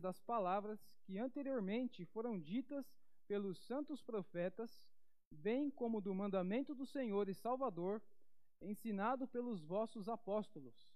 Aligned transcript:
das 0.00 0.20
palavras 0.20 0.80
que 1.04 1.18
anteriormente 1.18 2.04
foram 2.04 2.38
ditas 2.38 2.86
pelos 3.26 3.58
santos 3.66 4.00
profetas, 4.00 4.80
bem 5.28 5.68
como 5.68 6.00
do 6.00 6.14
mandamento 6.14 6.76
do 6.76 6.86
Senhor 6.86 7.28
e 7.28 7.34
Salvador, 7.34 8.00
ensinado 8.60 9.26
pelos 9.26 9.60
vossos 9.64 10.08
apóstolos. 10.08 10.88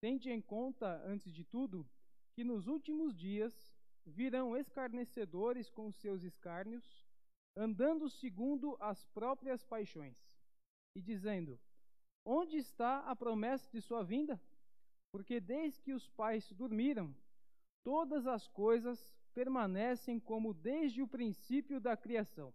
Tende 0.00 0.30
em 0.30 0.40
conta, 0.40 1.00
antes 1.06 1.32
de 1.32 1.44
tudo, 1.44 1.88
que 2.34 2.42
nos 2.42 2.66
últimos 2.66 3.14
dias 3.14 3.54
virão 4.04 4.56
escarnecedores 4.56 5.70
com 5.70 5.92
seus 5.92 6.24
escárnios, 6.24 7.06
andando 7.54 8.10
segundo 8.10 8.76
as 8.80 9.04
próprias 9.06 9.62
paixões, 9.62 10.18
e 10.96 11.00
dizendo: 11.00 11.56
Onde 12.24 12.56
está 12.56 12.98
a 13.08 13.14
promessa 13.14 13.70
de 13.70 13.80
sua 13.80 14.02
vinda? 14.02 14.40
Porque 15.12 15.38
desde 15.38 15.80
que 15.80 15.92
os 15.92 16.08
pais 16.08 16.50
dormiram, 16.52 17.14
todas 17.84 18.26
as 18.26 18.48
coisas 18.48 19.10
permanecem 19.34 20.20
como 20.20 20.52
desde 20.52 21.02
o 21.02 21.08
princípio 21.08 21.80
da 21.80 21.96
criação. 21.96 22.52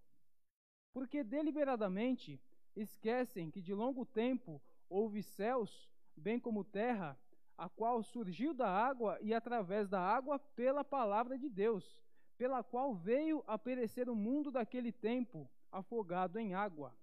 Porque 0.93 1.23
deliberadamente 1.23 2.41
esquecem 2.75 3.49
que 3.49 3.61
de 3.61 3.73
longo 3.73 4.05
tempo 4.05 4.61
houve 4.89 5.21
céus, 5.23 5.89
bem 6.15 6.39
como 6.39 6.63
terra, 6.63 7.17
a 7.57 7.67
qual 7.67 8.03
surgiu 8.03 8.53
da 8.53 8.69
água 8.69 9.17
e 9.21 9.33
através 9.33 9.89
da 9.89 9.99
água 9.99 10.37
pela 10.39 10.83
palavra 10.83 11.37
de 11.37 11.49
Deus, 11.49 11.99
pela 12.37 12.63
qual 12.63 12.93
veio 12.93 13.43
a 13.47 13.57
perecer 13.57 14.09
o 14.09 14.15
mundo 14.15 14.51
daquele 14.51 14.91
tempo, 14.91 15.49
afogado 15.71 16.37
em 16.37 16.53
água. 16.53 16.95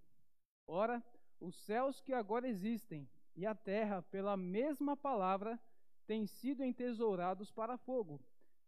Ora, 0.66 1.02
os 1.40 1.56
céus 1.66 2.00
que 2.00 2.12
agora 2.12 2.48
existem 2.48 3.08
e 3.36 3.44
a 3.44 3.54
terra, 3.54 4.00
pela 4.02 4.36
mesma 4.36 4.96
palavra, 4.96 5.60
têm 6.04 6.26
sido 6.26 6.62
entesourados 6.64 7.50
para 7.50 7.76
fogo, 7.76 8.20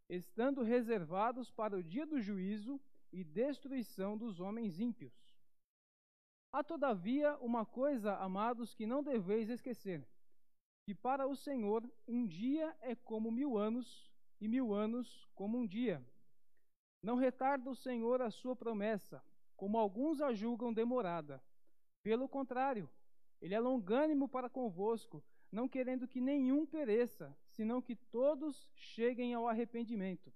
estando 0.09 0.63
reservados 0.63 1.51
para 1.51 1.77
o 1.77 1.83
dia 1.83 2.07
do 2.07 2.21
juízo 2.21 2.81
e 3.13 3.23
destruição 3.23 4.17
dos 4.17 4.41
homens 4.41 4.79
ímpios. 4.79 5.15
Há, 6.53 6.63
todavia, 6.65 7.37
uma 7.39 7.67
coisa, 7.67 8.17
amados, 8.17 8.75
que 8.75 8.87
não 8.87 9.03
deveis 9.03 9.49
esquecer: 9.51 10.07
que 10.85 10.95
para 10.95 11.27
o 11.27 11.37
Senhor 11.37 11.83
um 12.07 12.27
dia 12.27 12.75
é 12.81 12.95
como 12.95 13.31
mil 13.31 13.59
anos, 13.59 14.11
e 14.41 14.49
mil 14.49 14.73
anos 14.73 15.29
como 15.35 15.59
um 15.59 15.67
dia. 15.67 16.05
Não 17.03 17.17
retarda 17.17 17.71
o 17.71 17.75
Senhor 17.75 18.23
a 18.23 18.31
sua 18.31 18.57
promessa, 18.57 19.23
como 19.57 19.79
alguns 19.79 20.21
a 20.21 20.33
julgam 20.33 20.73
demorada. 20.73 21.43
Pelo 22.03 22.29
contrário, 22.29 22.89
ele 23.41 23.55
é 23.55 23.61
longânimo 23.61 24.29
para 24.29 24.49
convosco, 24.49 25.23
não 25.57 25.67
querendo 25.67 26.07
que 26.07 26.21
nenhum 26.21 26.67
pereça, 26.67 27.35
senão 27.47 27.81
que 27.81 27.97
todos 27.97 28.71
cheguem 28.75 29.33
ao 29.33 29.49
arrependimento. 29.49 30.31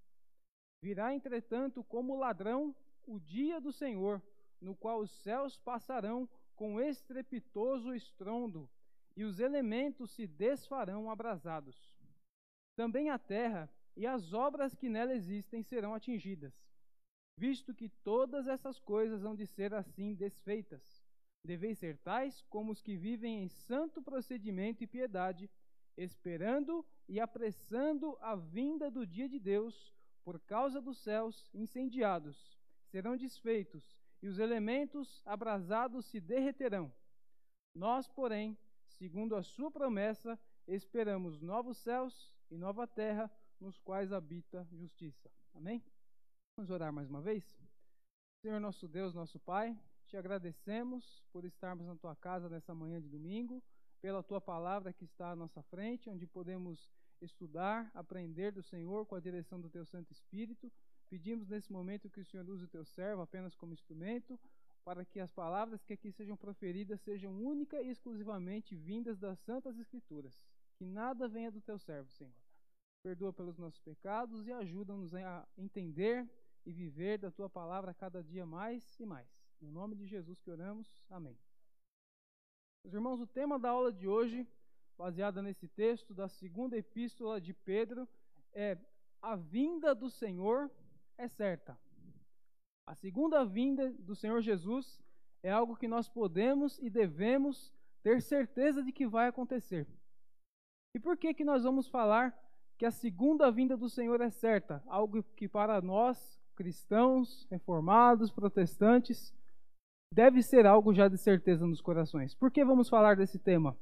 Virá, 0.81 1.13
entretanto, 1.13 1.85
como 1.85 2.17
ladrão 2.17 2.75
o 3.07 3.21
dia 3.21 3.61
do 3.61 3.71
Senhor, 3.71 4.23
no 4.63 4.75
qual 4.75 4.99
os 4.99 5.11
céus 5.11 5.59
passarão 5.59 6.27
com 6.57 6.81
estrepitoso 6.81 7.95
estrondo, 7.95 8.67
e 9.15 9.23
os 9.23 9.41
elementos 9.41 10.11
se 10.13 10.27
desfarão 10.27 11.11
abrasados. 11.11 11.77
Também 12.75 13.11
a 13.11 13.19
terra 13.19 13.69
e 13.95 14.07
as 14.07 14.33
obras 14.33 14.75
que 14.75 14.89
nela 14.89 15.13
existem 15.13 15.63
serão 15.63 15.93
atingidas, 15.93 16.55
visto 17.37 17.75
que 17.75 17.91
todas 17.91 18.49
essas 18.49 18.81
coisas 18.81 19.23
hão 19.23 19.37
de 19.37 19.47
ser 19.47 19.75
assim 19.75 20.15
desfeitas. 20.15 21.00
Deveis 21.45 21.79
ser 21.79 21.97
tais 21.99 22.43
como 22.49 22.73
os 22.73 22.83
que 22.83 22.97
vivem 22.97 23.43
em 23.43 23.49
santo 23.49 24.03
procedimento 24.03 24.85
e 24.85 24.87
piedade, 24.87 25.51
esperando 25.97 26.85
e 27.09 27.19
apressando 27.19 28.17
a 28.21 28.35
vinda 28.35 28.91
do 28.91 29.07
dia 29.07 29.29
de 29.29 29.39
Deus, 29.39 29.95
por 30.23 30.39
causa 30.41 30.81
dos 30.81 30.99
céus 30.99 31.51
incendiados, 31.55 32.59
serão 32.87 33.17
desfeitos, 33.17 33.99
e 34.23 34.29
os 34.29 34.39
elementos 34.39 35.23
abrasados 35.25 36.07
se 36.07 36.21
derreterão. 36.21 36.93
Nós, 37.75 38.07
porém, 38.09 38.57
segundo 38.87 39.35
a 39.35 39.43
sua 39.43 39.71
promessa, 39.71 40.39
esperamos 40.67 41.41
novos 41.41 41.79
céus 41.79 42.35
e 42.51 42.57
nova 42.57 42.87
terra, 42.87 43.31
nos 43.59 43.79
quais 43.79 44.13
habita 44.13 44.67
justiça. 44.73 45.31
Amém? 45.55 45.83
Vamos 46.57 46.71
orar 46.71 46.93
mais 46.93 47.09
uma 47.09 47.21
vez? 47.21 47.45
Senhor 48.43 48.61
nosso 48.61 48.87
Deus, 48.89 49.15
nosso 49.15 49.39
Pai, 49.39 49.79
te 50.11 50.17
agradecemos 50.17 51.23
por 51.33 51.45
estarmos 51.45 51.87
na 51.87 51.95
tua 51.95 52.17
casa 52.17 52.49
nessa 52.49 52.75
manhã 52.75 53.01
de 53.01 53.09
domingo, 53.09 53.63
pela 54.03 54.25
tua 54.25 54.41
palavra 54.41 54.93
que 54.93 55.05
está 55.05 55.31
à 55.31 55.37
nossa 55.37 55.63
frente, 55.63 56.11
onde 56.11 56.27
podemos 56.27 56.91
estudar, 57.21 57.89
aprender 57.95 58.51
do 58.51 58.61
Senhor 58.61 59.07
com 59.07 59.15
a 59.15 59.21
direção 59.21 59.61
do 59.61 59.71
teu 59.71 59.85
Santo 59.87 60.11
Espírito. 60.11 60.71
Pedimos 61.09 61.49
nesse 61.49 61.73
momento 61.73 62.11
que 62.11 62.21
o 62.21 62.25
Senhor 62.25 62.49
use 62.49 62.65
o 62.65 62.69
teu 62.69 62.85
servo 62.85 63.23
apenas 63.23 63.55
como 63.55 63.73
instrumento, 63.73 64.39
para 64.85 65.05
que 65.05 65.21
as 65.21 65.31
palavras 65.31 65.85
que 65.85 65.93
aqui 65.93 66.11
sejam 66.11 66.37
proferidas 66.37 67.01
sejam 67.03 67.33
única 67.41 67.81
e 67.81 67.91
exclusivamente 67.91 68.75
vindas 68.75 69.17
das 69.17 69.39
Santas 69.39 69.79
Escrituras. 69.79 70.45
Que 70.77 70.85
nada 70.85 71.29
venha 71.29 71.53
do 71.53 71.61
teu 71.61 71.79
servo, 71.79 72.11
Senhor 72.11 72.33
perdoa 73.03 73.33
pelos 73.33 73.57
nossos 73.57 73.81
pecados 73.81 74.47
e 74.47 74.53
ajuda-nos 74.53 75.15
a 75.15 75.49
entender 75.57 76.29
e 76.67 76.71
viver 76.71 77.17
da 77.17 77.31
tua 77.31 77.49
palavra 77.49 77.95
cada 77.95 78.23
dia 78.23 78.45
mais 78.45 79.01
e 79.01 79.07
mais. 79.07 79.40
No 79.61 79.71
nome 79.71 79.95
de 79.95 80.07
Jesus 80.07 80.41
que 80.41 80.51
oramos. 80.51 80.89
Amém. 81.11 81.37
Meus 82.83 82.95
irmãos, 82.95 83.21
o 83.21 83.27
tema 83.27 83.59
da 83.59 83.69
aula 83.69 83.93
de 83.93 84.09
hoje, 84.09 84.49
baseada 84.97 85.43
nesse 85.43 85.69
texto 85.69 86.15
da 86.15 86.29
segunda 86.29 86.79
epístola 86.79 87.39
de 87.39 87.53
Pedro, 87.53 88.09
é 88.55 88.79
a 89.21 89.37
vinda 89.37 89.95
do 89.95 90.09
Senhor 90.09 90.71
é 91.19 91.29
certa. 91.29 91.79
A 92.87 92.95
segunda 92.95 93.45
vinda 93.45 93.93
do 93.99 94.17
Senhor 94.17 94.41
Jesus 94.41 94.99
é 95.43 95.51
algo 95.51 95.77
que 95.77 95.87
nós 95.87 96.09
podemos 96.09 96.79
e 96.79 96.89
devemos 96.89 97.71
ter 98.03 98.23
certeza 98.23 98.83
de 98.83 98.93
que 98.93 99.07
vai 99.07 99.29
acontecer. 99.29 99.87
E 100.95 100.99
por 100.99 101.19
que 101.19 101.35
que 101.35 101.45
nós 101.45 101.65
vamos 101.65 101.87
falar 101.87 102.35
que 102.79 102.87
a 102.87 102.91
segunda 102.91 103.53
vinda 103.53 103.77
do 103.77 103.91
Senhor 103.91 104.23
é 104.23 104.31
certa, 104.31 104.83
algo 104.87 105.23
que 105.37 105.47
para 105.47 105.83
nós, 105.83 106.41
cristãos, 106.57 107.47
reformados, 107.51 108.33
protestantes, 108.33 109.35
deve 110.13 110.43
ser 110.43 110.67
algo 110.67 110.93
já 110.93 111.09
de 111.09 111.17
certeza 111.17 111.67
nos 111.67 111.81
corações. 111.81 112.35
Por 112.35 112.51
que 112.51 112.65
vamos 112.65 112.89
falar 112.89 113.17
desse 113.17 113.39
tema? 113.39 113.77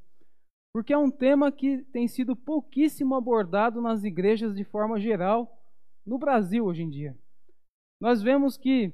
Porque 0.73 0.93
é 0.93 0.99
um 0.99 1.11
tema 1.11 1.51
que 1.51 1.79
tem 1.85 2.07
sido 2.07 2.37
pouquíssimo 2.37 3.15
abordado 3.15 3.81
nas 3.81 4.05
igrejas 4.05 4.55
de 4.55 4.65
forma 4.65 5.01
geral 5.01 5.59
no 6.07 6.19
Brasil 6.19 6.67
hoje 6.67 6.83
em 6.83 6.91
dia. 6.91 7.17
Nós 8.01 8.23
vemos 8.23 8.57
que 8.57 8.93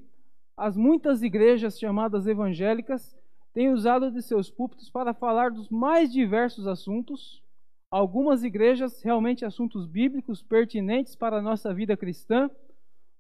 as 0.57 0.77
muitas 0.77 1.23
igrejas 1.23 1.79
chamadas 1.79 2.27
evangélicas 2.27 3.17
têm 3.53 3.71
usado 3.71 4.11
de 4.11 4.23
seus 4.23 4.51
púlpitos 4.51 4.89
para 4.89 5.13
falar 5.13 5.51
dos 5.51 5.69
mais 5.69 6.13
diversos 6.13 6.67
assuntos, 6.67 7.43
algumas 7.91 8.45
igrejas 8.45 9.03
realmente 9.03 9.45
assuntos 9.45 9.87
bíblicos 9.87 10.43
pertinentes 10.43 11.17
para 11.17 11.39
a 11.39 11.43
nossa 11.43 11.75
vida 11.75 11.97
cristã, 11.97 12.49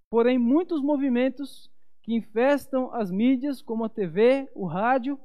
porém 0.08 0.38
muitos 0.38 0.81
movimentos 0.81 1.70
que 2.04 2.15
infestam 2.15 2.94
as 2.94 3.10
mídias, 3.10 3.60
como 3.60 3.84
a 3.84 3.88
TV, 3.88 4.48
o 4.54 4.66
rádio, 4.66 5.19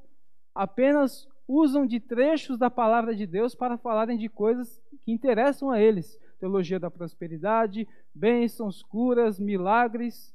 apenas 0.55 1.27
usam 1.47 1.85
de 1.85 1.99
trechos 1.99 2.57
da 2.57 2.71
palavra 2.71 3.15
de 3.15 3.27
Deus 3.27 3.53
para 3.53 3.77
falarem 3.77 4.17
de 4.17 4.27
coisas 4.27 4.81
que 5.03 5.11
interessam 5.11 5.69
a 5.69 5.79
eles. 5.79 6.19
Teologia 6.39 6.79
da 6.79 6.89
prosperidade, 6.89 7.87
bênçãos, 8.15 8.81
curas, 8.81 9.39
milagres. 9.39 10.33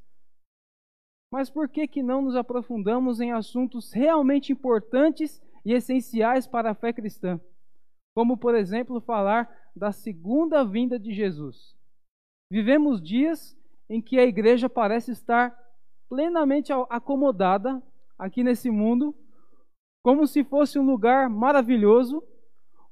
Mas 1.33 1.51
por 1.51 1.69
que, 1.69 1.89
que 1.89 2.03
não 2.03 2.23
nos 2.23 2.37
aprofundamos 2.37 3.21
em 3.21 3.33
assuntos 3.33 3.93
realmente 3.93 4.53
importantes 4.53 5.43
e 5.65 5.73
essenciais 5.73 6.47
para 6.47 6.71
a 6.71 6.75
fé 6.75 6.93
cristã? 6.93 7.41
como 8.15 8.37
por 8.37 8.55
exemplo 8.55 9.01
falar 9.01 9.51
da 9.75 9.91
segunda 9.91 10.65
vinda 10.65 10.99
de 10.99 11.13
Jesus. 11.13 11.77
Vivemos 12.51 13.03
dias 13.03 13.59
em 13.91 14.01
que 14.01 14.19
a 14.19 14.25
igreja 14.25 14.71
parece 14.71 15.11
estar 15.11 15.53
plenamente 16.09 16.73
acomodada 16.91 17.83
aqui 18.19 18.43
nesse 18.43 18.71
mundo, 18.71 19.15
como 20.03 20.27
se 20.27 20.45
fosse 20.45 20.79
um 20.79 20.85
lugar 20.85 21.29
maravilhoso, 21.29 22.23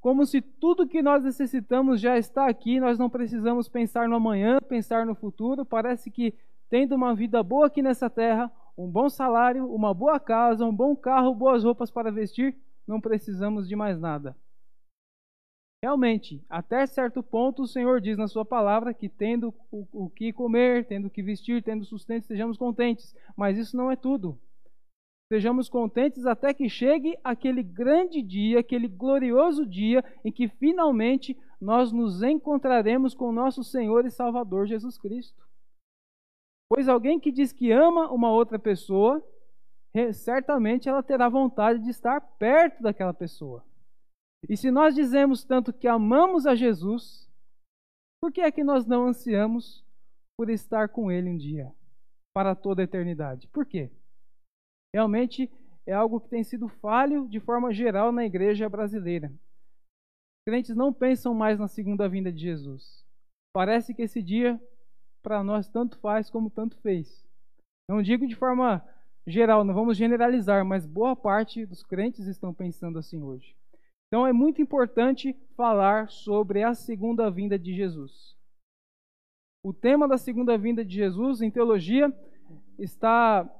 como 0.01 0.25
se 0.25 0.41
tudo 0.41 0.87
que 0.87 1.01
nós 1.01 1.23
necessitamos 1.23 2.01
já 2.01 2.17
está 2.17 2.47
aqui, 2.47 2.79
nós 2.79 2.99
não 2.99 3.09
precisamos 3.09 3.69
pensar 3.69 4.09
no 4.09 4.15
amanhã, 4.15 4.59
pensar 4.67 5.05
no 5.05 5.15
futuro. 5.15 5.65
Parece 5.65 6.11
que 6.11 6.33
tendo 6.69 6.95
uma 6.95 7.15
vida 7.15 7.41
boa 7.41 7.67
aqui 7.67 7.81
nessa 7.81 8.09
terra, 8.09 8.51
um 8.77 8.89
bom 8.89 9.07
salário, 9.07 9.65
uma 9.71 9.93
boa 9.93 10.19
casa, 10.19 10.65
um 10.65 10.75
bom 10.75 10.95
carro, 10.95 11.33
boas 11.33 11.63
roupas 11.63 11.91
para 11.91 12.11
vestir, 12.11 12.57
não 12.85 12.99
precisamos 12.99 13.67
de 13.67 13.75
mais 13.75 13.99
nada. 13.99 14.35
Realmente, 15.83 16.41
até 16.49 16.87
certo 16.87 17.21
ponto, 17.21 17.63
o 17.63 17.67
Senhor 17.67 17.99
diz 17.99 18.17
na 18.17 18.29
Sua 18.29 18.45
palavra 18.45 18.93
que, 18.93 19.09
tendo 19.09 19.53
o, 19.69 19.85
o 19.91 20.09
que 20.09 20.31
comer, 20.31 20.85
tendo 20.85 21.07
o 21.07 21.09
que 21.09 21.21
vestir, 21.21 21.61
tendo 21.61 21.83
sustento, 21.83 22.25
sejamos 22.25 22.57
contentes. 22.57 23.13
Mas 23.35 23.57
isso 23.57 23.75
não 23.75 23.91
é 23.91 23.97
tudo. 23.97 24.39
Sejamos 25.27 25.67
contentes 25.67 26.25
até 26.25 26.53
que 26.53 26.69
chegue 26.69 27.17
aquele 27.21 27.61
grande 27.61 28.21
dia, 28.21 28.61
aquele 28.61 28.87
glorioso 28.87 29.65
dia 29.65 30.01
em 30.23 30.31
que 30.31 30.47
finalmente 30.47 31.37
nós 31.59 31.91
nos 31.91 32.23
encontraremos 32.23 33.13
com 33.13 33.33
nosso 33.33 33.61
Senhor 33.61 34.05
e 34.05 34.09
Salvador 34.09 34.65
Jesus 34.65 34.97
Cristo. 34.97 35.43
Pois 36.69 36.87
alguém 36.87 37.19
que 37.19 37.29
diz 37.29 37.51
que 37.51 37.73
ama 37.73 38.09
uma 38.09 38.31
outra 38.31 38.57
pessoa, 38.57 39.21
certamente 40.13 40.87
ela 40.87 41.03
terá 41.03 41.27
vontade 41.27 41.79
de 41.79 41.89
estar 41.89 42.21
perto 42.21 42.81
daquela 42.81 43.13
pessoa. 43.13 43.65
E 44.49 44.57
se 44.57 44.69
nós 44.69 44.93
dizemos 44.93 45.43
tanto 45.43 45.71
que 45.71 45.87
amamos 45.87 46.45
a 46.45 46.55
Jesus, 46.55 47.29
por 48.21 48.31
que 48.31 48.41
é 48.41 48.51
que 48.51 48.63
nós 48.63 48.85
não 48.85 49.07
ansiamos 49.07 49.85
por 50.37 50.49
estar 50.49 50.89
com 50.89 51.11
Ele 51.11 51.29
um 51.29 51.37
dia, 51.37 51.73
para 52.33 52.55
toda 52.55 52.81
a 52.81 52.85
eternidade? 52.85 53.47
Por 53.47 53.65
quê? 53.65 53.91
Realmente 54.93 55.51
é 55.85 55.93
algo 55.93 56.19
que 56.19 56.29
tem 56.29 56.43
sido 56.43 56.67
falho 56.67 57.27
de 57.27 57.39
forma 57.39 57.73
geral 57.73 58.11
na 58.11 58.25
igreja 58.25 58.69
brasileira. 58.69 59.31
Crentes 60.45 60.75
não 60.75 60.93
pensam 60.93 61.33
mais 61.33 61.57
na 61.57 61.67
segunda 61.67 62.07
vinda 62.09 62.31
de 62.31 62.41
Jesus. 62.41 63.05
Parece 63.53 63.93
que 63.93 64.01
esse 64.01 64.21
dia 64.21 64.61
para 65.21 65.43
nós 65.43 65.69
tanto 65.69 65.97
faz 65.99 66.29
como 66.29 66.49
tanto 66.49 66.77
fez. 66.77 67.25
Não 67.89 68.01
digo 68.01 68.27
de 68.27 68.35
forma 68.35 68.85
geral, 69.25 69.63
não 69.63 69.73
vamos 69.73 69.97
generalizar, 69.97 70.65
mas 70.65 70.85
boa 70.85 71.15
parte 71.15 71.65
dos 71.65 71.81
crentes 71.83 72.27
estão 72.27 72.53
pensando 72.53 72.99
assim 72.99 73.21
hoje. 73.21 73.55
Então 74.13 74.27
é 74.27 74.31
muito 74.31 74.61
importante 74.61 75.35
falar 75.57 76.07
sobre 76.07 76.61
a 76.61 76.75
segunda 76.75 77.31
vinda 77.31 77.57
de 77.57 77.73
Jesus. 77.73 78.35
O 79.63 79.73
tema 79.73 80.07
da 80.07 80.19
segunda 80.19 80.55
vinda 80.55 80.85
de 80.85 80.93
Jesus 80.93 81.41
em 81.41 81.49
teologia 81.49 82.15
está 82.77 83.51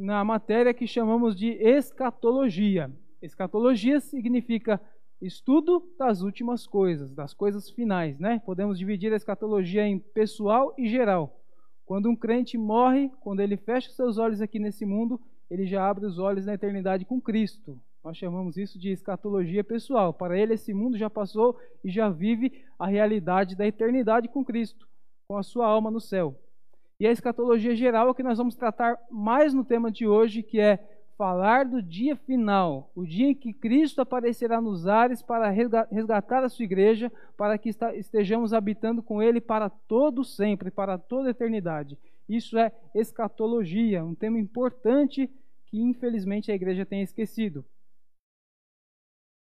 na 0.00 0.24
matéria 0.24 0.74
que 0.74 0.84
chamamos 0.84 1.36
de 1.36 1.50
escatologia. 1.50 2.90
Escatologia 3.22 4.00
significa 4.00 4.80
estudo 5.22 5.88
das 5.96 6.22
últimas 6.22 6.66
coisas, 6.66 7.14
das 7.14 7.32
coisas 7.32 7.70
finais, 7.70 8.18
né? 8.18 8.42
Podemos 8.44 8.80
dividir 8.80 9.12
a 9.12 9.16
escatologia 9.16 9.86
em 9.86 10.00
pessoal 10.00 10.74
e 10.76 10.88
geral. 10.88 11.40
Quando 11.86 12.10
um 12.10 12.16
crente 12.16 12.58
morre, 12.58 13.12
quando 13.20 13.38
ele 13.38 13.56
fecha 13.56 13.92
seus 13.92 14.18
olhos 14.18 14.40
aqui 14.40 14.58
nesse 14.58 14.84
mundo, 14.84 15.20
ele 15.48 15.66
já 15.66 15.88
abre 15.88 16.04
os 16.04 16.18
olhos 16.18 16.46
na 16.46 16.54
eternidade 16.54 17.04
com 17.04 17.20
Cristo. 17.20 17.80
Nós 18.02 18.16
chamamos 18.16 18.56
isso 18.56 18.78
de 18.78 18.90
escatologia 18.90 19.62
pessoal. 19.62 20.12
Para 20.12 20.38
ele, 20.38 20.54
esse 20.54 20.72
mundo 20.72 20.96
já 20.96 21.10
passou 21.10 21.58
e 21.84 21.90
já 21.90 22.08
vive 22.08 22.64
a 22.78 22.86
realidade 22.86 23.54
da 23.54 23.66
eternidade 23.66 24.28
com 24.28 24.44
Cristo, 24.44 24.88
com 25.28 25.36
a 25.36 25.42
sua 25.42 25.66
alma 25.66 25.90
no 25.90 26.00
céu. 26.00 26.34
E 26.98 27.06
a 27.06 27.12
escatologia 27.12 27.74
geral 27.74 28.08
é 28.08 28.10
o 28.10 28.14
que 28.14 28.22
nós 28.22 28.38
vamos 28.38 28.54
tratar 28.54 28.98
mais 29.10 29.52
no 29.52 29.64
tema 29.64 29.90
de 29.90 30.06
hoje, 30.06 30.42
que 30.42 30.58
é 30.58 30.78
falar 31.16 31.66
do 31.66 31.82
dia 31.82 32.16
final, 32.16 32.90
o 32.94 33.04
dia 33.04 33.28
em 33.28 33.34
que 33.34 33.52
Cristo 33.52 34.00
aparecerá 34.00 34.58
nos 34.58 34.86
ares 34.86 35.20
para 35.20 35.50
resgatar 35.90 36.42
a 36.42 36.48
sua 36.48 36.64
igreja, 36.64 37.12
para 37.36 37.58
que 37.58 37.70
estejamos 37.94 38.54
habitando 38.54 39.02
com 39.02 39.22
Ele 39.22 39.38
para 39.38 39.68
todo 39.68 40.24
sempre, 40.24 40.70
para 40.70 40.96
toda 40.96 41.28
a 41.28 41.30
eternidade. 41.32 41.98
Isso 42.26 42.56
é 42.56 42.72
escatologia, 42.94 44.02
um 44.02 44.14
tema 44.14 44.38
importante 44.38 45.30
que 45.66 45.78
infelizmente 45.78 46.50
a 46.50 46.54
igreja 46.54 46.86
tem 46.86 47.02
esquecido. 47.02 47.62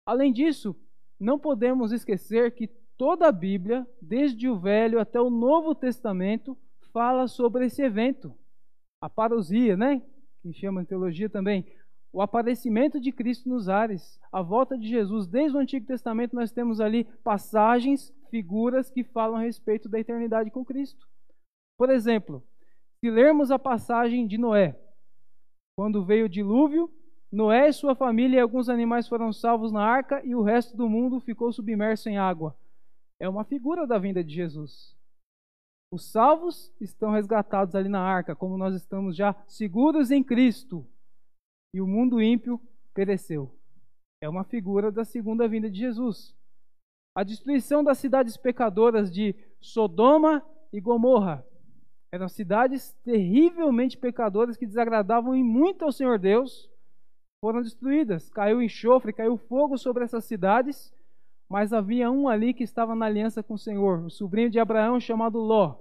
Além 0.05 0.31
disso, 0.31 0.75
não 1.19 1.39
podemos 1.39 1.91
esquecer 1.91 2.53
que 2.53 2.67
toda 2.97 3.27
a 3.27 3.31
Bíblia, 3.31 3.87
desde 4.01 4.47
o 4.47 4.57
Velho 4.59 4.99
até 4.99 5.19
o 5.19 5.29
Novo 5.29 5.73
Testamento, 5.73 6.57
fala 6.93 7.27
sobre 7.27 7.65
esse 7.65 7.81
evento. 7.81 8.33
A 9.01 9.09
parousia, 9.09 9.75
né? 9.75 10.01
Que 10.41 10.53
chama 10.53 10.81
em 10.81 10.85
teologia 10.85 11.29
também. 11.29 11.65
O 12.13 12.21
aparecimento 12.21 12.99
de 12.99 13.11
Cristo 13.11 13.49
nos 13.49 13.67
ares, 13.67 14.19
a 14.31 14.41
volta 14.41 14.77
de 14.77 14.87
Jesus. 14.87 15.27
Desde 15.27 15.57
o 15.57 15.59
Antigo 15.59 15.85
Testamento 15.85 16.35
nós 16.35 16.51
temos 16.51 16.79
ali 16.79 17.03
passagens, 17.23 18.13
figuras 18.29 18.89
que 18.89 19.03
falam 19.03 19.37
a 19.37 19.41
respeito 19.41 19.89
da 19.89 19.99
eternidade 19.99 20.49
com 20.49 20.63
Cristo. 20.63 21.05
Por 21.77 21.89
exemplo, 21.89 22.41
se 22.99 23.09
lermos 23.09 23.51
a 23.51 23.59
passagem 23.59 24.25
de 24.25 24.37
Noé, 24.37 24.79
quando 25.75 26.05
veio 26.05 26.25
o 26.25 26.29
dilúvio, 26.29 26.89
Noé 27.35 27.67
e 27.67 27.73
sua 27.73 27.93
família 27.93 28.37
e 28.37 28.39
alguns 28.39 28.69
animais 28.69 29.09
foram 29.09 29.33
salvos 29.33 29.69
na 29.69 29.83
arca 29.83 30.23
e 30.23 30.33
o 30.33 30.41
resto 30.41 30.77
do 30.77 30.87
mundo 30.87 31.19
ficou 31.19 31.51
submerso 31.51 32.07
em 32.07 32.17
água. 32.17 32.55
É 33.19 33.27
uma 33.27 33.43
figura 33.43 33.85
da 33.85 33.97
vinda 33.97 34.23
de 34.23 34.33
Jesus. 34.33 34.95
Os 35.91 36.09
salvos 36.09 36.73
estão 36.79 37.11
resgatados 37.11 37.75
ali 37.75 37.89
na 37.89 37.99
arca, 37.99 38.33
como 38.33 38.57
nós 38.57 38.73
estamos 38.73 39.17
já 39.17 39.35
seguros 39.49 40.11
em 40.11 40.23
Cristo. 40.23 40.87
E 41.73 41.81
o 41.81 41.87
mundo 41.87 42.21
ímpio 42.21 42.57
pereceu. 42.93 43.53
É 44.21 44.29
uma 44.29 44.45
figura 44.45 44.89
da 44.89 45.03
segunda 45.03 45.45
vinda 45.45 45.69
de 45.69 45.77
Jesus. 45.77 46.33
A 47.13 47.21
destruição 47.21 47.83
das 47.83 47.97
cidades 47.97 48.37
pecadoras 48.37 49.11
de 49.11 49.35
Sodoma 49.59 50.41
e 50.71 50.79
Gomorra 50.79 51.45
eram 52.13 52.29
cidades 52.29 52.93
terrivelmente 53.03 53.97
pecadoras 53.97 54.55
que 54.55 54.65
desagradavam 54.65 55.35
em 55.35 55.43
muito 55.43 55.83
ao 55.83 55.91
Senhor 55.91 56.17
Deus. 56.17 56.73
Foram 57.45 57.61
destruídas. 57.61 58.27
Caiu 58.31 58.59
enxofre, 58.59 59.13
caiu 59.13 59.37
fogo 59.37 59.77
sobre 59.77 60.03
essas 60.03 60.25
cidades. 60.25 60.91
Mas 61.47 61.73
havia 61.73 62.09
um 62.09 62.27
ali 62.27 62.55
que 62.55 62.63
estava 62.63 62.95
na 62.95 63.05
aliança 63.05 63.43
com 63.43 63.53
o 63.53 63.59
Senhor, 63.59 64.03
o 64.03 64.09
sobrinho 64.09 64.49
de 64.49 64.57
Abraão 64.57 64.99
chamado 64.99 65.37
Ló. 65.37 65.75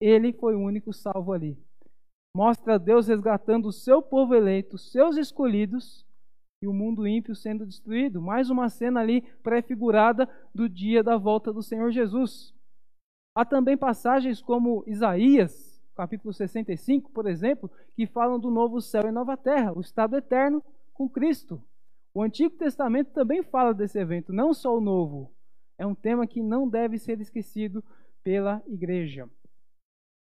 Ele 0.00 0.32
foi 0.32 0.54
o 0.54 0.60
único 0.60 0.90
salvo 0.90 1.34
ali. 1.34 1.58
Mostra 2.34 2.78
Deus 2.78 3.06
resgatando 3.06 3.66
o 3.66 3.72
seu 3.72 4.00
povo 4.00 4.34
eleito, 4.34 4.78
seus 4.78 5.18
escolhidos, 5.18 6.06
e 6.62 6.66
o 6.66 6.72
mundo 6.72 7.06
ímpio 7.06 7.36
sendo 7.36 7.66
destruído. 7.66 8.22
Mais 8.22 8.48
uma 8.48 8.70
cena 8.70 9.00
ali 9.00 9.20
prefigurada 9.42 10.26
do 10.54 10.70
dia 10.70 11.02
da 11.02 11.18
volta 11.18 11.52
do 11.52 11.62
Senhor 11.62 11.90
Jesus. 11.90 12.54
Há 13.36 13.44
também 13.44 13.76
passagens 13.76 14.40
como 14.40 14.82
Isaías, 14.86 15.71
capítulo 15.94 16.32
65, 16.32 17.10
por 17.10 17.26
exemplo, 17.26 17.70
que 17.94 18.06
falam 18.06 18.38
do 18.38 18.50
novo 18.50 18.80
céu 18.80 19.08
e 19.08 19.12
nova 19.12 19.36
terra, 19.36 19.72
o 19.76 19.80
estado 19.80 20.16
eterno 20.16 20.62
com 20.92 21.08
Cristo. 21.08 21.62
O 22.14 22.22
Antigo 22.22 22.56
Testamento 22.56 23.12
também 23.12 23.42
fala 23.42 23.72
desse 23.72 23.98
evento, 23.98 24.32
não 24.32 24.52
só 24.52 24.76
o 24.76 24.80
novo. 24.80 25.32
É 25.78 25.86
um 25.86 25.94
tema 25.94 26.26
que 26.26 26.42
não 26.42 26.68
deve 26.68 26.98
ser 26.98 27.20
esquecido 27.20 27.82
pela 28.22 28.62
igreja. 28.66 29.28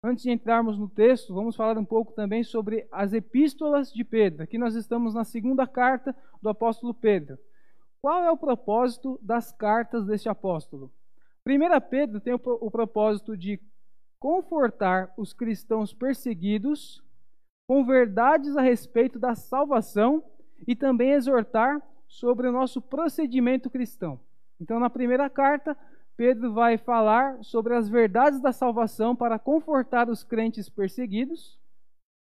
Antes 0.04 0.24
de 0.24 0.32
entrarmos 0.32 0.78
no 0.78 0.88
texto, 0.88 1.34
vamos 1.34 1.56
falar 1.56 1.78
um 1.78 1.86
pouco 1.86 2.14
também 2.14 2.44
sobre 2.44 2.88
as 2.92 3.14
epístolas 3.14 3.92
de 3.92 4.04
Pedro. 4.04 4.44
Aqui 4.44 4.58
nós 4.58 4.76
estamos 4.76 5.14
na 5.14 5.24
segunda 5.24 5.66
carta 5.68 6.16
do 6.42 6.50
apóstolo 6.50 6.94
Pedro. 6.94 7.38
Qual 8.02 8.24
é 8.24 8.32
o 8.32 8.38
propósito 8.38 9.20
das 9.22 9.52
cartas 9.52 10.06
deste 10.06 10.30
apóstolo? 10.30 10.92
1 11.46 11.90
Pedro 11.90 12.20
tem 12.20 12.34
o 12.34 12.72
propósito 12.72 13.36
de 13.36 13.60
confortar 14.20 15.14
os 15.18 15.34
cristãos 15.34 15.94
perseguidos 15.94 17.04
com 17.68 17.86
verdades 17.86 18.56
a 18.56 18.62
respeito 18.62 19.20
da 19.20 19.36
salvação 19.36 20.24
e 20.68 20.76
também 20.76 21.12
exortar 21.12 21.82
sobre 22.08 22.48
o 22.48 22.52
nosso 22.52 22.82
procedimento 22.82 23.70
cristão. 23.70 24.20
Então, 24.60 24.80
na 24.80 24.90
primeira 24.90 25.30
carta, 25.30 25.78
Pedro 26.16 26.52
vai 26.52 26.78
falar 26.78 27.44
sobre 27.44 27.76
as 27.76 27.88
verdades 27.88 28.40
da 28.40 28.52
salvação 28.52 29.16
para 29.16 29.38
confortar 29.38 30.10
os 30.10 30.24
crentes 30.24 30.68
perseguidos 30.68 31.60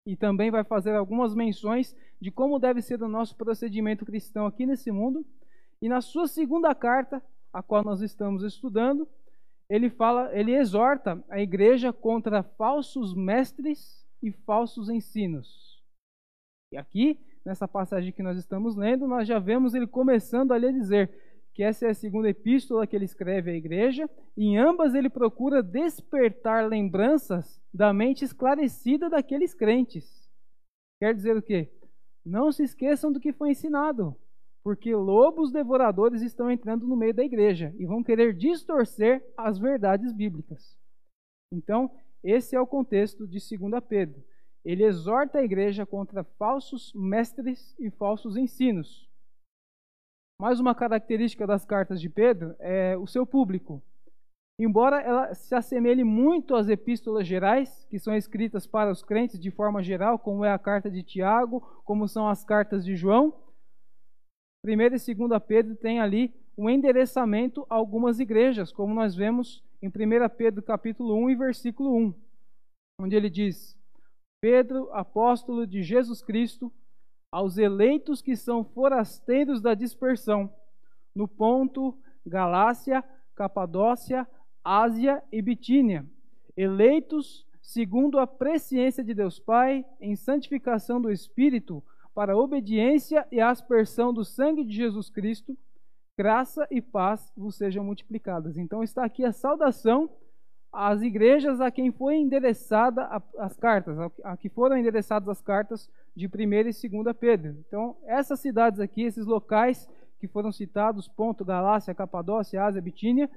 e 0.07 0.17
também 0.17 0.51
vai 0.51 0.65
fazer 0.65 0.95
algumas 0.95 1.35
menções 1.35 1.97
de 2.21 2.31
como 2.31 2.59
deve 2.59 2.83
ser 2.83 3.03
o 3.03 3.09
nosso 3.09 3.37
procedimento 3.37 4.05
cristão 4.05 4.45
aqui 4.47 4.67
nesse 4.67 4.91
mundo. 4.91 5.25
E 5.81 5.89
na 5.89 6.03
sua 6.03 6.27
segunda 6.27 6.75
carta, 6.75 7.23
a 7.53 7.63
qual 7.63 7.83
nós 7.83 8.03
estamos 8.03 8.43
estudando, 8.43 9.09
ele 9.71 9.89
fala, 9.89 10.37
ele 10.37 10.53
exorta 10.53 11.23
a 11.31 11.41
igreja 11.41 11.93
contra 11.93 12.43
falsos 12.43 13.15
mestres 13.15 14.05
e 14.21 14.33
falsos 14.33 14.91
ensinos. 14.91 15.81
E 16.73 16.77
aqui, 16.77 17.19
nessa 17.45 17.69
passagem 17.69 18.13
que 18.13 18.23
nós 18.23 18.37
estamos 18.37 18.77
lendo, 18.77 19.07
nós 19.07 19.29
já 19.29 19.39
vemos 19.39 19.73
ele 19.73 19.87
começando 19.87 20.53
ali 20.53 20.67
a 20.67 20.73
dizer: 20.73 21.11
que 21.55 21.63
essa 21.63 21.87
é 21.87 21.91
a 21.91 21.95
segunda 21.95 22.29
epístola 22.29 22.87
que 22.87 22.97
ele 22.97 23.05
escreve 23.05 23.51
à 23.51 23.55
igreja. 23.55 24.09
Em 24.37 24.59
ambas 24.59 24.95
ele 24.95 25.09
procura 25.09 25.63
despertar 25.63 26.69
lembranças 26.69 27.63
da 27.73 27.93
mente 27.93 28.25
esclarecida 28.25 29.09
daqueles 29.09 29.55
crentes. 29.55 30.29
Quer 31.01 31.15
dizer 31.15 31.37
o 31.37 31.43
quê? 31.43 31.71
Não 32.25 32.51
se 32.51 32.63
esqueçam 32.63 33.11
do 33.11 33.21
que 33.21 33.33
foi 33.33 33.51
ensinado, 33.51 34.17
porque 34.63 34.95
lobos 34.95 35.51
devoradores 35.51 36.23
estão 36.23 36.51
entrando 36.51 36.87
no 36.87 36.97
meio 36.97 37.15
da 37.15 37.25
igreja 37.25 37.75
e 37.79 37.87
vão 37.87 38.03
querer 38.03 38.35
distorcer 38.35 39.25
as 39.37 39.59
verdades 39.59 40.13
bíblicas. 40.13 40.79
Então, 41.53 41.91
esse 42.23 42.55
é 42.55 42.61
o 42.61 42.67
contexto 42.67 43.27
de 43.27 43.39
2 43.39 43.83
Pedro. 43.89 44.23
Ele 44.65 44.85
exorta 44.85 45.39
a 45.39 45.43
igreja 45.43 45.87
contra 45.87 46.23
falsos 46.23 46.93
mestres 46.95 47.75
e 47.79 47.91
falsos 47.91 48.37
ensinos. 48.37 49.09
Mais 50.39 50.61
uma 50.61 50.75
característica 50.75 51.47
das 51.47 51.65
cartas 51.65 52.01
de 52.01 52.09
Pedro 52.09 52.55
é 52.59 52.97
o 52.97 53.07
seu 53.07 53.27
público. 53.27 53.83
Embora 54.59 55.01
ela 55.01 55.35
se 55.35 55.55
assemelhe 55.55 56.05
muito 56.05 56.55
às 56.55 56.69
epístolas 56.69 57.27
gerais, 57.27 57.87
que 57.89 57.99
são 57.99 58.15
escritas 58.15 58.67
para 58.67 58.91
os 58.91 59.03
crentes 59.03 59.41
de 59.41 59.51
forma 59.51 59.83
geral, 59.83 60.19
como 60.19 60.45
é 60.45 60.53
a 60.53 60.59
carta 60.59 60.91
de 60.91 61.03
Tiago, 61.03 61.61
como 61.83 62.07
são 62.07 62.29
as 62.29 62.45
cartas 62.45 62.85
de 62.85 62.95
João, 62.95 63.35
1 64.63 64.69
e 64.73 65.15
2 65.15 65.43
Pedro 65.47 65.75
tem 65.75 66.01
ali 66.01 66.35
o 66.55 66.69
endereçamento 66.69 67.67
a 67.71 67.75
algumas 67.75 68.21
igrejas, 68.21 68.71
como 68.71 68.93
nós 68.93 69.15
vemos 69.15 69.65
em 69.81 69.89
1 69.89 69.93
Pedro 70.37 70.63
capítulo 70.63 71.15
1 71.15 71.31
e 71.31 71.35
versículo 71.35 71.97
1, 71.97 72.15
onde 73.01 73.17
ele 73.17 73.31
diz: 73.31 73.79
Pedro, 74.39 74.93
apóstolo 74.93 75.67
de 75.67 75.83
Jesus 75.83 76.21
Cristo, 76.21 76.71
aos 77.33 77.57
eleitos 77.57 78.21
que 78.21 78.37
são 78.37 78.63
forasteiros 78.63 79.63
da 79.63 79.73
dispersão, 79.73 80.53
no 81.15 81.27
ponto 81.27 81.97
Galácia, 82.27 83.03
Capadócia, 83.35 84.29
Ásia 84.63 85.23
e 85.33 85.41
Bitínia, 85.41 86.05
eleitos 86.55 87.47
segundo 87.63 88.19
a 88.19 88.27
presciência 88.27 89.03
de 89.03 89.15
Deus 89.15 89.39
Pai, 89.39 89.87
em 90.01 90.17
santificação 90.17 91.01
do 91.01 91.11
Espírito, 91.11 91.83
para 92.15 92.33
a 92.33 92.37
obediência 92.37 93.27
e 93.31 93.41
a 93.41 93.51
aspersão 93.51 94.13
do 94.13 94.25
sangue 94.25 94.65
de 94.65 94.75
Jesus 94.75 95.09
Cristo, 95.11 95.57
graça 96.19 96.67
e 96.71 96.81
paz 96.81 97.33
vos 97.37 97.57
sejam 97.57 97.85
multiplicadas. 97.85 98.57
Então 98.57 98.83
está 98.83 99.05
aqui 99.05 99.25
a 99.25 99.33
saudação 99.33 100.11
às 100.73 101.03
igrejas 101.03 101.61
a 101.61 101.71
quem 101.71 101.91
foi 101.91 102.17
endereçada 102.17 103.09
as 103.39 103.57
cartas, 103.57 103.97
a 104.23 104.37
que 104.37 104.49
foram 104.49 104.77
endereçadas 104.77 105.29
as 105.29 105.41
cartas 105.41 105.91
de 106.15 106.27
1 106.27 106.31
e 106.69 106.89
2 106.89 107.17
Pedro. 107.19 107.57
Então, 107.67 107.97
essas 108.05 108.41
cidades 108.41 108.81
aqui, 108.81 109.03
esses 109.03 109.27
locais 109.27 109.89
que 110.19 110.29
foram 110.29 110.53
citados, 110.53 111.09
ponto 111.09 111.45
Galácia, 111.45 111.95
Capadócia, 111.95 112.63
Ásia, 112.63 112.83
Bitínia, 112.83 113.29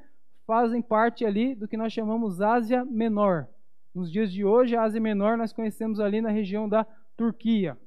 fazem 0.46 0.82
parte 0.82 1.26
ali 1.26 1.56
do 1.56 1.68
que 1.68 1.78
nós 1.78 1.94
chamamos 1.94 2.42
Ásia 2.42 2.84
Menor. 2.86 3.48
Nos 3.96 4.12
dias 4.12 4.32
de 4.32 4.44
hoje, 4.44 4.76
a 4.76 4.84
Ásia 4.84 5.00
Menor 5.00 5.38
nós 5.38 5.54
conhecemos 5.54 6.00
ali 6.00 6.20
na 6.20 6.30
região 6.30 6.68
da 6.68 6.86
Turquia. 7.16 7.78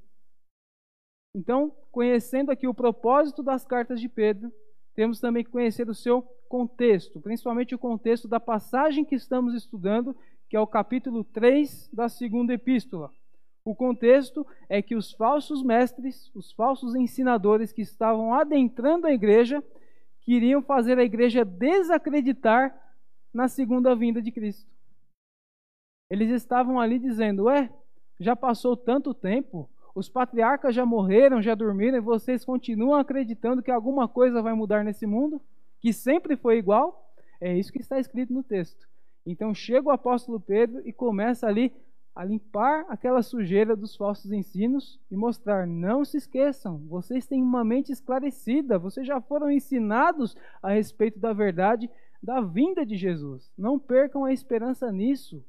Então, 1.36 1.70
conhecendo 1.92 2.50
aqui 2.50 2.66
o 2.66 2.72
propósito 2.72 3.42
das 3.42 3.66
cartas 3.66 4.00
de 4.00 4.08
Pedro, 4.08 4.50
temos 4.94 5.20
também 5.20 5.44
que 5.44 5.50
conhecer 5.50 5.86
o 5.86 5.94
seu 5.94 6.22
contexto, 6.48 7.20
principalmente 7.20 7.74
o 7.74 7.78
contexto 7.78 8.26
da 8.26 8.40
passagem 8.40 9.04
que 9.04 9.14
estamos 9.14 9.54
estudando, 9.54 10.16
que 10.48 10.56
é 10.56 10.60
o 10.60 10.66
capítulo 10.66 11.22
3 11.22 11.90
da 11.92 12.08
segunda 12.08 12.54
epístola. 12.54 13.10
O 13.62 13.74
contexto 13.74 14.46
é 14.66 14.80
que 14.80 14.94
os 14.94 15.12
falsos 15.12 15.62
mestres, 15.62 16.34
os 16.34 16.52
falsos 16.52 16.94
ensinadores 16.94 17.70
que 17.70 17.82
estavam 17.82 18.32
adentrando 18.32 19.06
a 19.06 19.12
igreja, 19.12 19.62
queriam 20.22 20.62
fazer 20.62 20.98
a 20.98 21.04
igreja 21.04 21.44
desacreditar 21.44 22.74
na 23.30 23.46
segunda 23.46 23.94
vinda 23.94 24.22
de 24.22 24.32
Cristo. 24.32 24.70
Eles 26.08 26.30
estavam 26.30 26.80
ali 26.80 26.98
dizendo: 26.98 27.44
Ué, 27.44 27.70
já 28.18 28.34
passou 28.34 28.74
tanto 28.74 29.12
tempo, 29.12 29.68
os 29.96 30.10
patriarcas 30.10 30.74
já 30.74 30.84
morreram, 30.84 31.40
já 31.40 31.54
dormiram, 31.54 31.96
e 31.96 32.02
vocês 32.02 32.44
continuam 32.44 33.00
acreditando 33.00 33.62
que 33.62 33.70
alguma 33.70 34.06
coisa 34.06 34.42
vai 34.42 34.52
mudar 34.52 34.84
nesse 34.84 35.06
mundo? 35.06 35.40
Que 35.80 35.90
sempre 35.90 36.36
foi 36.36 36.58
igual? 36.58 37.10
É 37.40 37.56
isso 37.56 37.72
que 37.72 37.80
está 37.80 37.98
escrito 37.98 38.30
no 38.30 38.42
texto. 38.42 38.86
Então 39.24 39.54
chega 39.54 39.88
o 39.88 39.90
apóstolo 39.90 40.38
Pedro 40.38 40.82
e 40.84 40.92
começa 40.92 41.46
ali 41.46 41.72
a 42.14 42.22
limpar 42.22 42.84
aquela 42.90 43.22
sujeira 43.22 43.74
dos 43.74 43.96
falsos 43.96 44.30
ensinos 44.32 45.00
e 45.10 45.16
mostrar: 45.16 45.66
não 45.66 46.04
se 46.04 46.18
esqueçam, 46.18 46.76
vocês 46.86 47.26
têm 47.26 47.42
uma 47.42 47.64
mente 47.64 47.90
esclarecida, 47.90 48.78
vocês 48.78 49.06
já 49.06 49.18
foram 49.22 49.50
ensinados 49.50 50.36
a 50.62 50.72
respeito 50.72 51.18
da 51.18 51.32
verdade 51.32 51.90
da 52.22 52.42
vinda 52.42 52.84
de 52.84 52.98
Jesus. 52.98 53.50
Não 53.56 53.78
percam 53.78 54.26
a 54.26 54.32
esperança 54.32 54.92
nisso. 54.92 55.42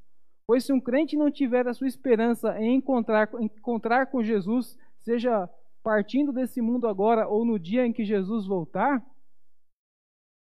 Pois 0.47 0.63
se 0.63 0.71
um 0.71 0.79
crente 0.79 1.17
não 1.17 1.29
tiver 1.29 1.67
a 1.67 1.73
sua 1.73 1.87
esperança 1.87 2.57
em 2.59 2.75
encontrar, 2.75 3.29
encontrar 3.39 4.07
com 4.07 4.23
Jesus, 4.23 4.77
seja 5.01 5.49
partindo 5.83 6.31
desse 6.31 6.61
mundo 6.61 6.87
agora 6.87 7.27
ou 7.27 7.43
no 7.43 7.59
dia 7.59 7.85
em 7.85 7.91
que 7.91 8.05
Jesus 8.05 8.47
voltar, 8.47 9.05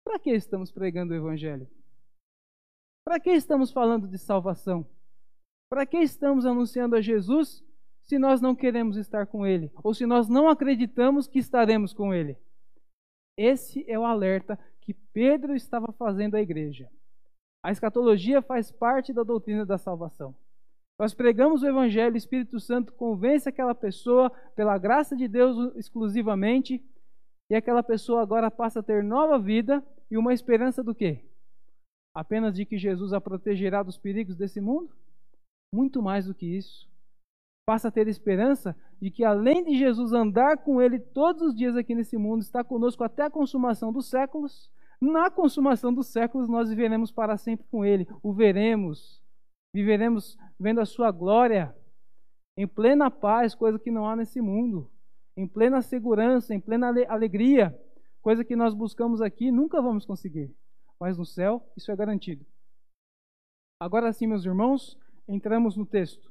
para 0.04 0.18
que 0.18 0.30
estamos 0.30 0.72
pregando 0.72 1.12
o 1.12 1.16
Evangelho? 1.16 1.68
Para 3.04 3.20
que 3.20 3.30
estamos 3.30 3.70
falando 3.70 4.08
de 4.08 4.18
salvação? 4.18 4.86
Para 5.70 5.84
que 5.84 5.98
estamos 5.98 6.46
anunciando 6.46 6.96
a 6.96 7.00
Jesus 7.00 7.64
se 8.00 8.18
nós 8.18 8.40
não 8.40 8.54
queremos 8.54 8.96
estar 8.96 9.26
com 9.26 9.46
Ele? 9.46 9.70
Ou 9.82 9.94
se 9.94 10.06
nós 10.06 10.28
não 10.28 10.48
acreditamos 10.48 11.26
que 11.26 11.38
estaremos 11.38 11.92
com 11.92 12.12
Ele? 12.12 12.36
Esse 13.36 13.84
é 13.90 13.98
o 13.98 14.04
alerta 14.04 14.58
que 14.80 14.92
Pedro 14.92 15.54
estava 15.54 15.92
fazendo 15.92 16.34
à 16.34 16.40
igreja. 16.40 16.90
A 17.62 17.70
escatologia 17.70 18.42
faz 18.42 18.70
parte 18.70 19.12
da 19.12 19.22
doutrina 19.22 19.64
da 19.64 19.78
salvação. 19.78 20.34
Nós 20.98 21.14
pregamos 21.14 21.62
o 21.62 21.66
Evangelho, 21.66 22.14
o 22.14 22.18
Espírito 22.18 22.60
Santo 22.60 22.92
convence 22.92 23.48
aquela 23.48 23.74
pessoa, 23.74 24.30
pela 24.54 24.76
graça 24.78 25.16
de 25.16 25.26
Deus 25.28 25.74
exclusivamente, 25.76 26.84
e 27.50 27.54
aquela 27.54 27.82
pessoa 27.82 28.22
agora 28.22 28.50
passa 28.50 28.80
a 28.80 28.82
ter 28.82 29.02
nova 29.02 29.38
vida 29.38 29.84
e 30.10 30.16
uma 30.16 30.32
esperança 30.32 30.82
do 30.82 30.94
quê? 30.94 31.24
Apenas 32.14 32.54
de 32.54 32.64
que 32.64 32.78
Jesus 32.78 33.12
a 33.12 33.20
protegerá 33.20 33.82
dos 33.82 33.96
perigos 33.96 34.36
desse 34.36 34.60
mundo? 34.60 34.94
muito 35.72 36.02
mais 36.02 36.26
do 36.26 36.34
que 36.34 36.46
isso. 36.46 36.86
Passa 37.66 37.88
a 37.88 37.90
ter 37.90 38.06
esperança 38.08 38.76
de 39.00 39.10
que, 39.10 39.24
além 39.24 39.64
de 39.64 39.78
Jesus 39.78 40.12
andar 40.12 40.58
com 40.58 40.82
ele 40.82 40.98
todos 40.98 41.42
os 41.42 41.54
dias 41.54 41.76
aqui 41.76 41.94
nesse 41.94 42.16
mundo, 42.16 42.42
está 42.42 42.62
conosco 42.62 43.02
até 43.02 43.22
a 43.22 43.30
consumação 43.30 43.92
dos 43.92 44.08
séculos, 44.08 44.70
na 45.02 45.28
consumação 45.28 45.92
dos 45.92 46.06
séculos 46.06 46.48
nós 46.48 46.68
viveremos 46.68 47.10
para 47.10 47.36
sempre 47.36 47.66
com 47.66 47.84
ele, 47.84 48.06
o 48.22 48.32
veremos, 48.32 49.20
viveremos 49.74 50.38
vendo 50.58 50.80
a 50.80 50.86
sua 50.86 51.10
glória, 51.10 51.74
em 52.56 52.68
plena 52.68 53.10
paz, 53.10 53.52
coisa 53.52 53.80
que 53.80 53.90
não 53.90 54.08
há 54.08 54.14
nesse 54.14 54.40
mundo, 54.40 54.88
em 55.36 55.44
plena 55.44 55.82
segurança, 55.82 56.54
em 56.54 56.60
plena 56.60 56.94
alegria, 57.08 57.76
coisa 58.20 58.44
que 58.44 58.54
nós 58.54 58.74
buscamos 58.74 59.20
aqui 59.20 59.50
nunca 59.50 59.82
vamos 59.82 60.06
conseguir, 60.06 60.54
mas 61.00 61.18
no 61.18 61.26
céu 61.26 61.68
isso 61.76 61.90
é 61.90 61.96
garantido. 61.96 62.46
Agora 63.80 64.12
sim, 64.12 64.28
meus 64.28 64.44
irmãos, 64.44 64.96
entramos 65.26 65.76
no 65.76 65.84
texto. 65.84 66.30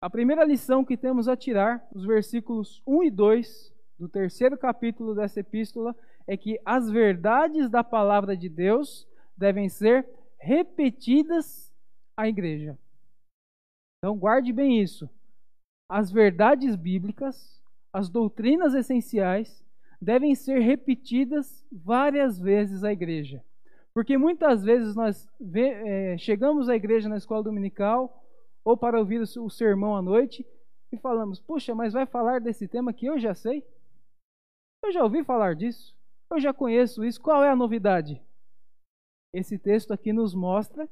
A 0.00 0.08
primeira 0.08 0.44
lição 0.44 0.84
que 0.84 0.96
temos 0.96 1.26
a 1.26 1.36
tirar, 1.36 1.84
os 1.92 2.06
versículos 2.06 2.80
1 2.86 3.02
e 3.02 3.10
2 3.10 3.74
do 3.98 4.08
terceiro 4.08 4.56
capítulo 4.56 5.16
dessa 5.16 5.40
epístola, 5.40 5.96
é 6.26 6.36
que 6.36 6.60
as 6.64 6.90
verdades 6.90 7.68
da 7.68 7.84
palavra 7.84 8.36
de 8.36 8.48
Deus 8.48 9.06
devem 9.36 9.68
ser 9.68 10.08
repetidas 10.38 11.72
à 12.16 12.28
igreja. 12.28 12.78
Então, 13.98 14.16
guarde 14.16 14.52
bem 14.52 14.80
isso. 14.80 15.08
As 15.88 16.10
verdades 16.10 16.76
bíblicas, 16.76 17.62
as 17.92 18.08
doutrinas 18.08 18.74
essenciais, 18.74 19.64
devem 20.00 20.34
ser 20.34 20.58
repetidas 20.60 21.64
várias 21.72 22.38
vezes 22.38 22.84
à 22.84 22.92
igreja. 22.92 23.42
Porque 23.94 24.18
muitas 24.18 24.64
vezes 24.64 24.96
nós 24.96 25.28
é, 25.54 26.18
chegamos 26.18 26.68
à 26.68 26.74
igreja 26.74 27.08
na 27.08 27.16
escola 27.16 27.42
dominical 27.42 28.22
ou 28.64 28.76
para 28.76 28.98
ouvir 28.98 29.20
o 29.20 29.50
sermão 29.50 29.96
à 29.96 30.02
noite 30.02 30.44
e 30.90 30.96
falamos: 30.96 31.40
Puxa, 31.40 31.74
mas 31.74 31.92
vai 31.92 32.04
falar 32.04 32.40
desse 32.40 32.66
tema 32.66 32.92
que 32.92 33.06
eu 33.06 33.18
já 33.18 33.34
sei? 33.34 33.64
Eu 34.82 34.92
já 34.92 35.02
ouvi 35.02 35.22
falar 35.22 35.54
disso, 35.54 35.93
eu 36.34 36.40
já 36.40 36.52
conheço 36.52 37.04
isso, 37.04 37.20
qual 37.20 37.42
é 37.42 37.50
a 37.50 37.56
novidade? 37.56 38.20
Esse 39.32 39.58
texto 39.58 39.92
aqui 39.92 40.12
nos 40.12 40.34
mostra 40.34 40.88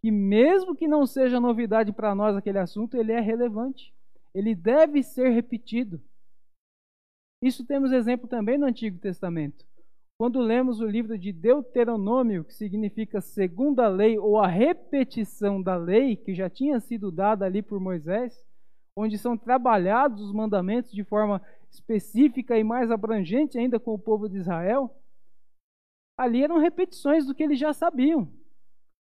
que, 0.00 0.10
mesmo 0.10 0.74
que 0.74 0.88
não 0.88 1.06
seja 1.06 1.40
novidade 1.40 1.92
para 1.92 2.14
nós 2.14 2.36
aquele 2.36 2.58
assunto, 2.58 2.96
ele 2.96 3.12
é 3.12 3.20
relevante, 3.20 3.92
ele 4.34 4.54
deve 4.54 5.02
ser 5.02 5.30
repetido. 5.30 6.00
Isso 7.42 7.64
temos 7.64 7.92
exemplo 7.92 8.28
também 8.28 8.56
no 8.56 8.66
Antigo 8.66 8.98
Testamento. 8.98 9.66
Quando 10.18 10.40
lemos 10.40 10.80
o 10.80 10.86
livro 10.86 11.18
de 11.18 11.32
Deuteronômio, 11.32 12.44
que 12.44 12.54
significa 12.54 13.20
segunda 13.20 13.88
lei 13.88 14.18
ou 14.18 14.38
a 14.38 14.46
repetição 14.46 15.60
da 15.60 15.74
lei 15.74 16.14
que 16.14 16.34
já 16.34 16.48
tinha 16.48 16.78
sido 16.78 17.10
dada 17.10 17.44
ali 17.44 17.60
por 17.60 17.80
Moisés, 17.80 18.46
onde 18.96 19.18
são 19.18 19.36
trabalhados 19.36 20.20
os 20.20 20.32
mandamentos 20.32 20.92
de 20.92 21.02
forma 21.02 21.42
específica 21.72 22.58
e 22.58 22.62
mais 22.62 22.90
abrangente 22.90 23.58
ainda 23.58 23.80
com 23.80 23.94
o 23.94 23.98
povo 23.98 24.28
de 24.28 24.36
Israel, 24.36 24.94
ali 26.16 26.42
eram 26.42 26.58
repetições 26.58 27.26
do 27.26 27.34
que 27.34 27.42
eles 27.42 27.58
já 27.58 27.72
sabiam, 27.72 28.30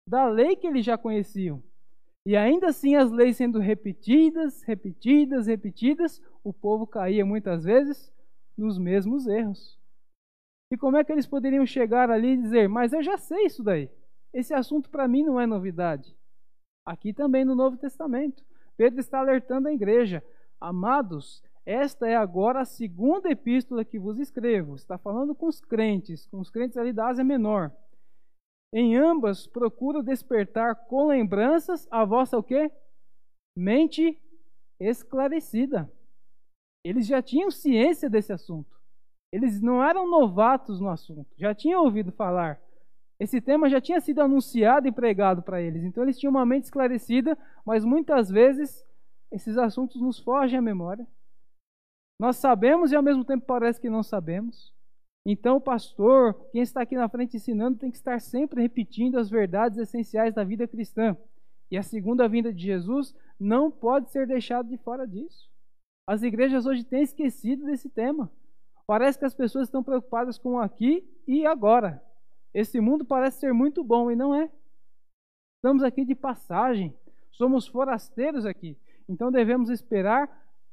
da 0.07 0.27
lei 0.27 0.55
que 0.55 0.65
eles 0.65 0.85
já 0.85 0.97
conheciam. 0.97 1.61
E 2.25 2.35
ainda 2.37 2.67
assim, 2.67 2.95
as 2.95 3.11
leis 3.11 3.37
sendo 3.37 3.59
repetidas, 3.59 4.61
repetidas, 4.63 5.47
repetidas, 5.47 6.21
o 6.43 6.53
povo 6.53 6.87
caía 6.87 7.25
muitas 7.25 7.63
vezes 7.63 8.13
nos 8.57 8.77
mesmos 8.77 9.27
erros. 9.27 9.79
E 10.71 10.77
como 10.77 10.97
é 10.97 11.03
que 11.03 11.11
eles 11.11 11.27
poderiam 11.27 11.65
chegar 11.65 12.09
ali 12.09 12.29
e 12.29 12.37
dizer: 12.37 12.69
Mas 12.69 12.93
eu 12.93 13.03
já 13.03 13.17
sei 13.17 13.45
isso 13.45 13.63
daí. 13.63 13.89
Esse 14.31 14.53
assunto 14.53 14.89
para 14.89 15.07
mim 15.07 15.23
não 15.23 15.39
é 15.39 15.45
novidade. 15.45 16.15
Aqui 16.85 17.11
também 17.11 17.43
no 17.43 17.55
Novo 17.55 17.75
Testamento. 17.75 18.43
Pedro 18.77 18.99
está 18.99 19.19
alertando 19.19 19.67
a 19.67 19.73
igreja: 19.73 20.23
Amados, 20.59 21.43
esta 21.65 22.07
é 22.07 22.15
agora 22.15 22.61
a 22.61 22.65
segunda 22.65 23.29
epístola 23.29 23.85
que 23.85 23.99
vos 23.99 24.19
escrevo. 24.19 24.75
Está 24.75 24.97
falando 24.97 25.35
com 25.35 25.47
os 25.47 25.61
crentes, 25.61 26.25
com 26.27 26.39
os 26.39 26.49
crentes 26.49 26.77
ali 26.77 26.91
da 26.91 27.07
Ásia 27.07 27.23
Menor. 27.23 27.71
Em 28.73 28.95
ambas 28.95 29.45
procuro 29.45 30.01
despertar 30.01 30.75
com 30.87 31.07
lembranças 31.07 31.87
a 31.91 32.05
vossa 32.05 32.37
o 32.37 32.43
quê? 32.43 32.71
Mente 33.55 34.19
esclarecida. 34.79 35.91
Eles 36.83 37.05
já 37.05 37.21
tinham 37.21 37.51
ciência 37.51 38.09
desse 38.09 38.33
assunto. 38.33 38.79
Eles 39.31 39.61
não 39.61 39.83
eram 39.83 40.09
novatos 40.09 40.79
no 40.79 40.89
assunto, 40.89 41.29
já 41.37 41.53
tinham 41.53 41.83
ouvido 41.83 42.11
falar. 42.11 42.61
Esse 43.19 43.39
tema 43.39 43.69
já 43.69 43.79
tinha 43.79 44.01
sido 44.01 44.19
anunciado 44.19 44.87
e 44.87 44.91
pregado 44.91 45.43
para 45.43 45.61
eles, 45.61 45.83
então 45.83 46.03
eles 46.03 46.17
tinham 46.17 46.31
uma 46.31 46.45
mente 46.45 46.65
esclarecida, 46.65 47.37
mas 47.63 47.85
muitas 47.85 48.29
vezes 48.29 48.83
esses 49.31 49.57
assuntos 49.57 50.01
nos 50.01 50.19
fogem 50.19 50.57
à 50.57 50.61
memória. 50.61 51.07
Nós 52.21 52.37
sabemos 52.37 52.91
e 52.91 52.95
ao 52.95 53.01
mesmo 53.01 53.25
tempo 53.25 53.47
parece 53.47 53.81
que 53.81 53.89
não 53.89 54.03
sabemos. 54.03 54.71
Então, 55.25 55.57
o 55.57 55.59
pastor, 55.59 56.35
quem 56.51 56.61
está 56.61 56.83
aqui 56.83 56.95
na 56.95 57.09
frente 57.09 57.35
ensinando, 57.35 57.79
tem 57.79 57.89
que 57.89 57.97
estar 57.97 58.21
sempre 58.21 58.61
repetindo 58.61 59.17
as 59.17 59.27
verdades 59.27 59.79
essenciais 59.79 60.31
da 60.31 60.43
vida 60.43 60.67
cristã. 60.67 61.17
E 61.71 61.79
a 61.79 61.81
segunda 61.81 62.27
vinda 62.27 62.53
de 62.53 62.61
Jesus 62.61 63.15
não 63.39 63.71
pode 63.71 64.11
ser 64.11 64.27
deixada 64.27 64.69
de 64.69 64.77
fora 64.77 65.07
disso. 65.07 65.49
As 66.05 66.21
igrejas 66.21 66.67
hoje 66.67 66.83
têm 66.83 67.01
esquecido 67.01 67.65
desse 67.65 67.89
tema. 67.89 68.31
Parece 68.85 69.17
que 69.17 69.25
as 69.25 69.33
pessoas 69.33 69.67
estão 69.67 69.81
preocupadas 69.83 70.37
com 70.37 70.59
aqui 70.59 71.03
e 71.27 71.43
agora. 71.47 72.03
Esse 72.53 72.79
mundo 72.79 73.03
parece 73.03 73.39
ser 73.39 73.51
muito 73.51 73.83
bom 73.83 74.11
e 74.11 74.15
não 74.15 74.35
é. 74.35 74.47
Estamos 75.55 75.81
aqui 75.81 76.05
de 76.05 76.13
passagem, 76.13 76.93
somos 77.31 77.65
forasteiros 77.65 78.45
aqui. 78.45 78.77
Então 79.09 79.31
devemos 79.31 79.71
esperar 79.71 80.29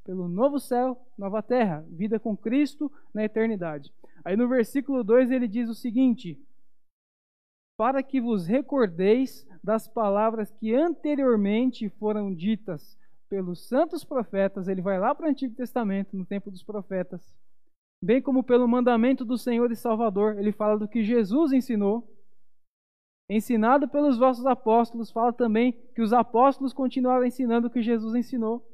pelo 0.08 0.26
novo 0.26 0.58
céu, 0.58 0.98
nova 1.18 1.42
terra, 1.42 1.84
vida 1.90 2.18
com 2.18 2.34
Cristo 2.34 2.90
na 3.12 3.24
eternidade. 3.24 3.92
Aí 4.24 4.38
no 4.38 4.48
versículo 4.48 5.04
2 5.04 5.30
ele 5.30 5.46
diz 5.46 5.68
o 5.68 5.74
seguinte: 5.74 6.42
Para 7.76 8.02
que 8.02 8.18
vos 8.18 8.46
recordeis 8.46 9.46
das 9.62 9.86
palavras 9.86 10.50
que 10.50 10.74
anteriormente 10.74 11.90
foram 11.90 12.34
ditas 12.34 12.98
pelos 13.28 13.68
santos 13.68 14.02
profetas, 14.02 14.66
ele 14.66 14.80
vai 14.80 14.98
lá 14.98 15.14
para 15.14 15.26
o 15.26 15.28
Antigo 15.28 15.54
Testamento, 15.54 16.16
no 16.16 16.24
tempo 16.24 16.50
dos 16.50 16.62
profetas, 16.62 17.36
bem 18.02 18.22
como 18.22 18.42
pelo 18.42 18.66
mandamento 18.66 19.26
do 19.26 19.36
Senhor 19.36 19.70
e 19.70 19.76
Salvador, 19.76 20.38
ele 20.38 20.52
fala 20.52 20.78
do 20.78 20.88
que 20.88 21.04
Jesus 21.04 21.52
ensinou. 21.52 22.10
Ensinado 23.28 23.86
pelos 23.86 24.16
vossos 24.16 24.46
apóstolos, 24.46 25.10
fala 25.10 25.34
também 25.34 25.72
que 25.94 26.00
os 26.00 26.14
apóstolos 26.14 26.72
continuaram 26.72 27.26
ensinando 27.26 27.66
o 27.66 27.70
que 27.70 27.82
Jesus 27.82 28.14
ensinou. 28.14 28.66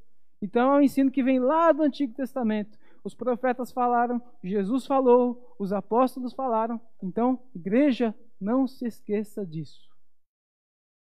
Então 0.44 0.74
é 0.74 0.76
um 0.76 0.82
ensino 0.82 1.10
que 1.10 1.22
vem 1.22 1.38
lá 1.38 1.72
do 1.72 1.82
Antigo 1.82 2.12
Testamento. 2.12 2.78
Os 3.02 3.14
profetas 3.14 3.72
falaram, 3.72 4.20
Jesus 4.42 4.84
falou, 4.84 5.56
os 5.58 5.72
apóstolos 5.72 6.34
falaram. 6.34 6.78
Então, 7.02 7.40
igreja, 7.54 8.14
não 8.38 8.66
se 8.66 8.86
esqueça 8.86 9.46
disso. 9.46 9.88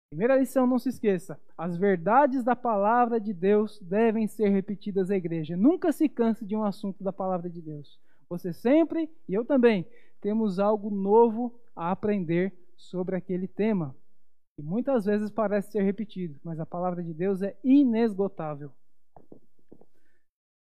Primeira 0.10 0.38
lição, 0.38 0.66
não 0.66 0.80
se 0.80 0.88
esqueça: 0.88 1.38
as 1.58 1.76
verdades 1.76 2.42
da 2.42 2.56
palavra 2.56 3.20
de 3.20 3.34
Deus 3.34 3.82
devem 3.82 4.28
ser 4.28 4.48
repetidas 4.48 5.12
à 5.12 5.18
igreja. 5.18 5.58
Nunca 5.58 5.92
se 5.92 6.08
canse 6.08 6.46
de 6.46 6.56
um 6.56 6.64
assunto 6.64 7.04
da 7.04 7.12
palavra 7.12 7.50
de 7.50 7.62
Deus. 7.62 8.00
Você 8.30 8.54
sempre, 8.54 9.10
e 9.28 9.34
eu 9.34 9.44
também, 9.44 9.86
temos 10.22 10.58
algo 10.58 10.90
novo 10.90 11.54
a 11.76 11.92
aprender 11.92 12.54
sobre 12.78 13.18
aquele 13.18 13.48
tema. 13.48 13.94
E 14.58 14.64
muitas 14.64 15.04
vezes 15.04 15.30
parece 15.30 15.74
ser 15.74 15.84
repetido, 15.84 16.40
mas 16.46 16.62
a 16.62 16.66
palavra 16.66 17.04
de 17.04 17.14
Deus 17.14 17.42
é 17.42 17.58
inesgotável. 17.62 18.72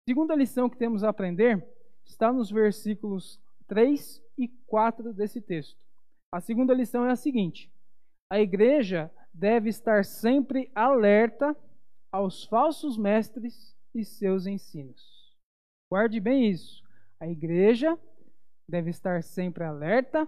Segunda 0.08 0.34
lição 0.36 0.70
que 0.70 0.78
temos 0.78 1.04
a 1.04 1.10
aprender 1.10 1.68
está 2.06 2.32
nos 2.32 2.50
versículos 2.50 3.42
3 3.68 4.24
e 4.38 4.48
4 4.66 5.14
desse 5.14 5.42
texto. 5.42 5.78
A 6.32 6.40
segunda 6.40 6.74
lição 6.74 7.06
é 7.06 7.12
a 7.12 7.16
seguinte: 7.18 7.70
a 8.32 8.40
igreja 8.40 9.12
deve 9.34 9.68
estar 9.68 10.06
sempre 10.06 10.72
alerta 10.74 11.54
aos 12.10 12.46
falsos 12.46 12.98
mestres 12.98 13.76
e 13.94 14.06
seus 14.06 14.48
ensinos. 14.48 15.36
Guarde 15.92 16.22
bem 16.22 16.50
isso. 16.50 16.82
A 17.20 17.28
igreja 17.28 18.00
deve 18.66 18.92
estar 18.92 19.22
sempre 19.22 19.66
alerta 19.66 20.26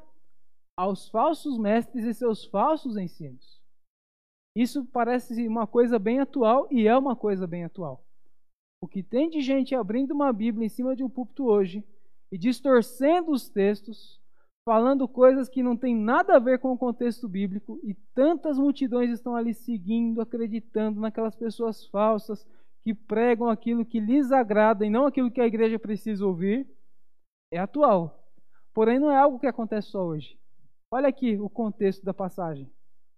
aos 0.75 1.07
falsos 1.07 1.57
mestres 1.57 2.03
e 2.03 2.13
seus 2.13 2.43
falsos 2.43 2.97
ensinos. 2.97 3.61
Isso 4.53 4.83
parece 4.87 5.47
uma 5.47 5.65
coisa 5.65 5.97
bem 5.97 6.19
atual 6.19 6.67
e 6.69 6.85
é 6.85 6.97
uma 6.97 7.15
coisa 7.15 7.47
bem 7.47 7.63
atual. 7.63 8.03
O 8.81 8.87
que 8.87 9.03
tem 9.03 9.29
de 9.29 9.41
gente 9.41 9.75
abrindo 9.75 10.11
uma 10.11 10.31
Bíblia 10.31 10.65
em 10.65 10.69
cima 10.69 10.95
de 10.95 11.03
um 11.03 11.09
púlpito 11.09 11.45
hoje 11.45 11.83
e 12.31 12.37
distorcendo 12.37 13.31
os 13.31 13.49
textos 13.49 14.19
falando 14.69 15.07
coisas 15.07 15.49
que 15.49 15.63
não 15.63 15.75
têm 15.75 15.95
nada 15.95 16.35
a 16.35 16.39
ver 16.39 16.59
com 16.59 16.71
o 16.71 16.77
contexto 16.77 17.27
bíblico, 17.27 17.79
e 17.83 17.95
tantas 18.13 18.59
multidões 18.59 19.09
estão 19.09 19.35
ali 19.35 19.51
seguindo, 19.51 20.21
acreditando 20.21 20.99
naquelas 21.01 21.35
pessoas 21.35 21.87
falsas 21.87 22.45
que 22.83 22.93
pregam 22.93 23.49
aquilo 23.49 23.83
que 23.83 23.99
lhes 23.99 24.31
agrada 24.31 24.85
e 24.85 24.89
não 24.89 25.07
aquilo 25.07 25.31
que 25.31 25.41
a 25.41 25.47
igreja 25.47 25.79
precisa 25.79 26.23
ouvir, 26.23 26.67
é 27.51 27.57
atual. 27.57 28.23
Porém, 28.71 28.99
não 28.99 29.09
é 29.09 29.17
algo 29.17 29.39
que 29.39 29.47
acontece 29.47 29.89
só 29.89 30.05
hoje. 30.05 30.37
Olha 30.91 31.07
aqui 31.07 31.35
o 31.39 31.49
contexto 31.49 32.05
da 32.05 32.13
passagem. 32.13 32.71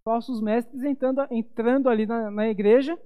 Falsos 0.06 0.42
mestres 0.42 0.84
entrando, 0.84 1.28
entrando 1.30 1.90
ali 1.90 2.06
na, 2.06 2.32
na 2.32 2.48
igreja 2.48 2.98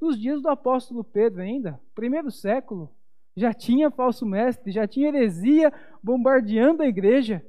nos 0.00 0.18
dias 0.18 0.40
do 0.40 0.48
apóstolo 0.48 1.02
Pedro 1.02 1.42
ainda, 1.42 1.80
primeiro 1.94 2.30
século. 2.30 2.90
Já 3.36 3.54
tinha 3.54 3.90
falso 3.90 4.26
mestre, 4.26 4.72
já 4.72 4.86
tinha 4.86 5.08
heresia 5.08 5.72
bombardeando 6.02 6.82
a 6.82 6.86
igreja. 6.86 7.44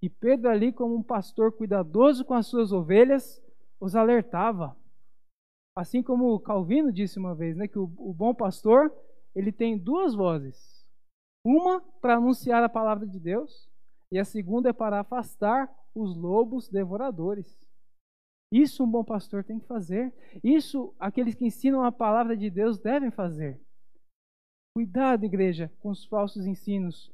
E 0.00 0.08
Pedro, 0.08 0.48
ali, 0.48 0.72
como 0.72 0.94
um 0.94 1.02
pastor 1.02 1.52
cuidadoso 1.52 2.24
com 2.24 2.34
as 2.34 2.46
suas 2.46 2.72
ovelhas, 2.72 3.42
os 3.80 3.94
alertava. 3.94 4.76
Assim 5.76 6.02
como 6.02 6.38
Calvino 6.40 6.92
disse 6.92 7.18
uma 7.18 7.34
vez, 7.34 7.56
né, 7.56 7.68
que 7.68 7.78
o, 7.78 7.84
o 7.98 8.12
bom 8.12 8.34
pastor 8.34 8.92
ele 9.34 9.52
tem 9.52 9.78
duas 9.78 10.14
vozes: 10.14 10.84
uma 11.44 11.80
para 12.00 12.16
anunciar 12.16 12.62
a 12.62 12.68
palavra 12.68 13.06
de 13.06 13.20
Deus, 13.20 13.68
e 14.10 14.18
a 14.18 14.24
segunda 14.24 14.70
é 14.70 14.72
para 14.72 15.00
afastar 15.00 15.70
os 15.94 16.16
lobos 16.16 16.68
devoradores. 16.68 17.58
Isso 18.50 18.82
um 18.82 18.90
bom 18.90 19.04
pastor 19.04 19.44
tem 19.44 19.58
que 19.58 19.66
fazer. 19.66 20.12
Isso 20.42 20.94
aqueles 20.98 21.34
que 21.34 21.44
ensinam 21.44 21.84
a 21.84 21.92
palavra 21.92 22.36
de 22.36 22.48
Deus 22.48 22.78
devem 22.78 23.10
fazer. 23.10 23.60
Cuidado, 24.74 25.24
igreja, 25.24 25.72
com 25.80 25.90
os 25.90 26.04
falsos 26.04 26.46
ensinos. 26.46 27.12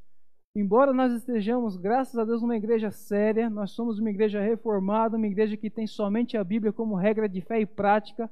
Embora 0.56 0.92
nós 0.92 1.12
estejamos, 1.12 1.76
graças 1.76 2.16
a 2.16 2.24
Deus, 2.24 2.40
numa 2.40 2.56
igreja 2.56 2.90
séria, 2.92 3.50
nós 3.50 3.72
somos 3.72 3.98
uma 3.98 4.10
igreja 4.10 4.40
reformada, 4.40 5.16
uma 5.16 5.26
igreja 5.26 5.56
que 5.56 5.68
tem 5.68 5.86
somente 5.86 6.36
a 6.36 6.44
Bíblia 6.44 6.72
como 6.72 6.94
regra 6.94 7.28
de 7.28 7.40
fé 7.40 7.60
e 7.60 7.66
prática. 7.66 8.30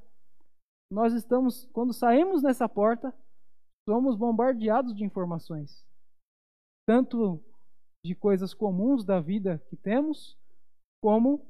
Nós 0.91 1.15
estamos, 1.15 1.69
quando 1.73 1.93
saímos 1.93 2.43
nessa 2.43 2.69
porta, 2.69 3.12
somos 3.88 4.15
bombardeados 4.17 4.95
de 4.95 5.03
informações, 5.03 5.85
tanto 6.87 7.43
de 8.05 8.15
coisas 8.15 8.55
comuns 8.55 9.05
da 9.05 9.19
vida 9.19 9.61
que 9.69 9.77
temos, 9.77 10.38
como 11.03 11.45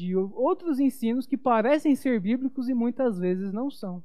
de 0.00 0.16
outros 0.16 0.80
ensinos 0.80 1.26
que 1.26 1.36
parecem 1.36 1.94
ser 1.94 2.18
bíblicos 2.20 2.68
e 2.68 2.74
muitas 2.74 3.18
vezes 3.18 3.52
não 3.52 3.70
são. 3.70 4.02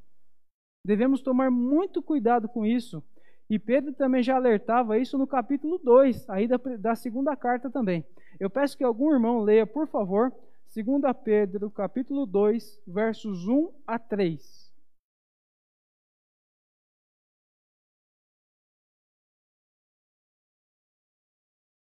Devemos 0.86 1.22
tomar 1.22 1.50
muito 1.50 2.02
cuidado 2.02 2.48
com 2.48 2.66
isso 2.66 3.04
e 3.50 3.58
Pedro 3.58 3.94
também 3.94 4.22
já 4.24 4.36
alertava 4.36 4.98
isso 4.98 5.18
no 5.18 5.28
capítulo 5.28 5.78
2, 5.78 6.30
aí 6.30 6.48
da, 6.48 6.58
da 6.58 6.96
segunda 6.96 7.36
carta 7.36 7.70
também. 7.70 8.04
Eu 8.40 8.50
peço 8.50 8.78
que 8.78 8.84
algum 8.84 9.14
irmão 9.14 9.40
leia, 9.40 9.66
por 9.66 9.88
favor, 9.88 10.34
2 10.76 10.86
Pedro, 11.24 11.72
capítulo 11.72 12.26
2, 12.26 12.82
versos 12.86 13.48
1 13.48 13.72
a 13.88 13.98
3. 13.98 14.66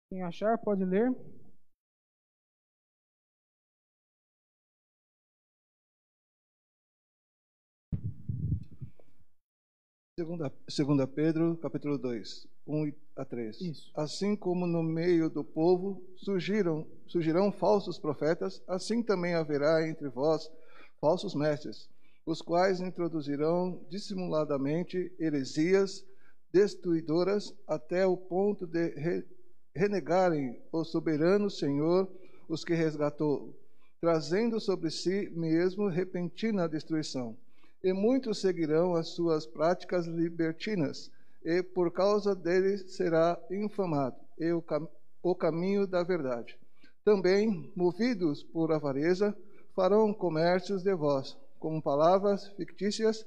Quem 0.09 0.23
achar, 0.23 0.59
pode 0.59 0.85
ler. 0.85 1.15
Segunda, 10.21 10.53
segunda 10.69 11.07
Pedro, 11.07 11.57
capítulo 11.57 11.97
2, 11.97 12.47
1 12.67 12.93
a 13.17 13.25
3. 13.25 13.59
Isso. 13.63 13.91
Assim 13.97 14.37
como 14.37 14.67
no 14.67 14.83
meio 14.83 15.31
do 15.31 15.43
povo 15.43 16.05
surgiram, 16.15 16.87
surgirão 17.07 17.51
falsos 17.51 17.99
profetas, 17.99 18.63
assim 18.69 19.03
também 19.03 19.33
haverá 19.33 19.89
entre 19.89 20.11
vós 20.11 20.53
falsos 21.01 21.35
mestres, 21.35 21.89
os 22.27 22.43
quais 22.43 22.83
introduzirão 22.83 23.81
dissimuladamente 23.89 25.11
heresias 25.19 26.05
destruidoras 26.53 27.55
até 27.67 28.07
o 28.07 28.15
ponto 28.15 28.67
de 28.67 28.89
re, 28.89 29.25
renegarem 29.75 30.61
o 30.71 30.85
soberano 30.85 31.49
Senhor, 31.49 32.07
os 32.47 32.63
que 32.63 32.75
resgatou, 32.75 33.59
trazendo 34.03 34.61
sobre 34.61 34.91
si 34.91 35.31
mesmo 35.31 35.89
repentina 35.89 36.69
destruição 36.69 37.39
e 37.83 37.93
muitos 37.93 38.41
seguirão 38.41 38.95
as 38.95 39.09
suas 39.09 39.47
práticas 39.47 40.07
libertinas, 40.07 41.11
e 41.45 41.63
por 41.63 41.93
causa 41.93 42.35
deles 42.35 42.95
será 42.95 43.39
infamado 43.51 44.17
e 44.39 44.53
o, 44.53 44.63
cam 44.63 44.89
o 45.23 45.35
caminho 45.35 45.87
da 45.87 46.03
verdade. 46.03 46.59
Também, 47.05 47.73
movidos 47.77 48.43
por 48.43 48.73
avareza, 48.73 49.37
farão 49.75 50.13
comércios 50.13 50.83
de 50.83 50.95
vós, 50.95 51.37
com 51.59 51.81
palavras 51.81 52.49
fictícias, 52.49 53.27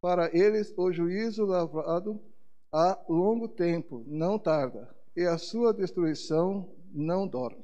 para 0.00 0.30
eles 0.36 0.72
o 0.76 0.92
juízo 0.92 1.44
lavrado 1.44 2.20
a 2.72 2.98
longo 3.08 3.48
tempo, 3.48 4.04
não 4.06 4.38
tarda. 4.38 4.88
e 5.14 5.24
a 5.24 5.36
sua 5.36 5.74
destruição 5.74 6.68
não 6.92 7.28
dorme. 7.28 7.62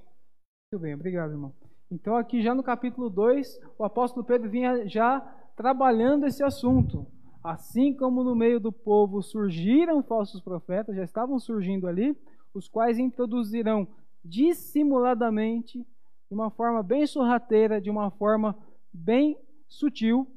Muito 0.70 0.82
bem, 0.82 0.94
obrigado, 0.94 1.30
irmão. 1.30 1.54
Então, 1.90 2.14
aqui 2.14 2.42
já 2.42 2.54
no 2.54 2.62
capítulo 2.62 3.08
2, 3.08 3.58
o 3.78 3.84
apóstolo 3.84 4.24
Pedro 4.24 4.50
vinha 4.50 4.86
já 4.86 5.37
trabalhando 5.58 6.24
esse 6.24 6.44
assunto. 6.44 7.04
Assim 7.42 7.92
como 7.92 8.22
no 8.22 8.36
meio 8.36 8.60
do 8.60 8.70
povo 8.70 9.20
surgiram 9.20 10.04
falsos 10.04 10.40
profetas, 10.40 10.94
já 10.94 11.02
estavam 11.02 11.36
surgindo 11.40 11.88
ali, 11.88 12.16
os 12.54 12.68
quais 12.68 12.96
introduzirão 12.96 13.88
dissimuladamente, 14.24 15.80
de 15.80 16.34
uma 16.34 16.48
forma 16.48 16.80
bem 16.80 17.06
sorrateira, 17.06 17.80
de 17.80 17.90
uma 17.90 18.08
forma 18.08 18.56
bem 18.92 19.36
sutil, 19.66 20.28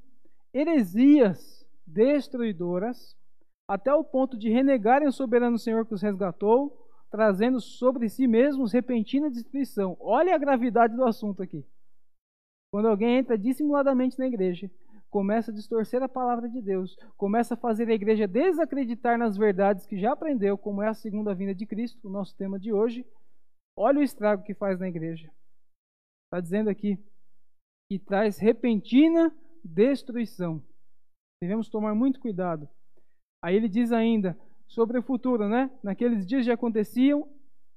heresias 0.52 1.64
destruidoras, 1.86 3.16
até 3.68 3.94
o 3.94 4.04
ponto 4.04 4.36
de 4.36 4.50
renegarem 4.50 5.08
o 5.08 5.12
soberano 5.12 5.60
Senhor 5.60 5.86
que 5.86 5.94
os 5.94 6.02
resgatou, 6.02 6.76
trazendo 7.12 7.62
sobre 7.62 8.10
si 8.10 8.26
mesmos 8.26 8.72
repentina 8.72 9.30
destruição. 9.30 9.96
Olha 10.00 10.34
a 10.34 10.40
gravidade 10.40 10.96
do 10.96 11.04
assunto 11.04 11.44
aqui. 11.44 11.64
Quando 12.72 12.88
alguém 12.88 13.18
entra 13.18 13.38
dissimuladamente 13.38 14.18
na 14.18 14.26
igreja, 14.26 14.72
começa 15.12 15.52
a 15.52 15.54
distorcer 15.54 16.02
a 16.02 16.08
palavra 16.08 16.48
de 16.48 16.62
Deus, 16.62 16.96
começa 17.18 17.54
a 17.54 17.58
fazer 17.58 17.88
a 17.90 17.94
igreja 17.94 18.26
desacreditar 18.26 19.20
nas 19.20 19.36
verdades 19.36 19.86
que 19.86 20.00
já 20.00 20.14
aprendeu, 20.14 20.58
como 20.58 20.82
é 20.82 20.88
a 20.88 20.94
segunda 20.94 21.36
vinda 21.36 21.54
de 21.54 21.66
Cristo, 21.66 22.08
o 22.08 22.12
nosso 22.12 22.36
tema 22.38 22.58
de 22.58 22.72
hoje. 22.72 23.06
Olha 23.78 24.00
o 24.00 24.04
estrago 24.04 24.42
que 24.42 24.54
faz 24.54 24.80
na 24.80 24.88
igreja. 24.88 25.30
Está 26.26 26.40
dizendo 26.40 26.70
aqui 26.70 26.98
que 27.90 28.00
traz 28.00 28.38
repentina 28.38 29.36
destruição. 29.64 30.64
Devemos 31.44 31.68
tomar 31.68 31.94
muito 31.94 32.20
cuidado. 32.20 32.70
Aí 33.44 33.56
ele 33.56 33.68
diz 33.68 33.92
ainda 33.92 34.40
sobre 34.66 34.98
o 34.98 35.04
futuro, 35.04 35.50
né? 35.50 35.70
Naqueles 35.84 36.26
dias 36.26 36.46
já 36.46 36.54
aconteciam, 36.54 37.28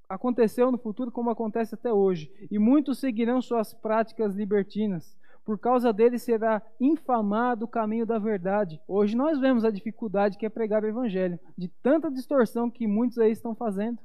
aconteceu 0.09 0.70
no 0.70 0.79
futuro 0.79 1.11
como 1.11 1.31
acontece 1.31 1.75
até 1.75 1.92
hoje, 1.92 2.33
e 2.49 2.61
muitos 2.61 3.01
seguirão 3.01 3.42
suas 3.42 3.75
práticas 3.75 4.37
libertinas 4.37 5.18
por 5.44 5.59
causa 5.59 5.92
dele 5.92 6.18
será 6.18 6.62
infamado 6.80 7.66
o 7.66 7.68
caminho 7.68 8.07
da 8.07 8.18
verdade. 8.18 8.80
Hoje 8.88 9.16
nós 9.16 9.38
vemos 9.38 9.64
a 9.64 9.70
dificuldade 9.70 10.38
que 10.38 10.46
é 10.46 10.48
pregar 10.48 10.83
o 10.83 10.88
evangelho, 10.88 11.38
de 11.57 11.68
tanta 11.83 12.11
distorção 12.11 12.70
que 12.70 12.87
muitos 12.87 13.18
aí 13.18 13.30
estão 13.30 13.54
fazendo. 13.54 13.98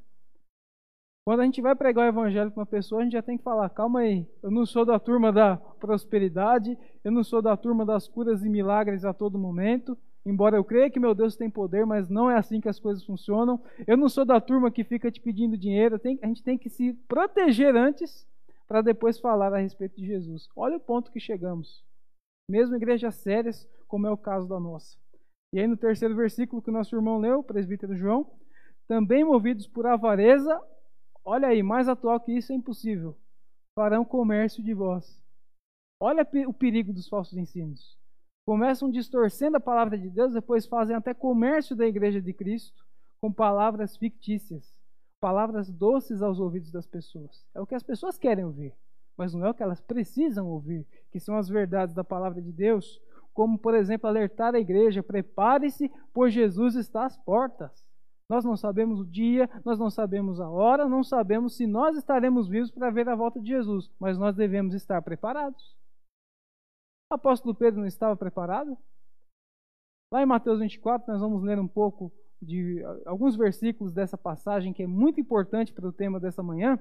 Quando 1.26 1.42
a 1.42 1.46
gente 1.46 1.62
vai 1.62 1.76
pregar 1.76 2.06
o 2.06 2.10
evangelho 2.10 2.52
para 2.52 2.62
uma 2.62 2.66
pessoa, 2.66 3.02
a 3.02 3.04
gente 3.04 3.14
já 3.14 3.22
tem 3.22 3.38
que 3.38 3.44
falar: 3.44 3.70
calma 3.70 4.00
aí, 4.00 4.28
eu 4.42 4.50
não 4.50 4.66
sou 4.66 4.84
da 4.84 5.00
turma 5.00 5.32
da 5.32 5.58
prosperidade, 5.58 6.78
eu 7.04 7.12
não 7.12 7.24
sou 7.24 7.42
da 7.42 7.56
turma 7.56 7.86
das 7.86 8.08
curas 8.08 8.44
e 8.44 8.50
milagres 8.50 9.06
a 9.06 9.14
todo 9.14 9.38
momento. 9.38 9.98
Embora 10.26 10.58
eu 10.58 10.64
creia 10.64 10.90
que 10.90 11.00
meu 11.00 11.16
Deus 11.16 11.38
tem 11.38 11.50
poder, 11.50 11.86
mas 11.86 12.10
não 12.10 12.30
é 12.30 12.38
assim 12.38 12.60
que 12.60 12.68
as 12.68 12.80
coisas 12.80 13.06
funcionam. 13.06 13.62
Eu 13.88 13.96
não 13.96 14.10
sou 14.10 14.26
da 14.26 14.42
turma 14.42 14.70
que 14.70 14.84
fica 14.84 15.10
te 15.12 15.22
pedindo 15.22 15.58
dinheiro. 15.58 16.00
a 16.04 16.28
gente 16.28 16.44
tem 16.44 16.58
que 16.58 16.70
se 16.70 16.94
proteger 17.08 17.76
antes 17.76 18.28
para 18.70 18.84
depois 18.84 19.20
falar 19.20 19.52
a 19.52 19.58
respeito 19.58 19.96
de 19.96 20.06
Jesus. 20.06 20.48
Olha 20.56 20.78
o 20.78 20.80
ponto 20.80 21.12
que 21.12 21.20
chegamos. 21.20 21.84
Mesmo 22.48 22.76
igrejas 22.76 23.16
sérias, 23.16 23.68
como 23.88 24.06
é 24.06 24.12
o 24.12 24.18
caso 24.18 24.48
da 24.48 24.60
nossa. 24.60 24.96
E 25.52 25.60
aí 25.60 25.66
no 25.66 25.76
terceiro 25.76 26.16
versículo 26.16 26.62
que 26.62 26.70
nosso 26.70 26.96
irmão 26.96 27.18
leu, 27.18 27.40
o 27.40 27.44
presbítero 27.44 27.98
João, 27.98 28.30
também 28.88 29.24
movidos 29.24 29.68
por 29.68 29.88
avareza, 29.88 30.62
olha 31.26 31.48
aí, 31.48 31.64
mais 31.64 31.90
atual 31.90 32.20
que 32.20 32.32
isso 32.32 32.52
é 32.52 32.56
impossível, 32.56 33.18
farão 33.76 34.06
comércio 34.06 34.64
de 34.64 34.74
vós. 34.76 35.20
Olha 36.00 36.26
o 36.48 36.54
perigo 36.54 36.94
dos 36.94 37.10
falsos 37.10 37.38
ensinos. 37.38 37.98
Começam 38.48 38.90
distorcendo 38.90 39.58
a 39.58 39.60
palavra 39.60 39.98
de 39.98 40.10
Deus, 40.10 40.34
depois 40.34 40.68
fazem 40.68 40.96
até 40.96 41.14
comércio 41.14 41.76
da 41.76 41.88
igreja 41.88 42.22
de 42.22 42.34
Cristo 42.34 42.86
com 43.20 43.34
palavras 43.34 43.98
fictícias 43.98 44.79
palavras 45.20 45.70
doces 45.70 46.22
aos 46.22 46.40
ouvidos 46.40 46.72
das 46.72 46.88
pessoas. 46.88 47.46
É 47.54 47.62
o 47.62 47.68
que 47.68 47.76
as 47.76 47.84
pessoas 47.84 48.18
querem 48.18 48.46
ouvir, 48.46 48.74
mas 49.18 49.34
não 49.34 49.46
é 49.46 49.50
o 49.50 49.54
que 49.54 49.64
elas 49.64 49.82
precisam 49.82 50.48
ouvir, 50.48 50.88
que 51.12 51.20
são 51.20 51.38
as 51.38 51.50
verdades 51.50 51.94
da 51.94 52.04
palavra 52.04 52.42
de 52.42 52.52
Deus, 52.52 53.02
como, 53.34 53.58
por 53.58 53.76
exemplo, 53.76 54.08
alertar 54.08 54.56
a 54.56 54.60
igreja: 54.60 55.04
prepare-se, 55.04 55.92
pois 56.14 56.34
Jesus 56.34 56.76
está 56.76 57.06
às 57.06 57.18
portas. 57.18 57.88
Nós 58.30 58.46
não 58.46 58.56
sabemos 58.56 59.00
o 59.00 59.06
dia, 59.06 59.50
nós 59.66 59.80
não 59.80 59.90
sabemos 59.90 60.40
a 60.40 60.48
hora, 60.48 60.88
não 60.88 61.04
sabemos 61.04 61.56
se 61.56 61.66
nós 61.66 61.98
estaremos 61.98 62.48
vivos 62.48 62.70
para 62.70 62.92
ver 62.92 63.10
a 63.10 63.16
volta 63.16 63.40
de 63.40 63.48
Jesus, 63.50 63.92
mas 64.00 64.18
nós 64.18 64.36
devemos 64.36 64.76
estar 64.76 65.02
preparados. 65.02 65.76
O 67.12 67.16
apóstolo 67.16 67.56
Pedro 67.56 67.80
não 67.80 67.88
estava 67.88 68.16
preparado? 68.16 68.78
Lá 70.14 70.22
em 70.22 70.28
Mateus 70.28 70.60
24, 70.60 71.12
nós 71.12 71.22
vamos 71.22 71.42
ler 71.42 71.60
um 71.60 71.68
pouco 71.68 72.12
de 72.42 72.82
alguns 73.06 73.36
versículos 73.36 73.94
dessa 73.94 74.18
passagem 74.18 74.74
que 74.74 74.84
é 74.84 74.88
muito 74.88 75.20
importante 75.20 75.74
para 75.74 75.88
o 75.88 75.94
tema 75.94 76.20
dessa 76.20 76.42
manhã, 76.42 76.80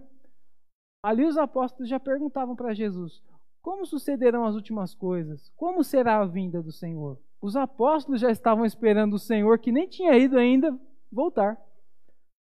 ali 1.03 1.25
os 1.25 1.37
apóstolos 1.37 1.89
já 1.89 1.99
perguntavam 1.99 2.55
para 2.55 2.75
Jesus: 2.75 3.23
como 3.61 3.85
sucederão 3.85 4.45
as 4.45 4.55
últimas 4.55 4.95
coisas? 4.95 5.53
Como 5.57 5.85
será 5.85 6.21
a 6.21 6.27
vinda 6.27 6.63
do 6.63 6.73
Senhor? 6.73 7.19
Os 7.41 7.57
apóstolos 7.57 8.21
já 8.21 8.31
estavam 8.31 8.65
esperando 8.65 9.15
o 9.15 9.19
Senhor, 9.19 9.59
que 9.59 9.73
nem 9.73 9.89
tinha 9.89 10.17
ido 10.17 10.39
ainda, 10.39 10.79
voltar. 11.11 11.61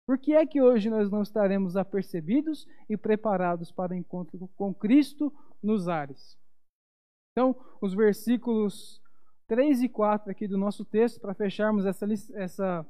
Por 0.05 0.19
que 0.19 0.33
é 0.33 0.45
que 0.45 0.61
hoje 0.61 0.89
nós 0.89 1.09
não 1.09 1.23
estaremos 1.23 1.75
apercebidos 1.75 2.67
e 2.87 2.95
preparados 2.95 3.71
para 3.71 3.93
o 3.93 3.95
encontro 3.95 4.47
com 4.55 4.73
Cristo 4.73 5.33
nos 5.63 5.87
ares? 5.87 6.37
Então, 7.31 7.55
os 7.81 7.93
versículos 7.93 9.01
3 9.47 9.81
e 9.81 9.89
4 9.89 10.31
aqui 10.31 10.47
do 10.47 10.57
nosso 10.57 10.85
texto, 10.85 11.19
para 11.19 11.33
fecharmos 11.33 11.85
essa, 11.85 12.05
essa 12.35 12.85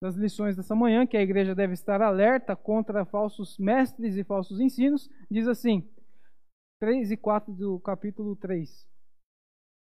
das 0.00 0.14
lições 0.14 0.56
dessa 0.56 0.74
manhã, 0.74 1.06
que 1.06 1.16
a 1.16 1.22
igreja 1.22 1.54
deve 1.54 1.72
estar 1.72 2.02
alerta 2.02 2.54
contra 2.54 3.04
falsos 3.04 3.58
mestres 3.58 4.16
e 4.16 4.24
falsos 4.24 4.60
ensinos, 4.60 5.10
diz 5.30 5.48
assim, 5.48 5.88
3 6.80 7.12
e 7.12 7.16
4 7.16 7.52
do 7.52 7.80
capítulo 7.80 8.36
3. 8.36 8.86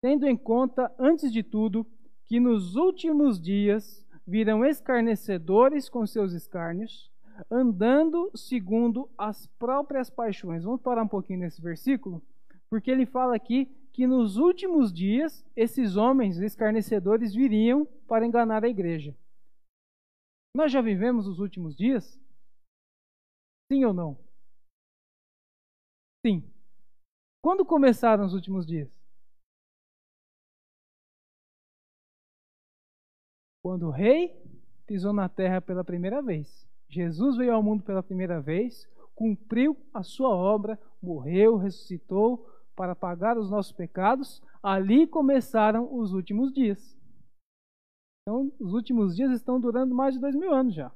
Tendo 0.03 0.27
em 0.27 0.37
conta, 0.37 0.93
antes 0.99 1.33
de 1.33 1.43
tudo, 1.43 1.87
que 2.27 2.39
nos 2.39 2.77
últimos 2.77 3.41
dias 3.41 4.07
virão 4.27 4.65
escarnecedores 4.65 5.89
com 5.89 6.07
seus 6.07 6.33
escárnios, 6.33 7.11
andando 7.51 8.31
segundo 8.35 9.09
as 9.17 9.47
próprias 9.59 10.11
paixões. 10.11 10.65
Vamos 10.65 10.83
parar 10.83 11.03
um 11.03 11.09
pouquinho 11.09 11.41
nesse 11.41 11.61
versículo, 11.61 12.23
porque 12.69 12.91
ele 12.91 13.07
fala 13.07 13.35
aqui 13.35 13.67
que 13.93 14.07
nos 14.07 14.37
últimos 14.37 14.93
dias 14.93 15.45
esses 15.57 15.97
homens 15.97 16.39
escarnecedores 16.39 17.35
viriam 17.35 17.87
para 18.07 18.27
enganar 18.27 18.65
a 18.65 18.69
igreja. 18.69 19.15
Nós 20.57 20.71
já 20.71 20.81
vivemos 20.81 21.27
os 21.27 21.41
últimos 21.41 21.77
dias? 21.77 22.19
Sim 23.71 23.85
ou 23.85 23.93
não? 23.93 24.17
Sim. 26.25 26.49
Quando 27.43 27.65
começaram 27.65 28.25
os 28.25 28.33
últimos 28.33 28.65
dias? 28.65 28.89
Quando 33.63 33.89
o 33.89 33.91
rei 33.91 34.33
pisou 34.87 35.13
na 35.13 35.29
terra 35.29 35.61
pela 35.61 35.83
primeira 35.83 36.23
vez. 36.23 36.69
Jesus 36.89 37.37
veio 37.37 37.53
ao 37.53 37.63
mundo 37.63 37.83
pela 37.83 38.03
primeira 38.03 38.41
vez, 38.41 38.89
cumpriu 39.15 39.77
a 39.93 40.03
sua 40.03 40.29
obra, 40.29 40.79
morreu, 41.03 41.57
ressuscitou 41.57 42.49
para 42.77 42.95
pagar 42.95 43.37
os 43.37 43.51
nossos 43.51 43.73
pecados. 43.73 44.43
Ali 44.63 45.07
começaram 45.07 45.93
os 45.93 46.13
últimos 46.13 46.53
dias. 46.53 46.97
Então, 48.27 48.51
os 48.59 48.73
últimos 48.73 49.15
dias 49.15 49.31
estão 49.33 49.61
durando 49.61 49.95
mais 49.95 50.15
de 50.15 50.21
dois 50.21 50.35
mil 50.35 50.51
anos 50.51 50.75
já. 50.75 50.91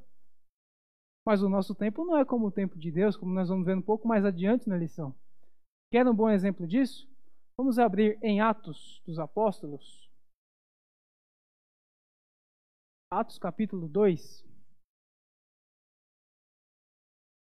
Mas 1.27 1.43
o 1.43 1.49
nosso 1.49 1.75
tempo 1.75 2.03
não 2.03 2.17
é 2.17 2.25
como 2.25 2.47
o 2.47 2.51
tempo 2.51 2.79
de 2.79 2.91
Deus, 2.91 3.19
como 3.19 3.35
nós 3.35 3.51
vamos 3.51 3.67
ver 3.67 3.77
um 3.77 3.83
pouco 3.83 4.09
mais 4.09 4.25
adiante 4.25 4.67
na 4.67 4.79
lição. 4.79 5.15
Quer 5.93 6.09
um 6.09 6.15
bom 6.15 6.31
exemplo 6.31 6.67
disso? 6.67 7.07
Vamos 7.55 7.79
abrir 7.79 8.19
em 8.23 8.41
Atos 8.41 9.03
dos 9.05 9.19
Apóstolos. 9.19 10.11
Atos 13.11 13.39
capítulo 13.39 13.89
2. 13.89 14.47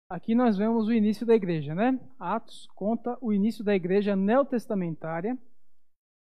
Aqui 0.10 0.36
nós 0.36 0.58
vemos 0.58 0.88
o 0.88 0.94
início 0.94 1.26
da 1.26 1.36
igreja, 1.36 1.76
né? 1.76 2.00
Atos 2.18 2.68
conta 2.76 3.18
o 3.20 3.34
início 3.34 3.62
da 3.62 3.76
igreja 3.76 4.16
neotestamentária. 4.16 5.38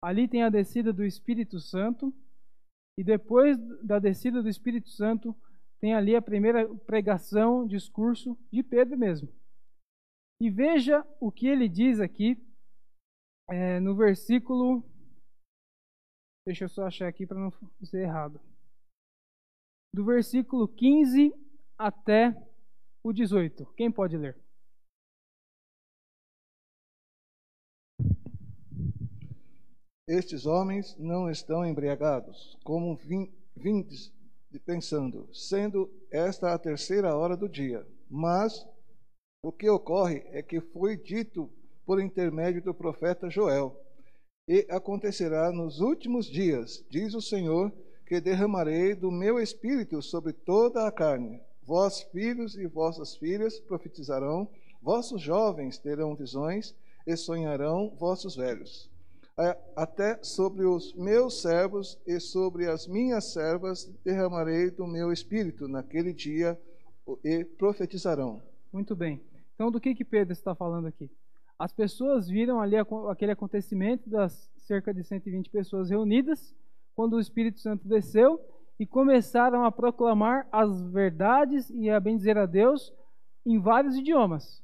Ali 0.02 0.26
tem 0.26 0.42
a 0.42 0.50
descida 0.50 0.92
do 0.92 1.04
Espírito 1.04 1.60
Santo 1.60 2.12
e 2.98 3.02
depois 3.02 3.56
da 3.82 3.98
descida 3.98 4.42
do 4.42 4.48
Espírito 4.48 4.88
Santo, 4.88 5.34
tem 5.80 5.94
ali 5.94 6.14
a 6.14 6.22
primeira 6.22 6.72
pregação, 6.86 7.66
discurso 7.66 8.38
de 8.50 8.62
Pedro 8.62 8.96
mesmo. 8.96 9.28
E 10.40 10.50
veja 10.50 11.06
o 11.20 11.30
que 11.30 11.46
ele 11.46 11.68
diz 11.68 12.00
aqui 12.00 12.36
é, 13.48 13.80
no 13.80 13.94
versículo. 13.94 14.82
Deixa 16.46 16.64
eu 16.64 16.68
só 16.68 16.86
achar 16.86 17.08
aqui 17.08 17.26
para 17.26 17.38
não 17.38 17.50
ser 17.82 18.02
errado. 18.02 18.40
Do 19.94 20.04
versículo 20.04 20.68
15 20.68 21.32
até 21.78 22.36
o 23.02 23.12
18. 23.12 23.66
Quem 23.74 23.90
pode 23.90 24.16
ler? 24.16 24.43
Estes 30.06 30.44
homens 30.44 30.94
não 30.98 31.30
estão 31.30 31.64
embriagados, 31.64 32.58
como 32.62 32.94
vindes 33.56 34.12
pensando, 34.66 35.26
sendo 35.32 35.90
esta 36.10 36.52
a 36.52 36.58
terceira 36.58 37.16
hora 37.16 37.34
do 37.34 37.48
dia. 37.48 37.86
Mas 38.10 38.66
o 39.42 39.50
que 39.50 39.68
ocorre 39.68 40.22
é 40.26 40.42
que 40.42 40.60
foi 40.60 40.98
dito 40.98 41.50
por 41.86 42.02
intermédio 42.02 42.60
do 42.60 42.74
profeta 42.74 43.30
Joel. 43.30 43.80
E 44.46 44.66
acontecerá 44.68 45.50
nos 45.50 45.80
últimos 45.80 46.26
dias, 46.26 46.84
diz 46.90 47.14
o 47.14 47.22
Senhor, 47.22 47.72
que 48.06 48.20
derramarei 48.20 48.94
do 48.94 49.10
meu 49.10 49.40
espírito 49.40 50.02
sobre 50.02 50.34
toda 50.34 50.86
a 50.86 50.92
carne. 50.92 51.40
Vós, 51.62 52.02
filhos 52.12 52.56
e 52.56 52.66
vossas 52.66 53.16
filhas, 53.16 53.58
profetizarão, 53.58 54.50
vossos 54.82 55.22
jovens 55.22 55.78
terão 55.78 56.14
visões 56.14 56.74
e 57.06 57.16
sonharão 57.16 57.88
vossos 57.98 58.36
velhos. 58.36 58.92
Até 59.74 60.22
sobre 60.22 60.64
os 60.64 60.94
meus 60.94 61.42
servos 61.42 62.00
e 62.06 62.20
sobre 62.20 62.68
as 62.68 62.86
minhas 62.86 63.32
servas 63.32 63.84
derramarei 64.04 64.70
do 64.70 64.86
meu 64.86 65.12
espírito 65.12 65.66
naquele 65.66 66.12
dia 66.12 66.56
e 67.24 67.44
profetizarão. 67.44 68.40
Muito 68.72 68.94
bem. 68.94 69.20
Então, 69.54 69.70
do 69.70 69.80
que 69.80 69.94
que 69.94 70.04
Pedro 70.04 70.32
está 70.32 70.54
falando 70.54 70.86
aqui? 70.86 71.10
As 71.58 71.72
pessoas 71.72 72.28
viram 72.28 72.60
ali 72.60 72.76
aquele 73.10 73.32
acontecimento 73.32 74.08
das 74.08 74.50
cerca 74.58 74.94
de 74.94 75.04
120 75.04 75.50
pessoas 75.50 75.90
reunidas, 75.90 76.54
quando 76.94 77.14
o 77.14 77.20
Espírito 77.20 77.60
Santo 77.60 77.86
desceu 77.86 78.40
e 78.78 78.86
começaram 78.86 79.64
a 79.64 79.70
proclamar 79.70 80.48
as 80.50 80.80
verdades 80.90 81.70
e 81.70 81.90
a 81.90 82.00
bendizer 82.00 82.38
a 82.38 82.46
Deus 82.46 82.92
em 83.44 83.60
vários 83.60 83.96
idiomas. 83.96 84.62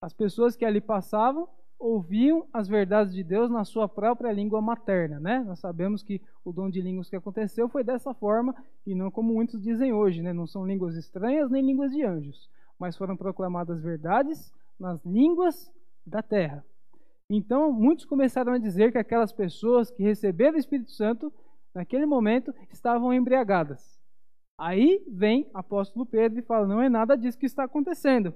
As 0.00 0.14
pessoas 0.14 0.54
que 0.54 0.64
ali 0.64 0.80
passavam 0.80 1.48
ouviam 1.82 2.46
as 2.52 2.68
verdades 2.68 3.12
de 3.12 3.24
Deus 3.24 3.50
na 3.50 3.64
sua 3.64 3.88
própria 3.88 4.32
língua 4.32 4.62
materna, 4.62 5.18
né? 5.18 5.42
Nós 5.44 5.58
sabemos 5.58 6.00
que 6.02 6.22
o 6.44 6.52
dom 6.52 6.70
de 6.70 6.80
línguas 6.80 7.10
que 7.10 7.16
aconteceu 7.16 7.68
foi 7.68 7.82
dessa 7.82 8.14
forma 8.14 8.54
e 8.86 8.94
não 8.94 9.10
como 9.10 9.34
muitos 9.34 9.60
dizem 9.60 9.92
hoje, 9.92 10.22
né? 10.22 10.32
Não 10.32 10.46
são 10.46 10.64
línguas 10.64 10.94
estranhas 10.94 11.50
nem 11.50 11.60
línguas 11.60 11.90
de 11.90 12.04
anjos, 12.04 12.48
mas 12.78 12.96
foram 12.96 13.16
proclamadas 13.16 13.82
verdades 13.82 14.52
nas 14.78 15.04
línguas 15.04 15.72
da 16.06 16.22
terra. 16.22 16.64
Então, 17.28 17.72
muitos 17.72 18.04
começaram 18.04 18.52
a 18.52 18.58
dizer 18.58 18.92
que 18.92 18.98
aquelas 18.98 19.32
pessoas 19.32 19.90
que 19.90 20.04
receberam 20.04 20.56
o 20.56 20.60
Espírito 20.60 20.92
Santo, 20.92 21.32
naquele 21.74 22.06
momento, 22.06 22.54
estavam 22.70 23.12
embriagadas. 23.12 24.00
Aí 24.56 25.02
vem 25.08 25.50
apóstolo 25.52 26.06
Pedro 26.06 26.38
e 26.38 26.42
fala: 26.42 26.64
não 26.66 26.80
é 26.80 26.88
nada 26.88 27.16
disso 27.16 27.38
que 27.38 27.46
está 27.46 27.64
acontecendo. 27.64 28.32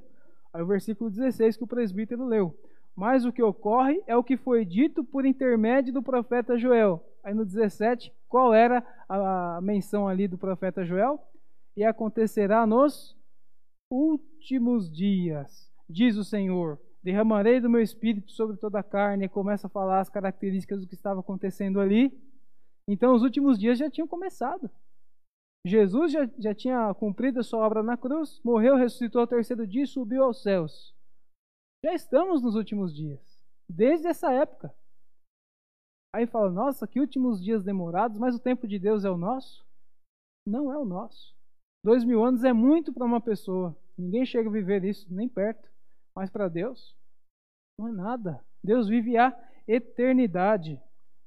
Aí 0.52 0.62
o 0.62 0.66
versículo 0.66 1.10
16 1.10 1.56
que 1.56 1.64
o 1.64 1.68
presbítero 1.68 2.24
leu. 2.24 2.58
Mas 2.96 3.24
o 3.24 3.32
que 3.32 3.42
ocorre 3.42 4.02
é 4.06 4.16
o 4.16 4.24
que 4.24 4.36
foi 4.36 4.64
dito 4.64 5.04
por 5.04 5.26
intermédio 5.26 5.92
do 5.92 6.02
profeta 6.02 6.56
Joel. 6.56 7.04
Aí 7.22 7.34
no 7.34 7.44
17, 7.44 8.12
qual 8.28 8.54
era 8.54 8.84
a 9.08 9.60
menção 9.62 10.08
ali 10.08 10.26
do 10.26 10.38
profeta 10.38 10.84
Joel? 10.84 11.20
E 11.76 11.84
acontecerá 11.84 12.66
nos 12.66 13.14
últimos 13.90 14.90
dias, 14.90 15.70
diz 15.88 16.16
o 16.16 16.24
Senhor 16.24 16.80
derramarei 17.06 17.60
do 17.60 17.70
meu 17.70 17.80
espírito 17.80 18.32
sobre 18.32 18.56
toda 18.56 18.80
a 18.80 18.82
carne, 18.82 19.26
e 19.26 19.28
começa 19.28 19.68
a 19.68 19.70
falar 19.70 20.00
as 20.00 20.08
características 20.08 20.80
do 20.80 20.88
que 20.88 20.96
estava 20.96 21.20
acontecendo 21.20 21.78
ali. 21.78 22.12
Então, 22.88 23.14
os 23.14 23.22
últimos 23.22 23.56
dias 23.56 23.78
já 23.78 23.88
tinham 23.88 24.08
começado. 24.08 24.68
Jesus 25.64 26.10
já, 26.10 26.28
já 26.36 26.52
tinha 26.52 26.92
cumprido 26.94 27.38
a 27.38 27.44
sua 27.44 27.64
obra 27.64 27.80
na 27.80 27.96
cruz, 27.96 28.40
morreu, 28.44 28.74
ressuscitou 28.74 29.20
ao 29.20 29.26
terceiro 29.28 29.64
dia 29.64 29.84
e 29.84 29.86
subiu 29.86 30.24
aos 30.24 30.42
céus. 30.42 30.95
Já 31.84 31.94
estamos 31.94 32.42
nos 32.42 32.54
últimos 32.54 32.94
dias, 32.94 33.20
desde 33.68 34.08
essa 34.08 34.32
época. 34.32 34.74
Aí 36.14 36.26
fala, 36.26 36.50
nossa, 36.50 36.86
que 36.86 36.98
últimos 36.98 37.42
dias 37.42 37.62
demorados, 37.62 38.18
mas 38.18 38.34
o 38.34 38.40
tempo 38.40 38.66
de 38.66 38.78
Deus 38.78 39.04
é 39.04 39.10
o 39.10 39.18
nosso? 39.18 39.66
Não 40.46 40.72
é 40.72 40.78
o 40.78 40.84
nosso. 40.84 41.36
Dois 41.84 42.04
mil 42.04 42.24
anos 42.24 42.42
é 42.42 42.52
muito 42.52 42.92
para 42.92 43.04
uma 43.04 43.20
pessoa. 43.20 43.76
Ninguém 43.96 44.24
chega 44.24 44.48
a 44.48 44.52
viver 44.52 44.82
isso, 44.84 45.06
nem 45.12 45.28
perto. 45.28 45.70
Mas 46.14 46.30
para 46.30 46.48
Deus, 46.48 46.96
não 47.78 47.88
é 47.88 47.92
nada. 47.92 48.44
Deus 48.64 48.88
vive 48.88 49.16
a 49.18 49.36
eternidade. 49.68 50.82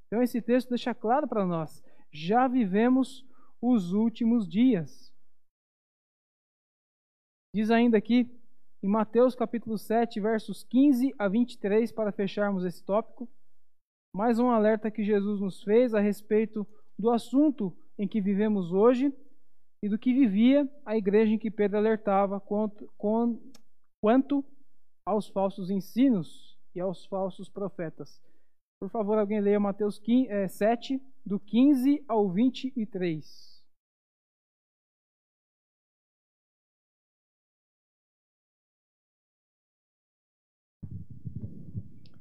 Então 0.08 0.24
esse 0.24 0.42
texto 0.42 0.70
deixa 0.70 0.94
claro 0.96 1.28
para 1.28 1.46
nós: 1.46 1.84
já 2.12 2.48
vivemos 2.48 3.26
os 3.62 3.94
últimos 3.94 4.48
dias. 4.50 5.14
Diz 7.56 7.70
ainda 7.72 7.98
aqui 7.98 8.26
em 8.82 8.88
Mateus 8.88 9.36
capítulo 9.36 9.78
7, 9.78 10.22
versos 10.22 10.64
15 10.64 11.14
a 11.20 11.28
23, 11.28 11.92
para 11.92 12.14
fecharmos 12.14 12.64
esse 12.64 12.82
tópico, 12.84 13.28
mais 14.16 14.40
um 14.40 14.50
alerta 14.50 14.90
que 14.90 15.04
Jesus 15.04 15.42
nos 15.42 15.62
fez 15.64 15.94
a 15.94 16.00
respeito 16.00 16.66
do 16.98 17.10
assunto 17.10 17.76
em 17.98 18.08
que 18.08 18.22
vivemos 18.22 18.72
hoje 18.72 19.14
e 19.84 19.90
do 19.90 19.98
que 19.98 20.14
vivia 20.14 20.70
a 20.86 20.98
igreja 20.98 21.34
em 21.34 21.38
que 21.38 21.52
Pedro 21.52 21.78
alertava 21.78 22.40
quanto, 22.40 22.90
quanto 24.00 24.46
aos 25.06 25.28
falsos 25.28 25.70
ensinos 25.70 26.58
e 26.74 26.80
aos 26.80 27.06
falsos 27.06 27.50
profetas. 27.50 28.22
Por 28.80 28.90
favor, 28.90 29.18
alguém 29.18 29.42
leia 29.42 29.60
Mateus 29.60 30.00
15, 30.00 30.30
é, 30.30 30.48
7, 30.48 31.02
do 31.26 31.38
15 31.38 32.04
ao 32.08 32.30
23. 32.30 33.49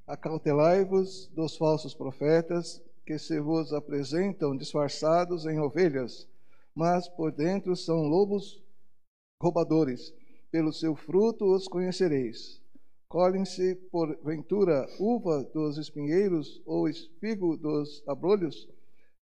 Acautelai-vos 0.08 1.26
dos 1.34 1.54
falsos 1.58 1.92
profetas, 1.92 2.82
que 3.04 3.18
se 3.18 3.38
vos 3.38 3.74
apresentam 3.74 4.56
disfarçados 4.56 5.44
em 5.44 5.60
ovelhas, 5.60 6.26
mas 6.74 7.06
por 7.06 7.30
dentro 7.30 7.76
são 7.76 8.04
lobos 8.04 8.62
roubadores. 9.38 10.14
Pelo 10.50 10.72
seu 10.72 10.96
fruto 10.96 11.54
os 11.54 11.68
conhecereis. 11.68 12.58
Colhem-se, 13.06 13.74
porventura, 13.92 14.88
uva 14.98 15.44
dos 15.44 15.76
espinheiros 15.76 16.62
ou 16.64 16.88
espigo 16.88 17.54
dos 17.54 18.02
abrolhos? 18.08 18.66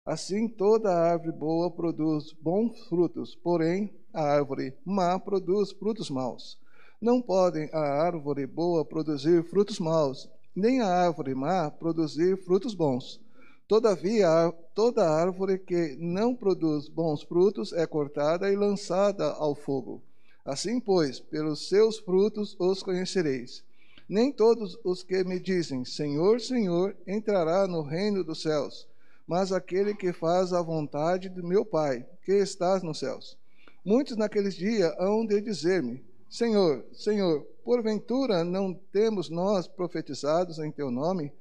Assim, 0.05 0.47
toda 0.47 0.93
árvore 0.93 1.31
boa 1.31 1.71
produz 1.71 2.33
bons 2.33 2.87
frutos, 2.87 3.35
porém, 3.35 3.91
a 4.13 4.21
árvore 4.21 4.77
má 4.85 5.19
produz 5.19 5.71
frutos 5.71 6.11
maus. 6.11 6.59
Não 7.01 7.19
podem 7.19 7.67
a 7.73 7.79
árvore 7.79 8.45
boa 8.45 8.85
produzir 8.85 9.43
frutos 9.43 9.79
maus, 9.79 10.29
nem 10.57 10.81
a 10.81 10.87
árvore 10.87 11.35
má 11.35 11.69
produzir 11.69 12.35
frutos 12.35 12.73
bons. 12.73 13.21
Todavia, 13.67 14.51
toda 14.73 15.07
árvore 15.07 15.59
que 15.59 15.95
não 15.99 16.33
produz 16.33 16.89
bons 16.89 17.21
frutos 17.21 17.73
é 17.73 17.85
cortada 17.85 18.51
e 18.51 18.55
lançada 18.55 19.25
ao 19.33 19.53
fogo. 19.53 20.01
Assim, 20.43 20.79
pois, 20.79 21.19
pelos 21.19 21.69
seus 21.69 21.99
frutos 21.99 22.55
os 22.57 22.81
conhecereis. 22.81 23.63
Nem 24.09 24.31
todos 24.31 24.79
os 24.83 25.03
que 25.03 25.23
me 25.23 25.39
dizem 25.39 25.85
Senhor, 25.85 26.41
Senhor 26.41 26.95
entrará 27.05 27.67
no 27.67 27.83
reino 27.83 28.23
dos 28.23 28.41
céus, 28.41 28.87
mas 29.27 29.51
aquele 29.51 29.93
que 29.93 30.11
faz 30.11 30.53
a 30.53 30.61
vontade 30.61 31.29
do 31.29 31.45
meu 31.45 31.63
Pai, 31.63 32.03
que 32.25 32.33
estás 32.33 32.81
nos 32.81 32.97
céus. 32.97 33.37
Muitos 33.85 34.17
naqueles 34.17 34.55
dias 34.55 34.91
hão 34.97 35.23
de 35.23 35.39
dizer-me: 35.39 36.03
Senhor, 36.27 36.83
Senhor, 36.93 37.45
porventura 37.67 38.45
não 38.45 38.73
temos 38.73 39.29
nós 39.29 39.67
profetizados 39.67 40.57
em 40.57 40.71
teu 40.71 40.89
nome, 40.89 41.33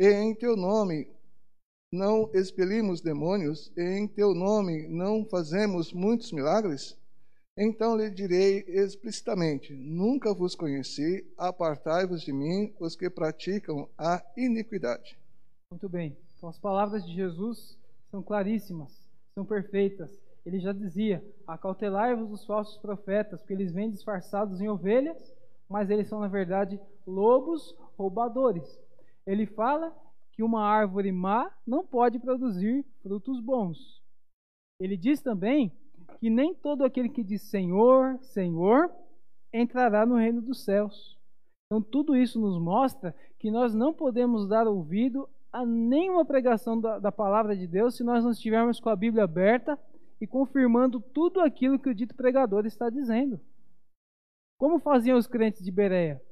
e 0.00 0.08
em 0.08 0.34
teu 0.34 0.56
nome 0.56 1.06
não 1.92 2.30
expelimos 2.32 3.02
demônios, 3.02 3.70
e 3.76 3.82
em 3.82 4.08
teu 4.08 4.34
nome 4.34 4.88
não 4.88 5.26
fazemos 5.26 5.92
muitos 5.92 6.32
milagres? 6.32 6.96
Então 7.54 7.98
lhe 7.98 8.08
direi 8.08 8.64
explicitamente: 8.66 9.74
Nunca 9.74 10.32
vos 10.32 10.54
conheci, 10.54 11.30
apartai-vos 11.36 12.22
de 12.22 12.32
mim, 12.32 12.74
os 12.80 12.96
que 12.96 13.10
praticam 13.10 13.86
a 13.98 14.24
iniquidade. 14.38 15.18
Muito 15.70 15.86
bem. 15.86 16.16
Então 16.34 16.48
as 16.48 16.58
palavras 16.58 17.04
de 17.04 17.12
Jesus 17.12 17.78
são 18.10 18.22
claríssimas, 18.22 18.90
são 19.34 19.44
perfeitas. 19.44 20.10
Ele 20.46 20.60
já 20.60 20.72
dizia: 20.72 21.22
Acautelai-vos 21.46 22.30
dos 22.30 22.46
falsos 22.46 22.78
profetas, 22.78 23.40
porque 23.40 23.52
eles 23.52 23.70
vêm 23.70 23.90
disfarçados 23.90 24.62
em 24.62 24.68
ovelhas, 24.68 25.18
mas 25.74 25.90
eles 25.90 26.06
são 26.06 26.20
na 26.20 26.28
verdade 26.28 26.80
lobos 27.04 27.76
roubadores. 27.98 28.80
Ele 29.26 29.44
fala 29.44 29.92
que 30.30 30.40
uma 30.40 30.62
árvore 30.62 31.10
má 31.10 31.50
não 31.66 31.84
pode 31.84 32.20
produzir 32.20 32.86
frutos 33.02 33.40
bons. 33.40 34.00
Ele 34.78 34.96
diz 34.96 35.20
também 35.20 35.72
que 36.20 36.30
nem 36.30 36.54
todo 36.54 36.84
aquele 36.84 37.08
que 37.08 37.24
diz 37.24 37.42
Senhor, 37.42 38.20
Senhor, 38.20 38.88
entrará 39.52 40.06
no 40.06 40.14
reino 40.14 40.40
dos 40.40 40.64
céus. 40.64 41.18
Então, 41.66 41.82
tudo 41.82 42.14
isso 42.14 42.40
nos 42.40 42.56
mostra 42.56 43.12
que 43.36 43.50
nós 43.50 43.74
não 43.74 43.92
podemos 43.92 44.46
dar 44.46 44.68
ouvido 44.68 45.28
a 45.52 45.66
nenhuma 45.66 46.24
pregação 46.24 46.80
da, 46.80 47.00
da 47.00 47.10
palavra 47.10 47.56
de 47.56 47.66
Deus 47.66 47.96
se 47.96 48.04
nós 48.04 48.22
não 48.22 48.30
estivermos 48.30 48.78
com 48.78 48.90
a 48.90 48.96
Bíblia 48.96 49.24
aberta 49.24 49.76
e 50.20 50.26
confirmando 50.26 51.00
tudo 51.00 51.40
aquilo 51.40 51.80
que 51.80 51.88
o 51.88 51.94
dito 51.94 52.14
pregador 52.14 52.64
está 52.64 52.88
dizendo. 52.88 53.40
Como 54.64 54.78
faziam 54.78 55.18
os 55.18 55.26
crentes 55.26 55.62
de 55.62 55.70
Bereia? 55.70 56.22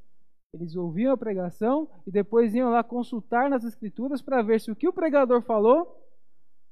Eles 0.55 0.75
ouviam 0.75 1.13
a 1.13 1.19
pregação 1.19 1.87
e 2.07 2.11
depois 2.11 2.55
iam 2.55 2.71
lá 2.71 2.83
consultar 2.83 3.51
nas 3.51 3.63
Escrituras 3.63 4.23
para 4.23 4.41
ver 4.41 4.59
se 4.59 4.73
o 4.73 4.75
que 4.75 4.89
o 4.89 4.93
pregador 4.93 5.43
falou 5.43 6.03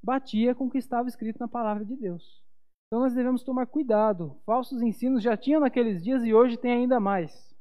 batia 0.03 0.55
com 0.55 0.64
o 0.64 0.70
que 0.70 0.79
estava 0.79 1.07
escrito 1.07 1.38
na 1.38 1.46
palavra 1.46 1.85
de 1.85 1.94
Deus. 1.94 2.42
Então 2.87 3.01
nós 3.01 3.12
devemos 3.12 3.42
tomar 3.42 3.66
cuidado. 3.66 4.38
Falsos 4.46 4.81
ensinos 4.81 5.23
já 5.23 5.37
tinham 5.37 5.61
naqueles 5.61 6.03
dias 6.03 6.25
e 6.25 6.33
hoje 6.33 6.57
tem 6.57 6.73
ainda 6.73 6.99
mais. 6.99 7.55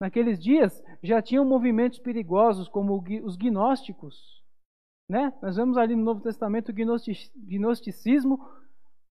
Naqueles 0.00 0.42
dias 0.42 0.82
já 1.02 1.20
tinham 1.20 1.44
movimentos 1.44 1.98
perigosos 1.98 2.66
como 2.66 3.04
os 3.24 3.36
gnósticos. 3.36 4.42
Né? 5.06 5.30
Nós 5.42 5.56
vemos 5.56 5.76
ali 5.76 5.94
no 5.94 6.02
Novo 6.02 6.22
Testamento 6.22 6.70
o 6.70 6.74
gnosticismo 6.74 8.40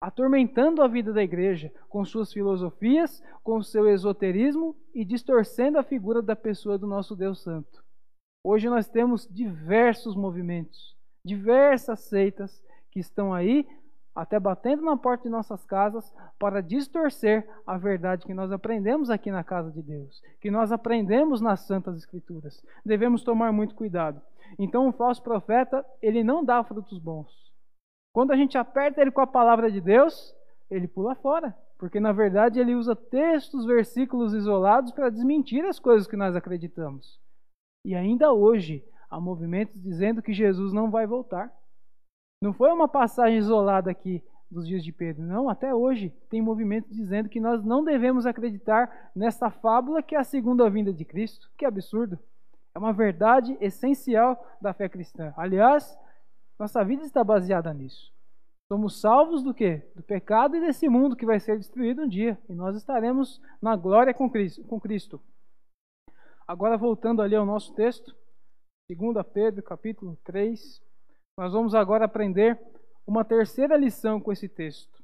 atormentando 0.02 0.82
a 0.82 0.88
vida 0.88 1.12
da 1.12 1.22
igreja 1.22 1.72
com 1.88 2.04
suas 2.04 2.32
filosofias, 2.32 3.22
com 3.44 3.62
seu 3.62 3.88
esoterismo 3.88 4.74
e 4.92 5.04
distorcendo 5.04 5.78
a 5.78 5.84
figura 5.84 6.20
da 6.20 6.34
pessoa 6.34 6.76
do 6.76 6.88
nosso 6.88 7.14
Deus 7.14 7.40
Santo. 7.40 7.84
Hoje 8.44 8.68
nós 8.68 8.88
temos 8.88 9.28
diversos 9.30 10.16
movimentos, 10.16 10.96
diversas 11.24 12.00
seitas 12.00 12.60
que 12.90 12.98
estão 12.98 13.32
aí 13.32 13.64
até 14.12 14.40
batendo 14.40 14.82
na 14.82 14.96
porta 14.96 15.22
de 15.22 15.30
nossas 15.30 15.64
casas 15.64 16.12
para 16.36 16.60
distorcer 16.60 17.48
a 17.64 17.78
verdade 17.78 18.26
que 18.26 18.34
nós 18.34 18.50
aprendemos 18.50 19.08
aqui 19.08 19.30
na 19.30 19.44
casa 19.44 19.70
de 19.70 19.80
Deus, 19.80 20.20
que 20.40 20.50
nós 20.50 20.72
aprendemos 20.72 21.40
nas 21.40 21.60
santas 21.60 21.96
escrituras. 21.96 22.60
Devemos 22.84 23.22
tomar 23.22 23.52
muito 23.52 23.76
cuidado. 23.76 24.20
Então, 24.58 24.88
o 24.88 24.92
falso 24.92 25.22
profeta, 25.22 25.86
ele 26.02 26.24
não 26.24 26.44
dá 26.44 26.62
frutos 26.64 26.98
bons. 26.98 27.41
Quando 28.12 28.32
a 28.32 28.36
gente 28.36 28.58
aperta 28.58 29.00
ele 29.00 29.10
com 29.10 29.20
a 29.20 29.26
palavra 29.26 29.70
de 29.70 29.80
Deus, 29.80 30.34
ele 30.70 30.86
pula 30.86 31.14
fora, 31.14 31.56
porque 31.78 31.98
na 31.98 32.12
verdade 32.12 32.60
ele 32.60 32.74
usa 32.74 32.94
textos, 32.94 33.64
versículos 33.64 34.34
isolados 34.34 34.92
para 34.92 35.10
desmentir 35.10 35.64
as 35.64 35.78
coisas 35.78 36.06
que 36.06 36.16
nós 36.16 36.36
acreditamos. 36.36 37.20
E 37.84 37.94
ainda 37.94 38.32
hoje 38.32 38.84
há 39.10 39.20
movimentos 39.20 39.80
dizendo 39.82 40.22
que 40.22 40.32
Jesus 40.32 40.72
não 40.72 40.90
vai 40.90 41.06
voltar. 41.06 41.52
Não 42.42 42.52
foi 42.52 42.70
uma 42.70 42.88
passagem 42.88 43.38
isolada 43.38 43.90
aqui 43.90 44.22
dos 44.50 44.66
dias 44.66 44.84
de 44.84 44.92
Pedro. 44.92 45.22
Não, 45.22 45.48
até 45.48 45.74
hoje 45.74 46.10
tem 46.28 46.42
movimentos 46.42 46.94
dizendo 46.94 47.28
que 47.28 47.40
nós 47.40 47.64
não 47.64 47.82
devemos 47.82 48.26
acreditar 48.26 49.10
nessa 49.14 49.50
fábula 49.50 50.02
que 50.02 50.14
é 50.14 50.18
a 50.18 50.24
segunda 50.24 50.68
vinda 50.68 50.92
de 50.92 51.04
Cristo. 51.04 51.50
Que 51.56 51.64
absurdo. 51.64 52.18
É 52.74 52.78
uma 52.78 52.92
verdade 52.92 53.56
essencial 53.60 54.42
da 54.60 54.72
fé 54.72 54.88
cristã. 54.88 55.32
Aliás, 55.36 55.98
nossa 56.62 56.84
vida 56.84 57.02
está 57.02 57.24
baseada 57.24 57.74
nisso. 57.74 58.14
Somos 58.70 59.00
salvos 59.00 59.42
do 59.42 59.52
quê? 59.52 59.82
Do 59.96 60.02
pecado 60.04 60.54
e 60.54 60.60
desse 60.60 60.88
mundo 60.88 61.16
que 61.16 61.26
vai 61.26 61.40
ser 61.40 61.58
destruído 61.58 62.02
um 62.02 62.08
dia. 62.08 62.38
E 62.48 62.54
nós 62.54 62.76
estaremos 62.76 63.42
na 63.60 63.74
glória 63.74 64.14
com 64.14 64.30
Cristo. 64.30 65.20
Agora 66.46 66.76
voltando 66.76 67.20
ali 67.20 67.34
ao 67.34 67.44
nosso 67.44 67.74
texto, 67.74 68.14
2 68.88 69.26
Pedro 69.34 69.60
capítulo 69.60 70.16
3, 70.22 70.80
nós 71.36 71.52
vamos 71.52 71.74
agora 71.74 72.04
aprender 72.04 72.56
uma 73.04 73.24
terceira 73.24 73.76
lição 73.76 74.20
com 74.20 74.30
esse 74.30 74.48
texto, 74.48 75.02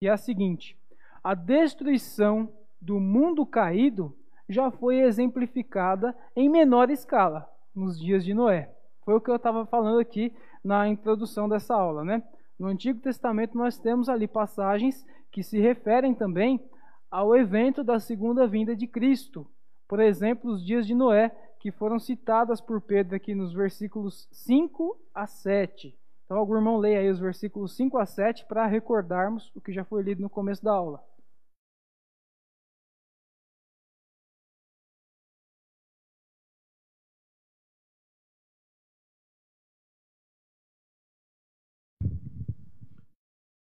que 0.00 0.08
é 0.08 0.10
a 0.10 0.16
seguinte: 0.16 0.76
a 1.22 1.34
destruição 1.34 2.52
do 2.80 2.98
mundo 2.98 3.46
caído 3.46 4.12
já 4.48 4.72
foi 4.72 4.96
exemplificada 5.02 6.18
em 6.34 6.48
menor 6.48 6.90
escala 6.90 7.48
nos 7.72 7.96
dias 7.96 8.24
de 8.24 8.34
Noé. 8.34 8.74
Foi 9.04 9.14
o 9.14 9.20
que 9.20 9.30
eu 9.30 9.36
estava 9.36 9.64
falando 9.66 10.00
aqui 10.00 10.34
na 10.66 10.88
introdução 10.88 11.48
dessa 11.48 11.74
aula, 11.74 12.04
né? 12.04 12.22
No 12.58 12.66
Antigo 12.66 13.00
Testamento 13.00 13.56
nós 13.56 13.78
temos 13.78 14.08
ali 14.08 14.26
passagens 14.26 15.06
que 15.30 15.42
se 15.42 15.60
referem 15.60 16.12
também 16.12 16.60
ao 17.08 17.36
evento 17.36 17.84
da 17.84 18.00
segunda 18.00 18.48
vinda 18.48 18.74
de 18.74 18.86
Cristo. 18.86 19.46
Por 19.86 20.00
exemplo, 20.00 20.50
os 20.50 20.64
dias 20.64 20.84
de 20.84 20.92
Noé, 20.92 21.28
que 21.60 21.70
foram 21.70 22.00
citadas 22.00 22.60
por 22.60 22.80
Pedro 22.80 23.14
aqui 23.14 23.32
nos 23.32 23.52
versículos 23.52 24.28
5 24.32 24.98
a 25.14 25.26
7. 25.26 25.96
Então, 26.24 26.36
algum 26.36 26.56
irmão 26.56 26.78
leia 26.78 26.98
aí 26.98 27.10
os 27.10 27.20
versículos 27.20 27.76
5 27.76 27.96
a 27.98 28.04
7 28.04 28.44
para 28.46 28.66
recordarmos 28.66 29.52
o 29.54 29.60
que 29.60 29.72
já 29.72 29.84
foi 29.84 30.02
lido 30.02 30.20
no 30.20 30.28
começo 30.28 30.64
da 30.64 30.72
aula. 30.72 31.00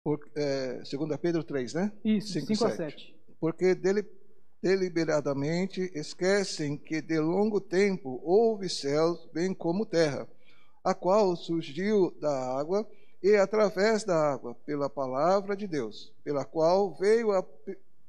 Por, 0.08 0.26
é, 0.34 0.80
segunda 0.86 1.18
Pedro 1.18 1.44
3, 1.44 1.74
né? 1.74 1.92
Isso, 2.02 2.32
5, 2.32 2.46
5 2.46 2.64
a 2.64 2.70
7. 2.70 2.76
7. 2.76 3.14
Porque 3.38 3.74
dele 3.74 4.06
deliberadamente 4.62 5.92
esquecem 5.94 6.78
que 6.78 7.02
de 7.02 7.20
longo 7.20 7.60
tempo 7.60 8.18
houve 8.24 8.70
céus, 8.70 9.28
bem 9.34 9.52
como 9.52 9.84
terra, 9.84 10.26
a 10.82 10.94
qual 10.94 11.36
surgiu 11.36 12.10
da 12.22 12.58
água 12.58 12.88
e 13.22 13.36
através 13.36 14.02
da 14.02 14.16
água, 14.32 14.54
pela 14.64 14.88
palavra 14.88 15.54
de 15.54 15.66
Deus, 15.66 16.10
pela 16.24 16.42
qual 16.42 16.94
veio 16.94 17.30
a 17.32 17.44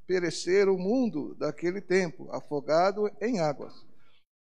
perecer 0.07 0.69
o 0.69 0.77
mundo 0.77 1.35
daquele 1.35 1.81
tempo, 1.81 2.29
afogado 2.31 3.11
em 3.19 3.41
águas. 3.41 3.85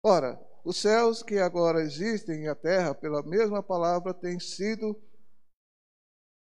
Ora, 0.01 0.39
os 0.63 0.77
céus 0.77 1.21
que 1.21 1.37
agora 1.37 1.81
existem 1.81 2.43
e 2.43 2.47
a 2.47 2.55
terra, 2.55 2.95
pela 2.95 3.21
mesma 3.21 3.61
palavra, 3.61 4.13
têm 4.13 4.39
sido 4.39 4.95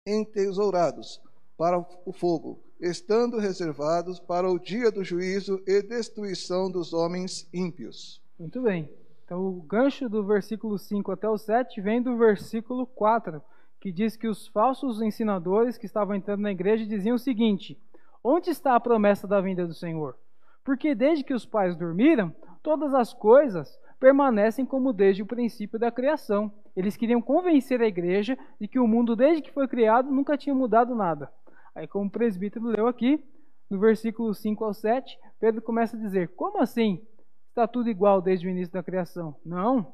entesourados 0.08 1.20
para 1.56 1.78
o 1.78 2.12
fogo, 2.12 2.60
estando 2.80 3.38
reservados 3.38 4.18
para 4.18 4.50
o 4.50 4.58
dia 4.58 4.90
do 4.90 5.04
juízo 5.04 5.60
e 5.66 5.82
destruição 5.82 6.70
dos 6.70 6.92
homens 6.92 7.48
ímpios. 7.52 8.22
Muito 8.38 8.62
bem. 8.62 8.88
Então, 9.24 9.46
o 9.46 9.60
gancho 9.60 10.08
do 10.08 10.24
versículo 10.24 10.78
5 10.78 11.12
até 11.12 11.28
o 11.28 11.36
7 11.36 11.80
vem 11.80 12.00
do 12.00 12.16
versículo 12.16 12.86
4, 12.86 13.42
que 13.78 13.92
diz 13.92 14.16
que 14.16 14.26
os 14.26 14.46
falsos 14.48 15.02
ensinadores 15.02 15.76
que 15.76 15.86
estavam 15.86 16.14
entrando 16.14 16.40
na 16.40 16.50
igreja 16.50 16.86
diziam 16.86 17.16
o 17.16 17.18
seguinte: 17.18 17.78
Onde 18.24 18.50
está 18.50 18.74
a 18.74 18.80
promessa 18.80 19.26
da 19.26 19.40
vinda 19.40 19.66
do 19.66 19.74
Senhor? 19.74 20.16
Porque 20.64 20.94
desde 20.94 21.24
que 21.24 21.34
os 21.34 21.44
pais 21.44 21.76
dormiram, 21.76 22.34
todas 22.62 22.94
as 22.94 23.12
coisas 23.12 23.78
permanecem 23.98 24.64
como 24.64 24.92
desde 24.92 25.22
o 25.22 25.26
princípio 25.26 25.78
da 25.78 25.90
criação. 25.90 26.52
Eles 26.78 26.96
queriam 26.96 27.20
convencer 27.20 27.82
a 27.82 27.88
igreja 27.88 28.38
de 28.60 28.68
que 28.68 28.78
o 28.78 28.86
mundo, 28.86 29.16
desde 29.16 29.42
que 29.42 29.50
foi 29.50 29.66
criado, 29.66 30.12
nunca 30.12 30.38
tinha 30.38 30.54
mudado 30.54 30.94
nada. 30.94 31.28
Aí, 31.74 31.88
como 31.88 32.06
o 32.06 32.10
presbítero 32.10 32.66
leu 32.66 32.86
aqui, 32.86 33.20
no 33.68 33.80
versículo 33.80 34.32
5 34.32 34.64
ao 34.64 34.72
7, 34.72 35.18
Pedro 35.40 35.60
começa 35.60 35.96
a 35.96 36.00
dizer: 36.00 36.28
Como 36.36 36.62
assim? 36.62 37.04
Está 37.48 37.66
tudo 37.66 37.90
igual 37.90 38.22
desde 38.22 38.46
o 38.46 38.50
início 38.50 38.72
da 38.72 38.80
criação? 38.80 39.34
Não. 39.44 39.92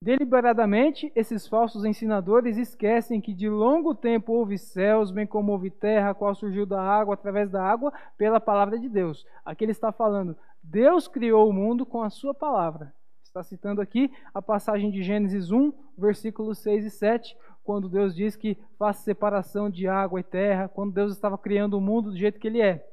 Deliberadamente, 0.00 1.10
esses 1.16 1.48
falsos 1.48 1.84
ensinadores 1.84 2.56
esquecem 2.56 3.20
que 3.20 3.34
de 3.34 3.48
longo 3.48 3.92
tempo 3.92 4.34
houve 4.34 4.58
céus, 4.58 5.10
bem 5.10 5.26
como 5.26 5.50
houve 5.50 5.68
terra, 5.68 6.10
a 6.10 6.14
qual 6.14 6.32
surgiu 6.32 6.64
da 6.64 6.80
água, 6.80 7.14
através 7.14 7.50
da 7.50 7.60
água, 7.60 7.92
pela 8.16 8.38
palavra 8.38 8.78
de 8.78 8.88
Deus. 8.88 9.26
Aqui 9.44 9.64
ele 9.64 9.72
está 9.72 9.90
falando: 9.90 10.36
Deus 10.62 11.08
criou 11.08 11.50
o 11.50 11.52
mundo 11.52 11.84
com 11.84 12.02
a 12.02 12.08
sua 12.08 12.32
palavra. 12.32 12.94
Está 13.32 13.42
citando 13.42 13.80
aqui 13.80 14.12
a 14.34 14.42
passagem 14.42 14.90
de 14.90 15.02
Gênesis 15.02 15.50
1, 15.50 15.72
versículos 15.96 16.58
6 16.58 16.84
e 16.84 16.90
7, 16.90 17.34
quando 17.64 17.88
Deus 17.88 18.14
diz 18.14 18.36
que 18.36 18.58
faz 18.78 18.98
separação 18.98 19.70
de 19.70 19.88
água 19.88 20.20
e 20.20 20.22
terra, 20.22 20.68
quando 20.68 20.92
Deus 20.92 21.12
estava 21.12 21.38
criando 21.38 21.78
o 21.78 21.80
mundo 21.80 22.10
do 22.10 22.16
jeito 22.18 22.38
que 22.38 22.46
ele 22.46 22.60
é. 22.60 22.86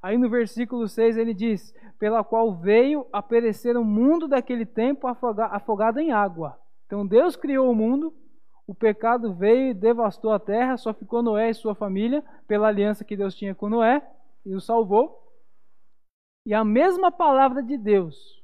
Aí 0.00 0.16
no 0.16 0.30
versículo 0.30 0.86
6 0.86 1.16
ele 1.16 1.34
diz: 1.34 1.74
pela 1.98 2.22
qual 2.22 2.54
veio 2.54 3.08
a 3.12 3.20
perecer 3.20 3.76
o 3.76 3.84
mundo 3.84 4.28
daquele 4.28 4.64
tempo 4.64 5.08
afogado 5.08 5.98
em 5.98 6.12
água. 6.12 6.56
Então 6.86 7.04
Deus 7.04 7.34
criou 7.34 7.68
o 7.68 7.74
mundo, 7.74 8.14
o 8.64 8.76
pecado 8.76 9.34
veio 9.34 9.70
e 9.70 9.74
devastou 9.74 10.30
a 10.30 10.38
terra, 10.38 10.76
só 10.76 10.94
ficou 10.94 11.24
Noé 11.24 11.50
e 11.50 11.54
sua 11.54 11.74
família, 11.74 12.22
pela 12.46 12.68
aliança 12.68 13.04
que 13.04 13.16
Deus 13.16 13.34
tinha 13.34 13.52
com 13.52 13.68
Noé, 13.68 14.00
e 14.46 14.54
o 14.54 14.60
salvou. 14.60 15.26
E 16.46 16.54
a 16.54 16.62
mesma 16.62 17.10
palavra 17.10 17.60
de 17.60 17.76
Deus, 17.76 18.41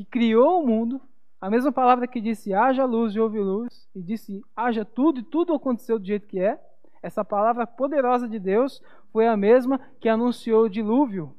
que 0.00 0.04
criou 0.06 0.62
o 0.62 0.66
mundo, 0.66 0.98
a 1.38 1.50
mesma 1.50 1.70
palavra 1.70 2.06
que 2.06 2.22
disse 2.22 2.54
haja 2.54 2.86
luz 2.86 3.14
e 3.14 3.20
houve 3.20 3.38
luz, 3.38 3.86
e 3.94 4.02
disse 4.02 4.42
haja 4.56 4.82
tudo 4.82 5.20
e 5.20 5.22
tudo 5.22 5.52
aconteceu 5.52 5.98
do 5.98 6.06
jeito 6.06 6.26
que 6.26 6.40
é, 6.40 6.58
essa 7.02 7.22
palavra 7.22 7.66
poderosa 7.66 8.26
de 8.26 8.38
Deus 8.38 8.82
foi 9.12 9.26
a 9.26 9.36
mesma 9.36 9.78
que 10.00 10.08
anunciou 10.08 10.64
o 10.64 10.70
dilúvio, 10.70 11.34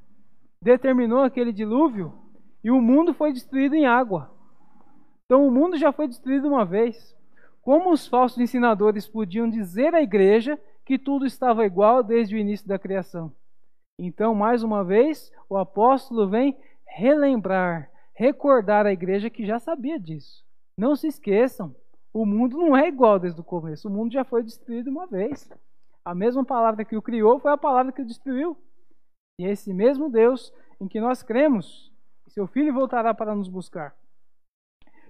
determinou 0.62 1.24
aquele 1.24 1.52
dilúvio, 1.52 2.14
e 2.64 2.70
o 2.70 2.80
mundo 2.80 3.16
foi 3.16 3.34
destruído 3.34 3.74
em 3.74 3.88
água. 3.88 4.32
Então 5.26 5.48
o 5.48 5.50
mundo 5.50 5.76
já 5.76 5.92
foi 5.92 6.08
destruído 6.08 6.48
uma 6.48 6.64
vez. 6.64 7.18
Como 7.64 7.92
os 7.92 8.06
falsos 8.06 8.38
ensinadores 8.38 9.08
podiam 9.08 9.50
dizer 9.50 9.96
à 9.96 10.04
igreja 10.04 10.60
que 10.86 11.00
tudo 11.00 11.26
estava 11.26 11.66
igual 11.66 12.04
desde 12.04 12.36
o 12.36 12.38
início 12.38 12.68
da 12.68 12.78
criação? 12.78 13.34
Então, 13.98 14.36
mais 14.36 14.62
uma 14.62 14.84
vez, 14.84 15.32
o 15.50 15.58
apóstolo 15.58 16.30
vem 16.30 16.56
relembrar 16.86 17.91
recordar 18.22 18.86
a 18.86 18.94
igreja 18.94 19.32
que 19.32 19.44
já 19.44 19.58
sabia 19.58 20.00
disso. 20.00 20.46
Não 20.78 20.96
se 20.96 21.08
esqueçam, 21.08 21.76
o 22.14 22.24
mundo 22.24 22.56
não 22.56 22.78
é 22.78 22.88
igual 22.88 23.18
desde 23.18 23.42
o 23.42 23.44
começo. 23.44 23.88
O 23.88 23.92
mundo 23.92 24.14
já 24.14 24.24
foi 24.24 24.44
destruído 24.44 24.92
uma 24.92 25.08
vez. 25.08 25.50
A 26.06 26.14
mesma 26.14 26.46
palavra 26.46 26.86
que 26.86 26.96
o 26.96 27.02
criou 27.02 27.40
foi 27.40 27.52
a 27.52 27.58
palavra 27.58 27.92
que 27.92 28.04
o 28.04 28.06
destruiu. 28.06 28.56
E 29.40 29.46
é 29.46 29.50
esse 29.50 29.74
mesmo 29.74 30.08
Deus 30.08 30.54
em 30.80 30.88
que 30.88 31.02
nós 31.02 31.24
cremos, 31.24 31.92
seu 32.28 32.46
Filho 32.46 32.72
voltará 32.72 33.12
para 33.12 33.34
nos 33.34 33.50
buscar. 33.50 33.96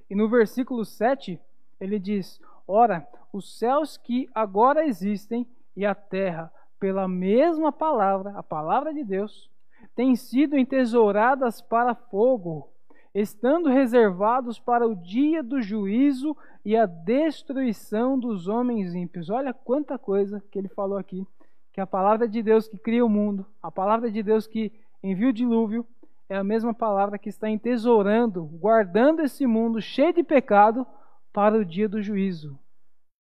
E 0.10 0.16
no 0.16 0.30
versículo 0.30 0.86
7, 0.86 1.38
ele 1.82 2.00
diz: 2.00 2.40
Ora, 2.66 3.06
os 3.34 3.60
céus 3.60 3.98
que 3.98 4.30
agora 4.34 4.86
existem 4.86 5.46
e 5.76 5.86
a 5.86 5.94
terra, 5.94 6.50
pela 6.80 7.10
mesma 7.10 7.74
palavra, 7.74 8.32
a 8.38 8.44
palavra 8.44 8.94
de 8.94 9.04
Deus, 9.04 9.52
têm 9.96 10.16
sido 10.16 10.58
entesouradas 10.58 11.62
para 11.62 11.94
fogo, 11.94 12.72
estando 13.14 13.70
reservados 13.70 14.60
para 14.60 14.88
o 14.88 14.96
dia 14.96 15.44
do 15.44 15.62
juízo 15.62 16.36
e 16.64 16.76
a 16.76 16.86
destruição 16.86 18.18
dos 18.18 18.48
homens 18.48 18.94
ímpios. 18.94 19.30
Olha 19.30 19.54
quanta 19.54 19.98
coisa 19.98 20.42
que 20.52 20.58
ele 20.58 20.70
falou 20.70 20.98
aqui. 20.98 21.26
Que 21.74 21.82
a 21.82 21.88
palavra 21.88 22.28
de 22.28 22.42
Deus 22.42 22.68
que 22.68 22.78
cria 22.78 23.06
o 23.06 23.10
mundo, 23.10 23.46
a 23.62 23.72
palavra 23.72 24.12
de 24.12 24.22
Deus 24.22 24.46
que 24.46 24.72
envia 25.02 25.30
o 25.30 25.34
dilúvio, 25.34 25.86
é 26.28 26.38
a 26.38 26.44
mesma 26.44 26.74
palavra 26.74 27.18
que 27.18 27.30
está 27.30 27.50
entesourando, 27.50 28.44
guardando 28.46 29.22
esse 29.22 29.46
mundo 29.46 29.82
cheio 29.82 30.14
de 30.14 30.24
pecado 30.24 30.86
para 31.34 31.58
o 31.58 31.66
dia 31.66 31.90
do 31.90 32.02
juízo. 32.02 32.58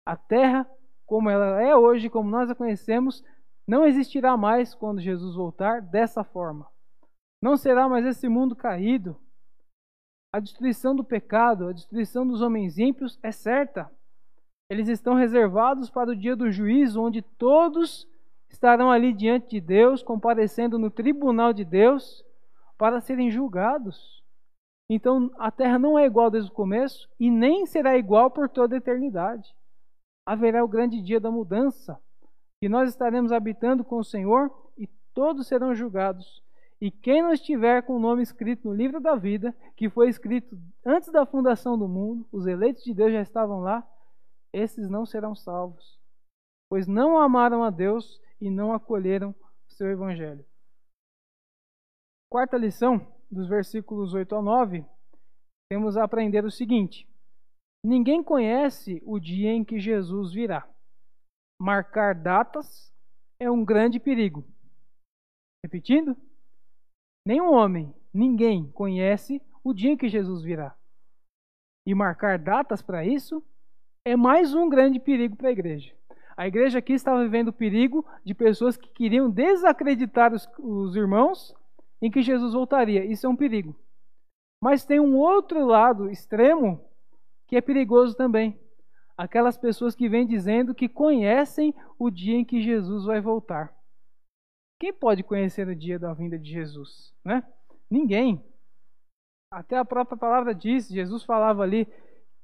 A 0.07 0.17
terra, 0.17 0.67
como 1.05 1.29
ela 1.29 1.61
é 1.61 1.75
hoje, 1.77 2.09
como 2.09 2.31
nós 2.31 2.51
a 2.51 2.55
conhecemos, 2.55 3.23
não 3.67 3.85
existirá 3.85 4.37
mais 4.37 4.75
quando 4.75 5.01
Jesus 5.01 5.35
voltar 5.35 5.83
dessa 5.83 6.23
forma. 6.23 6.67
Não 7.43 7.57
será 7.57 7.89
mais 7.89 8.07
esse 8.07 8.29
mundo 8.29 8.55
caído, 8.55 9.17
a 10.37 10.41
destruição 10.41 10.95
do 10.95 11.03
pecado, 11.03 11.67
a 11.67 11.73
destruição 11.73 12.27
dos 12.27 12.43
homens 12.43 12.77
ímpios 12.77 13.19
é 13.23 13.33
certa. 13.33 13.91
Eles 14.69 14.87
estão 14.87 15.15
reservados 15.15 15.89
para 15.89 16.11
o 16.11 16.15
dia 16.15 16.37
do 16.37 16.51
juízo, 16.51 17.01
onde 17.01 17.23
todos 17.23 18.07
estarão 18.51 18.91
ali 18.91 19.15
diante 19.15 19.49
de 19.49 19.63
Deus, 19.63 20.03
comparecendo 20.03 20.79
no 20.79 20.91
tribunal 20.91 21.55
de 21.55 21.65
Deus, 21.65 22.23
para 22.77 23.01
serem 23.01 23.31
julgados. 23.31 24.23
Então 24.91 25.31
a 25.39 25.51
terra 25.51 25.79
não 25.79 25.99
é 25.99 26.05
igual 26.05 26.31
desde 26.31 26.51
o 26.51 26.55
começo 26.55 27.09
e 27.19 27.31
nem 27.31 27.65
será 27.65 27.97
igual 27.97 28.31
por 28.31 28.47
toda 28.47 28.75
a 28.75 28.79
eternidade. 28.79 29.57
Haverá 30.27 30.63
o 30.63 30.69
grande 30.69 31.01
dia 31.01 31.19
da 31.19 31.31
mudança, 31.31 31.99
que 32.61 32.69
nós 32.69 32.91
estaremos 32.91 33.33
habitando 33.33 33.83
com 33.83 33.97
o 33.97 34.05
Senhor 34.05 34.53
e 34.77 34.87
todos 35.15 35.47
serão 35.47 35.75
julgados. 35.75 36.45
E 36.81 36.91
quem 36.91 37.23
não 37.23 37.33
estiver 37.33 37.83
com 37.83 37.97
o 37.97 37.99
nome 37.99 38.23
escrito 38.23 38.69
no 38.69 38.75
livro 38.75 39.01
da 39.01 39.15
vida, 39.17 39.57
que 39.77 39.89
foi 39.89 40.09
escrito 40.09 40.59
antes 40.85 41.11
da 41.11 41.25
fundação 41.25 41.79
do 41.79 41.89
mundo, 41.89 42.27
os 42.31 42.47
eleitos 42.47 42.85
de 42.85 42.93
Deus 42.93 43.13
já 43.13 43.23
estavam 43.23 43.61
lá, 43.61 43.87
esses 44.53 44.89
não 44.89 45.07
serão 45.07 45.35
salvos, 45.35 45.99
pois 46.69 46.87
não 46.87 47.19
amaram 47.19 47.65
a 47.65 47.71
Deus 47.71 48.21
e 48.41 48.51
não 48.51 48.73
acolheram 48.73 49.31
o 49.31 49.73
seu 49.73 49.89
evangelho. 49.89 50.45
Quarta 52.31 52.59
lição, 52.59 53.07
dos 53.31 53.49
versículos 53.49 54.13
8 54.13 54.35
ao 54.35 54.43
9, 54.43 54.85
temos 55.71 55.97
a 55.97 56.05
aprender 56.05 56.45
o 56.45 56.51
seguinte: 56.51 57.09
Ninguém 57.85 58.23
conhece 58.23 59.03
o 59.07 59.19
dia 59.19 59.53
em 59.53 59.65
que 59.65 59.79
Jesus 59.79 60.33
virá. 60.33 60.69
Marcar 61.61 62.15
datas 62.15 62.93
é 63.41 63.51
um 63.51 63.65
grande 63.65 63.99
perigo. 63.99 64.45
Repetindo, 65.65 66.17
Nenhum 67.27 67.53
homem, 67.53 67.93
ninguém 68.15 68.71
conhece 68.71 69.43
o 69.65 69.75
dia 69.75 69.91
em 69.91 69.97
que 69.97 70.09
Jesus 70.09 70.45
virá. 70.45 70.77
E 71.85 71.93
marcar 71.93 72.39
datas 72.39 72.81
para 72.81 73.05
isso 73.05 73.43
é 74.05 74.15
mais 74.15 74.55
um 74.55 74.69
grande 74.69 75.01
perigo 75.01 75.35
para 75.35 75.49
a 75.49 75.53
igreja. 75.53 75.93
A 76.37 76.47
igreja 76.47 76.79
aqui 76.79 76.93
estava 76.93 77.25
vivendo 77.25 77.49
o 77.49 77.53
perigo 77.53 78.07
de 78.25 78.33
pessoas 78.33 78.77
que 78.77 78.89
queriam 78.91 79.29
desacreditar 79.29 80.33
os, 80.33 80.49
os 80.57 80.95
irmãos 80.95 81.53
em 82.01 82.13
que 82.13 82.23
Jesus 82.23 82.53
voltaria. 82.53 83.05
Isso 83.05 83.27
é 83.27 83.29
um 83.29 83.35
perigo. 83.35 83.75
Mas 84.63 84.85
tem 84.85 85.01
um 85.01 85.17
outro 85.17 85.67
lado 85.67 86.09
extremo 86.09 86.81
que 87.49 87.57
é 87.57 87.61
perigoso 87.61 88.17
também. 88.17 88.57
Aquelas 89.19 89.59
pessoas 89.59 89.97
que 89.97 90.09
vêm 90.09 90.29
dizendo 90.29 90.77
que 90.77 90.89
conhecem 90.89 91.75
o 91.99 92.09
dia 92.09 92.37
em 92.37 92.45
que 92.45 92.63
Jesus 92.63 93.05
vai 93.05 93.21
voltar. 93.21 93.75
Quem 94.79 94.93
pode 94.93 95.23
conhecer 95.23 95.67
o 95.69 95.75
dia 95.75 95.99
da 95.99 96.13
vinda 96.13 96.39
de 96.39 96.51
Jesus? 96.51 97.15
Né? 97.25 97.43
Ninguém. 97.91 98.45
Até 99.51 99.79
a 99.79 99.85
própria 99.85 100.19
palavra 100.19 100.55
diz, 100.55 100.89
Jesus 100.89 101.23
falava 101.23 101.63
ali 101.63 101.87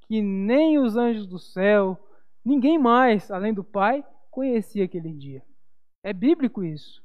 que 0.06 0.22
nem 0.22 0.78
os 0.78 0.96
anjos 0.96 1.26
do 1.26 1.38
céu, 1.38 1.98
ninguém 2.44 2.78
mais, 2.78 3.30
além 3.30 3.52
do 3.52 3.64
Pai, 3.64 4.04
conhecia 4.30 4.84
aquele 4.84 5.12
dia. 5.12 5.42
É 6.02 6.12
bíblico 6.12 6.64
isso. 6.64 7.02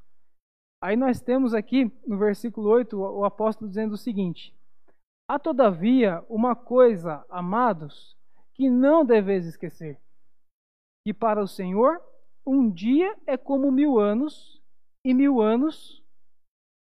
Aí 0.82 0.96
nós 0.96 1.20
temos 1.20 1.54
aqui 1.54 1.92
no 2.06 2.18
versículo 2.18 2.70
8 2.70 2.98
o 2.98 3.26
apóstolo 3.26 3.68
dizendo 3.68 3.94
o 3.94 3.98
seguinte: 3.98 4.56
Há 5.28 5.38
todavia 5.38 6.24
uma 6.30 6.56
coisa, 6.56 7.26
amados, 7.30 8.16
que 8.54 8.70
não 8.70 9.04
deveis 9.04 9.46
esquecer: 9.46 10.00
que 11.06 11.14
para 11.14 11.42
o 11.42 11.48
Senhor 11.48 12.02
um 12.46 12.70
dia 12.70 13.16
é 13.26 13.36
como 13.36 13.72
mil 13.72 14.00
anos, 14.00 14.62
e 15.04 15.14
mil 15.14 15.42
anos 15.42 16.04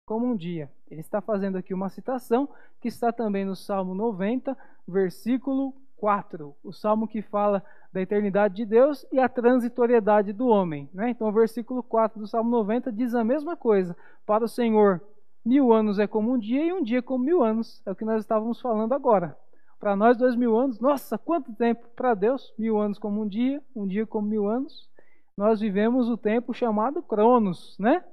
como 0.05 0.25
um 0.25 0.35
dia. 0.35 0.71
Ele 0.89 1.01
está 1.01 1.21
fazendo 1.21 1.57
aqui 1.57 1.73
uma 1.73 1.89
citação 1.89 2.47
que 2.79 2.87
está 2.87 3.11
também 3.11 3.43
no 3.43 3.55
Salmo 3.55 3.95
90, 3.95 4.55
versículo 4.87 5.73
4. 5.97 6.55
O 6.63 6.71
salmo 6.71 7.07
que 7.07 7.21
fala 7.21 7.63
da 7.91 8.01
eternidade 8.01 8.55
de 8.55 8.65
Deus 8.65 9.05
e 9.11 9.19
a 9.19 9.29
transitoriedade 9.29 10.33
do 10.33 10.47
homem. 10.47 10.89
Né? 10.93 11.09
Então, 11.09 11.27
o 11.27 11.31
versículo 11.31 11.81
4 11.81 12.19
do 12.19 12.27
Salmo 12.27 12.49
90 12.51 12.91
diz 12.91 13.15
a 13.15 13.23
mesma 13.23 13.55
coisa. 13.55 13.95
Para 14.25 14.43
o 14.43 14.49
Senhor, 14.49 15.01
mil 15.43 15.73
anos 15.73 15.97
é 15.97 16.05
como 16.05 16.33
um 16.33 16.37
dia 16.37 16.63
e 16.65 16.73
um 16.73 16.83
dia 16.83 17.01
como 17.01 17.23
mil 17.23 17.43
anos. 17.43 17.81
É 17.85 17.91
o 17.91 17.95
que 17.95 18.05
nós 18.05 18.21
estávamos 18.21 18.59
falando 18.59 18.93
agora. 18.93 19.37
Para 19.79 19.95
nós, 19.95 20.17
dois 20.17 20.35
mil 20.35 20.57
anos, 20.57 20.79
nossa, 20.79 21.17
quanto 21.17 21.53
tempo! 21.53 21.87
Para 21.95 22.13
Deus, 22.13 22.53
mil 22.57 22.79
anos 22.79 22.97
como 22.97 23.21
um 23.21 23.27
dia, 23.27 23.61
um 23.75 23.85
dia 23.85 24.05
como 24.05 24.27
mil 24.27 24.47
anos. 24.47 24.89
Nós 25.37 25.59
vivemos 25.59 26.09
o 26.09 26.15
tempo 26.15 26.53
chamado 26.53 27.03
Cronos, 27.03 27.77
né? 27.77 28.03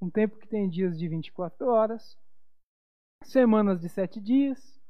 um 0.00 0.10
tempo 0.10 0.38
que 0.38 0.46
tem 0.46 0.68
dias 0.68 0.98
de 0.98 1.08
24 1.08 1.68
horas, 1.68 2.16
semanas 3.24 3.80
de 3.80 3.88
7 3.88 4.20
dias, 4.20 4.80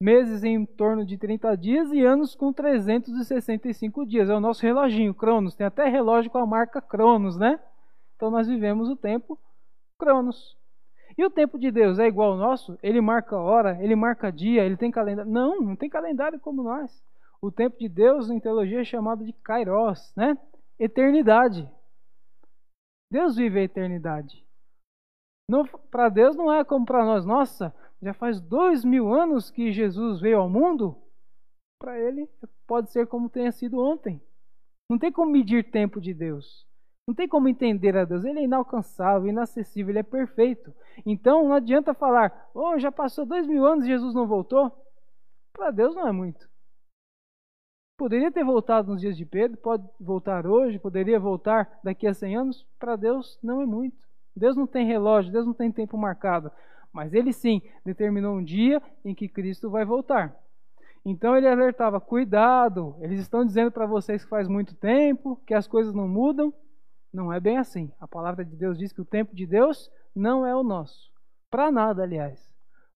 meses 0.00 0.44
em 0.44 0.64
torno 0.64 1.04
de 1.04 1.16
30 1.16 1.56
dias 1.56 1.92
e 1.92 2.04
anos 2.04 2.34
com 2.34 2.52
365 2.52 4.06
dias. 4.06 4.28
É 4.28 4.34
o 4.34 4.40
nosso 4.40 4.62
reloginho, 4.62 5.14
Cronos. 5.14 5.54
Tem 5.54 5.66
até 5.66 5.88
relógio 5.88 6.30
com 6.30 6.38
a 6.38 6.46
marca 6.46 6.80
Cronos, 6.80 7.36
né? 7.36 7.58
Então 8.16 8.30
nós 8.30 8.46
vivemos 8.46 8.88
o 8.88 8.96
tempo 8.96 9.38
Cronos. 9.98 10.56
E 11.16 11.24
o 11.24 11.30
tempo 11.30 11.58
de 11.58 11.70
Deus 11.70 11.98
é 11.98 12.06
igual 12.06 12.32
ao 12.32 12.38
nosso? 12.38 12.78
Ele 12.80 13.00
marca 13.00 13.36
hora, 13.36 13.76
ele 13.82 13.96
marca 13.96 14.30
dia, 14.30 14.64
ele 14.64 14.76
tem 14.76 14.90
calendário? 14.90 15.30
Não, 15.30 15.60
não 15.60 15.74
tem 15.74 15.88
calendário 15.88 16.38
como 16.38 16.62
nós. 16.62 17.02
O 17.40 17.50
tempo 17.50 17.76
de 17.78 17.88
Deus 17.88 18.30
em 18.30 18.38
teologia 18.38 18.80
é 18.80 18.84
chamado 18.84 19.24
de 19.24 19.32
kairos, 19.32 20.12
né? 20.16 20.36
Eternidade. 20.78 21.68
Deus 23.10 23.36
vive 23.36 23.58
a 23.58 23.62
eternidade. 23.64 24.46
Para 25.90 26.08
Deus 26.08 26.36
não 26.36 26.52
é 26.52 26.62
como 26.64 26.84
para 26.84 27.04
nós. 27.04 27.24
Nossa, 27.24 27.74
já 28.02 28.12
faz 28.12 28.40
dois 28.40 28.84
mil 28.84 29.12
anos 29.12 29.50
que 29.50 29.72
Jesus 29.72 30.20
veio 30.20 30.38
ao 30.38 30.48
mundo. 30.48 30.96
Para 31.80 31.98
ele 31.98 32.28
pode 32.66 32.90
ser 32.90 33.06
como 33.06 33.30
tenha 33.30 33.50
sido 33.50 33.78
ontem. 33.78 34.20
Não 34.90 34.98
tem 34.98 35.10
como 35.10 35.32
medir 35.32 35.70
tempo 35.70 36.00
de 36.00 36.12
Deus. 36.12 36.66
Não 37.08 37.14
tem 37.14 37.26
como 37.26 37.48
entender 37.48 37.96
a 37.96 38.04
Deus. 38.04 38.24
Ele 38.24 38.40
é 38.40 38.44
inalcançável, 38.44 39.28
inacessível, 39.28 39.90
ele 39.90 40.00
é 40.00 40.02
perfeito. 40.02 40.74
Então 41.06 41.44
não 41.44 41.54
adianta 41.54 41.94
falar, 41.94 42.50
oh, 42.54 42.78
já 42.78 42.92
passou 42.92 43.24
dois 43.24 43.46
mil 43.46 43.64
anos 43.66 43.84
e 43.84 43.88
Jesus 43.88 44.14
não 44.14 44.26
voltou. 44.26 44.70
Para 45.52 45.70
Deus 45.70 45.94
não 45.94 46.06
é 46.06 46.12
muito. 46.12 46.48
Poderia 47.98 48.30
ter 48.30 48.44
voltado 48.44 48.92
nos 48.92 49.00
dias 49.00 49.16
de 49.16 49.26
Pedro, 49.26 49.58
pode 49.58 49.84
voltar 50.00 50.46
hoje, 50.46 50.78
poderia 50.78 51.18
voltar 51.18 51.80
daqui 51.82 52.06
a 52.06 52.14
100 52.14 52.36
anos. 52.36 52.66
Para 52.78 52.94
Deus 52.94 53.36
não 53.42 53.60
é 53.60 53.66
muito. 53.66 53.96
Deus 54.36 54.54
não 54.54 54.68
tem 54.68 54.86
relógio, 54.86 55.32
Deus 55.32 55.44
não 55.44 55.52
tem 55.52 55.72
tempo 55.72 55.98
marcado, 55.98 56.48
mas 56.92 57.12
ele 57.12 57.32
sim 57.32 57.60
determinou 57.84 58.36
um 58.36 58.44
dia 58.44 58.80
em 59.04 59.16
que 59.16 59.28
Cristo 59.28 59.68
vai 59.68 59.84
voltar. 59.84 60.32
Então 61.04 61.36
ele 61.36 61.48
alertava: 61.48 62.00
cuidado, 62.00 62.94
eles 63.00 63.18
estão 63.18 63.44
dizendo 63.44 63.72
para 63.72 63.84
vocês 63.84 64.22
que 64.22 64.30
faz 64.30 64.46
muito 64.46 64.76
tempo, 64.76 65.42
que 65.44 65.52
as 65.52 65.66
coisas 65.66 65.92
não 65.92 66.06
mudam. 66.06 66.54
Não 67.12 67.32
é 67.32 67.40
bem 67.40 67.58
assim. 67.58 67.90
A 67.98 68.06
palavra 68.06 68.44
de 68.44 68.54
Deus 68.54 68.78
diz 68.78 68.92
que 68.92 69.00
o 69.00 69.04
tempo 69.04 69.34
de 69.34 69.44
Deus 69.44 69.90
não 70.14 70.46
é 70.46 70.54
o 70.54 70.62
nosso. 70.62 71.10
Para 71.50 71.72
nada, 71.72 72.04
aliás. 72.04 72.54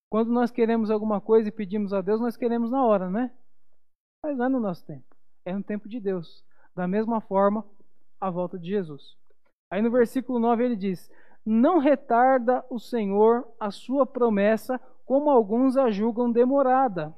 Quando 0.09 0.30
nós 0.30 0.53
queremos 0.53 0.92
alguma 0.92 1.20
coisa 1.20 1.48
e 1.48 1.53
pedimos 1.53 1.92
a 1.92 2.00
Deus, 2.00 2.20
nós 2.20 2.36
queremos 2.36 2.70
na 2.70 2.84
hora, 2.84 3.11
né? 3.11 3.32
Mas 4.25 4.37
não 4.37 4.47
é 4.47 4.49
no 4.49 4.61
nosso 4.61 4.85
tempo. 4.85 5.16
É 5.45 5.53
no 5.53 5.62
tempo 5.62 5.89
de 5.89 5.99
Deus. 5.99 6.45
Da 6.75 6.87
mesma 6.87 7.20
forma, 7.20 7.64
a 8.20 8.31
volta 8.31 8.59
de 8.59 8.68
Jesus. 8.68 9.16
Aí 9.70 9.83
no 9.83 9.91
versículo 9.91 10.39
9 10.39 10.64
ele 10.64 10.77
diz: 10.77 11.11
não 11.45 11.79
retarda 11.79 12.64
o 12.70 12.79
Senhor 12.79 13.47
a 13.59 13.70
sua 13.70 14.07
promessa, 14.07 14.81
como 15.05 15.29
alguns 15.29 15.77
a 15.77 15.91
julgam 15.91 16.31
demorada. 16.31 17.12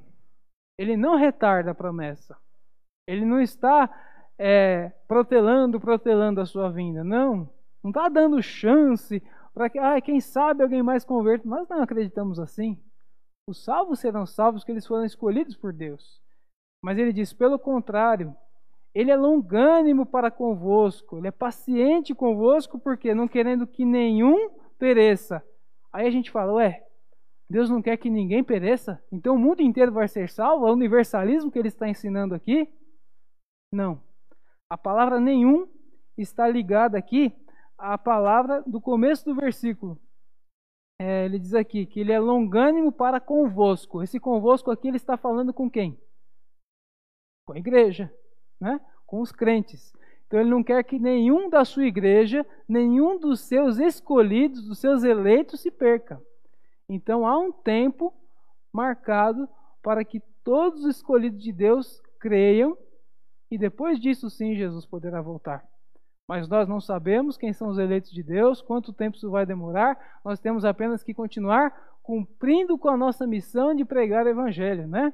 Ele 0.79 0.97
não 0.97 1.17
retarda 1.17 1.73
a 1.73 1.75
promessa. 1.75 2.37
Ele 3.07 3.25
não 3.25 3.39
está 3.39 3.91
é, 4.39 4.91
protelando, 5.07 5.79
protelando 5.79 6.41
a 6.41 6.47
sua 6.47 6.71
vinda. 6.71 7.05
Não. 7.05 7.49
Não 7.83 7.91
está 7.91 8.09
dando 8.09 8.43
chance 8.43 9.23
para 9.53 9.69
que, 9.69 9.79
ah, 9.79 10.01
quem 10.01 10.21
sabe 10.21 10.63
alguém 10.63 10.83
mais 10.83 11.05
converta. 11.05 11.47
Nós 11.47 11.69
não 11.69 11.83
acreditamos 11.83 12.41
assim. 12.41 12.83
Os 13.47 13.63
salvos 13.63 14.01
serão 14.01 14.25
salvos 14.25 14.65
que 14.65 14.73
eles 14.73 14.87
foram 14.87 15.05
escolhidos 15.05 15.55
por 15.55 15.71
Deus. 15.71 16.24
Mas 16.85 16.99
ele 16.99 17.15
diz, 17.15 17.33
pelo 17.33 17.59
contrário, 17.59 18.37
Ele 18.95 19.11
é 19.11 19.17
longânimo 19.17 20.05
para 20.05 20.31
convosco, 20.31 21.17
ele 21.17 21.29
é 21.29 21.31
paciente 21.31 22.15
convosco, 22.15 22.79
porque 22.79 23.15
não 23.15 23.27
querendo 23.27 23.67
que 23.67 23.87
nenhum 23.87 24.51
pereça. 24.79 25.43
Aí 25.91 26.07
a 26.07 26.11
gente 26.11 26.31
fala, 26.31 26.53
ué, 26.53 26.85
Deus 27.49 27.71
não 27.71 27.81
quer 27.81 27.97
que 27.97 28.11
ninguém 28.11 28.45
pereça? 28.45 29.03
Então 29.11 29.35
o 29.35 29.39
mundo 29.39 29.63
inteiro 29.63 29.93
vai 29.93 30.07
ser 30.07 30.29
salvo? 30.29 30.67
É 30.67 30.71
o 30.71 30.75
universalismo 30.75 31.51
que 31.51 31.59
ele 31.59 31.69
está 31.69 31.89
ensinando 31.89 32.35
aqui? 32.35 32.69
Não. 33.73 33.99
A 34.69 34.77
palavra 34.77 35.19
nenhum 35.19 35.67
está 36.19 36.47
ligada 36.47 36.99
aqui 36.99 37.35
à 37.79 37.97
palavra 37.97 38.63
do 38.67 38.79
começo 38.79 39.25
do 39.25 39.35
versículo. 39.35 39.99
É, 41.01 41.25
ele 41.25 41.39
diz 41.39 41.55
aqui 41.55 41.87
que 41.87 42.01
ele 42.01 42.13
é 42.13 42.21
longânimo 42.21 42.93
para 42.93 43.19
convosco. 43.21 44.03
Esse 44.03 44.21
convosco 44.21 44.71
aqui 44.71 44.89
ele 44.89 44.99
está 44.99 45.17
falando 45.17 45.53
com 45.53 45.71
quem? 45.71 45.99
Com 47.47 47.53
a 47.53 47.59
igreja 47.59 48.13
né? 48.61 48.81
com 49.07 49.21
os 49.21 49.31
crentes. 49.31 49.93
Então 50.27 50.41
ele 50.41 50.51
não 50.51 50.65
quer 50.65 50.83
que 50.85 50.99
nenhum 50.99 51.49
da 51.49 51.65
sua 51.65 51.85
igreja, 51.85 52.45
nenhum 52.69 53.19
dos 53.19 53.41
seus 53.41 53.79
escolhidos, 53.79 54.67
dos 54.67 54.79
seus 54.79 55.05
eleitos 55.05 55.61
se 55.61 55.71
perca. 55.71 56.21
Então 56.89 57.27
há 57.27 57.39
um 57.39 57.53
tempo 57.53 58.13
marcado 58.73 59.49
para 59.83 60.05
que 60.05 60.21
todos 60.43 60.85
os 60.85 60.97
escolhidos 60.97 61.43
de 61.43 61.53
Deus 61.53 62.03
creiam 62.19 62.77
e 63.51 63.59
depois 63.59 64.01
disso 64.01 64.31
sim 64.31 64.55
Jesus 64.55 64.87
poderá 64.87 65.21
voltar. 65.21 65.65
Mas 66.27 66.49
nós 66.49 66.67
não 66.67 66.81
sabemos 66.81 67.37
quem 67.37 67.53
são 67.53 67.69
os 67.69 67.79
eleitos 67.79 68.11
de 68.11 68.23
Deus, 68.23 68.63
quanto 68.63 68.95
tempo 68.95 69.17
isso 69.17 69.31
vai 69.31 69.45
demorar. 69.45 70.19
Nós 70.25 70.41
temos 70.41 70.65
apenas 70.65 71.05
que 71.05 71.13
continuar 71.13 71.99
cumprindo 72.03 72.79
com 72.79 72.89
a 72.89 72.97
nossa 72.97 73.27
missão 73.27 73.75
de 73.75 73.85
pregar 73.85 74.25
o 74.25 74.31
evangelho, 74.31 74.87
né? 74.89 75.13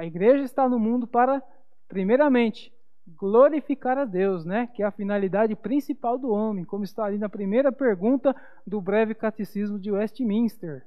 A 0.00 0.06
igreja 0.06 0.42
está 0.42 0.66
no 0.66 0.78
mundo 0.78 1.06
para 1.06 1.42
Primeiramente, 1.90 2.72
glorificar 3.18 3.98
a 3.98 4.04
Deus, 4.04 4.44
né? 4.44 4.68
Que 4.68 4.84
é 4.84 4.86
a 4.86 4.92
finalidade 4.92 5.56
principal 5.56 6.16
do 6.16 6.30
homem, 6.30 6.64
como 6.64 6.84
está 6.84 7.04
ali 7.04 7.18
na 7.18 7.28
primeira 7.28 7.72
pergunta 7.72 8.32
do 8.64 8.80
breve 8.80 9.12
catecismo 9.12 9.76
de 9.76 9.90
Westminster. 9.90 10.86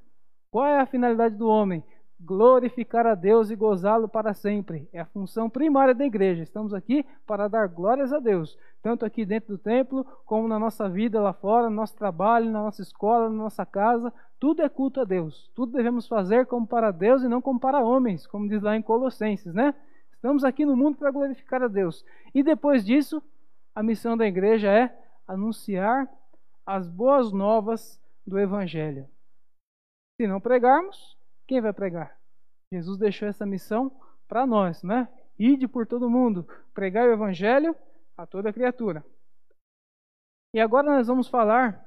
Qual 0.50 0.64
é 0.64 0.80
a 0.80 0.86
finalidade 0.86 1.36
do 1.36 1.46
homem? 1.46 1.84
Glorificar 2.20 3.06
a 3.06 3.14
Deus 3.14 3.50
e 3.50 3.56
gozá-lo 3.56 4.08
para 4.08 4.32
sempre. 4.32 4.88
É 4.92 5.00
a 5.00 5.04
função 5.06 5.50
primária 5.50 5.94
da 5.94 6.06
igreja. 6.06 6.42
Estamos 6.42 6.72
aqui 6.72 7.04
para 7.26 7.48
dar 7.48 7.68
glórias 7.68 8.12
a 8.12 8.18
Deus, 8.18 8.58
tanto 8.82 9.04
aqui 9.04 9.24
dentro 9.26 9.56
do 9.56 9.58
templo, 9.58 10.06
como 10.24 10.48
na 10.48 10.58
nossa 10.58 10.88
vida 10.88 11.20
lá 11.20 11.32
fora, 11.32 11.68
no 11.68 11.76
nosso 11.76 11.94
trabalho, 11.96 12.50
na 12.50 12.62
nossa 12.62 12.82
escola, 12.82 13.28
na 13.28 13.36
nossa 13.36 13.66
casa. 13.66 14.12
Tudo 14.38 14.62
é 14.62 14.68
culto 14.68 15.00
a 15.00 15.04
Deus. 15.04 15.50
Tudo 15.54 15.72
devemos 15.72 16.06
fazer 16.06 16.46
como 16.46 16.66
para 16.66 16.90
Deus 16.90 17.22
e 17.22 17.28
não 17.28 17.42
como 17.42 17.60
para 17.60 17.84
homens, 17.84 18.26
como 18.26 18.48
diz 18.48 18.62
lá 18.62 18.76
em 18.76 18.82
Colossenses, 18.82 19.52
né? 19.52 19.74
Estamos 20.12 20.44
aqui 20.44 20.64
no 20.64 20.76
mundo 20.76 20.96
para 20.96 21.10
glorificar 21.10 21.62
a 21.62 21.68
Deus. 21.68 22.04
E 22.34 22.42
depois 22.42 22.84
disso, 22.84 23.22
a 23.74 23.82
missão 23.82 24.16
da 24.16 24.26
igreja 24.26 24.70
é 24.70 24.96
anunciar 25.26 26.08
as 26.64 26.88
boas 26.88 27.32
novas 27.32 28.00
do 28.26 28.38
Evangelho. 28.38 29.06
Se 30.16 30.26
não 30.26 30.40
pregarmos, 30.40 31.18
quem 31.46 31.60
vai 31.60 31.72
pregar? 31.72 32.16
Jesus 32.72 32.98
deixou 32.98 33.28
essa 33.28 33.46
missão 33.46 33.92
para 34.28 34.46
nós, 34.46 34.82
né? 34.82 35.08
Ide 35.38 35.68
por 35.68 35.86
todo 35.86 36.10
mundo, 36.10 36.46
pregar 36.72 37.08
o 37.08 37.12
Evangelho 37.12 37.76
a 38.16 38.26
toda 38.26 38.52
criatura. 38.52 39.04
E 40.54 40.60
agora 40.60 40.90
nós 40.90 41.06
vamos 41.06 41.28
falar 41.28 41.84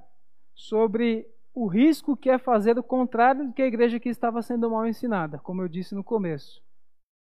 sobre 0.54 1.26
o 1.54 1.66
risco 1.66 2.16
que 2.16 2.30
é 2.30 2.38
fazer 2.38 2.78
o 2.78 2.84
contrário 2.84 3.48
do 3.48 3.54
que 3.54 3.62
a 3.62 3.68
igreja 3.68 3.98
aqui 3.98 4.10
estava 4.10 4.42
sendo 4.42 4.70
mal 4.70 4.86
ensinada, 4.86 5.40
como 5.40 5.62
eu 5.62 5.68
disse 5.68 5.96
no 5.96 6.04
começo. 6.04 6.62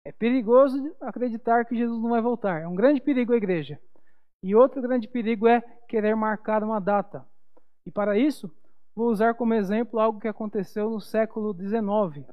É 0.04 0.12
perigoso 0.12 0.94
acreditar 1.00 1.64
que 1.64 1.76
Jesus 1.76 2.00
não 2.00 2.10
vai 2.10 2.20
voltar. 2.20 2.62
É 2.62 2.66
um 2.68 2.74
grande 2.74 3.00
perigo 3.00 3.32
a 3.32 3.36
igreja. 3.36 3.80
E 4.42 4.54
outro 4.54 4.80
grande 4.80 5.08
perigo 5.08 5.46
é 5.46 5.60
querer 5.88 6.14
marcar 6.14 6.62
uma 6.62 6.80
data. 6.80 7.26
E 7.84 7.90
para 7.90 8.16
isso, 8.16 8.50
vou 8.96 9.10
usar 9.10 9.34
como 9.34 9.52
exemplo 9.52 10.00
algo 10.00 10.18
que 10.18 10.26
aconteceu 10.26 10.88
no 10.88 11.00
século 11.00 11.54
XIX. 11.54 12.26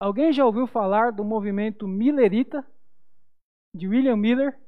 Alguém 0.00 0.32
já 0.32 0.46
ouviu 0.46 0.66
falar 0.66 1.12
do 1.12 1.22
movimento 1.22 1.86
Millerita? 1.86 2.66
De 3.76 3.86
William 3.86 4.16
Miller? 4.16 4.58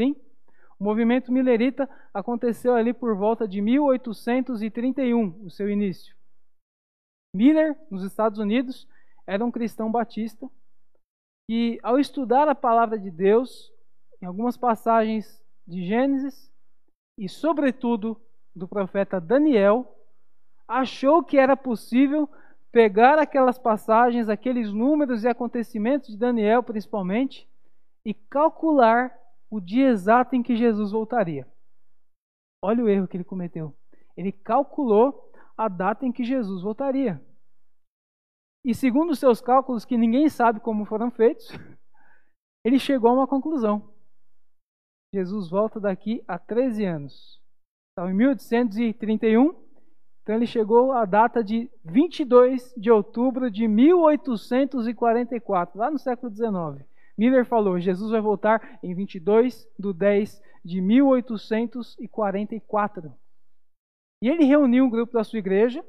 Sim? 0.00 0.16
O 0.80 0.84
movimento 0.84 1.30
Millerita 1.30 1.88
aconteceu 2.12 2.74
ali 2.74 2.94
por 2.94 3.14
volta 3.14 3.46
de 3.46 3.60
1831, 3.60 5.44
o 5.44 5.50
seu 5.50 5.68
início. 5.68 6.16
Miller, 7.34 7.78
nos 7.90 8.02
Estados 8.02 8.38
Unidos, 8.38 8.88
era 9.26 9.44
um 9.44 9.50
cristão 9.50 9.92
batista 9.92 10.50
que, 11.48 11.78
ao 11.82 11.98
estudar 11.98 12.48
a 12.48 12.54
palavra 12.54 12.98
de 12.98 13.10
Deus, 13.10 13.70
em 14.20 14.26
algumas 14.26 14.56
passagens 14.56 15.42
de 15.66 15.84
Gênesis 15.86 16.50
e, 17.18 17.28
sobretudo, 17.28 18.20
do 18.54 18.66
profeta 18.66 19.20
Daniel, 19.20 19.95
achou 20.66 21.22
que 21.22 21.38
era 21.38 21.56
possível 21.56 22.28
pegar 22.72 23.18
aquelas 23.18 23.58
passagens, 23.58 24.28
aqueles 24.28 24.72
números 24.72 25.24
e 25.24 25.28
acontecimentos 25.28 26.10
de 26.10 26.16
Daniel, 26.16 26.62
principalmente, 26.62 27.48
e 28.04 28.12
calcular 28.12 29.16
o 29.50 29.60
dia 29.60 29.88
exato 29.88 30.36
em 30.36 30.42
que 30.42 30.56
Jesus 30.56 30.92
voltaria. 30.92 31.46
Olha 32.62 32.84
o 32.84 32.88
erro 32.88 33.08
que 33.08 33.16
ele 33.16 33.24
cometeu. 33.24 33.74
Ele 34.16 34.32
calculou 34.32 35.32
a 35.56 35.68
data 35.68 36.04
em 36.04 36.12
que 36.12 36.24
Jesus 36.24 36.62
voltaria. 36.62 37.20
E 38.64 38.74
segundo 38.74 39.10
os 39.10 39.18
seus 39.18 39.40
cálculos, 39.40 39.84
que 39.84 39.96
ninguém 39.96 40.28
sabe 40.28 40.60
como 40.60 40.84
foram 40.84 41.10
feitos, 41.10 41.48
ele 42.64 42.78
chegou 42.78 43.10
a 43.10 43.14
uma 43.14 43.26
conclusão. 43.26 43.94
Jesus 45.14 45.48
volta 45.48 45.78
daqui 45.80 46.22
a 46.26 46.38
13 46.38 46.84
anos. 46.84 47.40
Então, 47.92 48.10
em 48.10 48.14
1831, 48.14 49.65
então 50.26 50.34
ele 50.34 50.44
chegou 50.44 50.90
à 50.90 51.04
data 51.04 51.44
de 51.44 51.70
22 51.84 52.74
de 52.76 52.90
outubro 52.90 53.48
de 53.48 53.68
1844, 53.68 55.78
lá 55.78 55.88
no 55.88 56.00
século 56.00 56.28
19. 56.28 56.84
Miller 57.16 57.46
falou: 57.46 57.78
Jesus 57.78 58.10
vai 58.10 58.20
voltar 58.20 58.76
em 58.82 58.92
22 58.92 59.68
de 59.78 59.92
10 59.92 60.42
de 60.64 60.80
1844. 60.80 63.14
E 64.20 64.28
ele 64.28 64.42
reuniu 64.42 64.86
um 64.86 64.90
grupo 64.90 65.12
da 65.12 65.22
sua 65.22 65.38
igreja, 65.38 65.80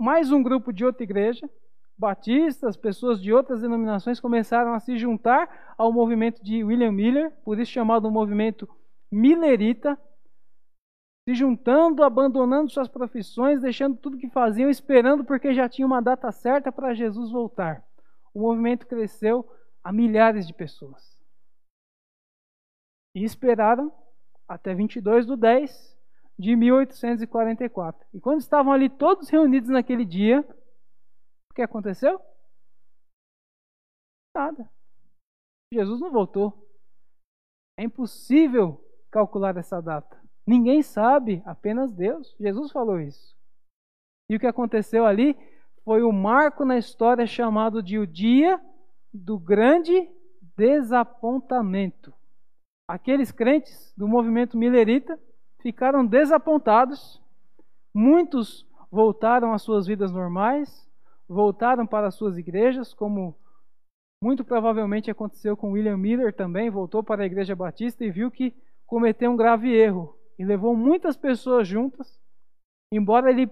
mais 0.00 0.32
um 0.32 0.42
grupo 0.42 0.72
de 0.72 0.82
outra 0.82 1.02
igreja, 1.02 1.46
batistas, 1.98 2.78
pessoas 2.78 3.20
de 3.20 3.30
outras 3.30 3.60
denominações 3.60 4.20
começaram 4.20 4.72
a 4.72 4.80
se 4.80 4.96
juntar 4.96 5.74
ao 5.76 5.92
movimento 5.92 6.42
de 6.42 6.64
William 6.64 6.92
Miller, 6.92 7.30
por 7.44 7.60
isso 7.60 7.72
chamado 7.72 8.10
movimento 8.10 8.66
Millerita, 9.10 9.98
se 11.28 11.34
juntando, 11.34 12.02
abandonando 12.02 12.70
suas 12.70 12.88
profissões, 12.88 13.62
deixando 13.62 13.96
tudo 13.96 14.18
que 14.18 14.28
faziam, 14.28 14.68
esperando 14.68 15.24
porque 15.24 15.54
já 15.54 15.68
tinha 15.68 15.86
uma 15.86 16.02
data 16.02 16.30
certa 16.32 16.72
para 16.72 16.94
Jesus 16.94 17.30
voltar. 17.30 17.86
O 18.34 18.40
movimento 18.40 18.86
cresceu 18.86 19.48
a 19.84 19.92
milhares 19.92 20.46
de 20.46 20.54
pessoas. 20.54 21.16
E 23.14 23.24
esperaram 23.24 23.92
até 24.48 24.74
22 24.74 25.26
do 25.26 25.36
10 25.36 25.98
de 26.38 26.56
1844. 26.56 28.08
E 28.12 28.20
quando 28.20 28.40
estavam 28.40 28.72
ali 28.72 28.88
todos 28.88 29.28
reunidos 29.28 29.68
naquele 29.68 30.04
dia, 30.04 30.40
o 31.50 31.54
que 31.54 31.62
aconteceu? 31.62 32.20
Nada. 34.34 34.68
Jesus 35.72 36.00
não 36.00 36.10
voltou. 36.10 36.68
É 37.78 37.84
impossível 37.84 38.82
calcular 39.10 39.56
essa 39.56 39.80
data. 39.80 40.21
Ninguém 40.46 40.82
sabe, 40.82 41.42
apenas 41.44 41.92
Deus. 41.92 42.34
Jesus 42.38 42.72
falou 42.72 43.00
isso. 43.00 43.36
E 44.28 44.36
o 44.36 44.40
que 44.40 44.46
aconteceu 44.46 45.06
ali 45.06 45.36
foi 45.84 46.02
o 46.02 46.12
marco 46.12 46.64
na 46.64 46.78
história 46.78 47.26
chamado 47.26 47.82
de 47.82 47.98
o 47.98 48.06
dia 48.06 48.60
do 49.12 49.38
grande 49.38 50.08
desapontamento. 50.56 52.12
Aqueles 52.88 53.30
crentes 53.30 53.92
do 53.96 54.08
movimento 54.08 54.56
milerita 54.56 55.18
ficaram 55.60 56.04
desapontados, 56.04 57.20
muitos 57.94 58.66
voltaram 58.90 59.52
às 59.52 59.62
suas 59.62 59.86
vidas 59.86 60.10
normais, 60.12 60.88
voltaram 61.28 61.86
para 61.86 62.08
as 62.08 62.14
suas 62.14 62.36
igrejas, 62.36 62.92
como 62.92 63.36
muito 64.22 64.44
provavelmente 64.44 65.10
aconteceu 65.10 65.56
com 65.56 65.72
William 65.72 65.96
Miller 65.96 66.32
também, 66.32 66.70
voltou 66.70 67.02
para 67.02 67.22
a 67.22 67.26
igreja 67.26 67.56
batista 67.56 68.04
e 68.04 68.10
viu 68.10 68.30
que 68.30 68.54
cometeu 68.86 69.30
um 69.30 69.36
grave 69.36 69.72
erro 69.74 70.16
e 70.38 70.44
levou 70.44 70.76
muitas 70.76 71.16
pessoas 71.16 71.66
juntas, 71.66 72.20
embora 72.92 73.30
ele 73.30 73.48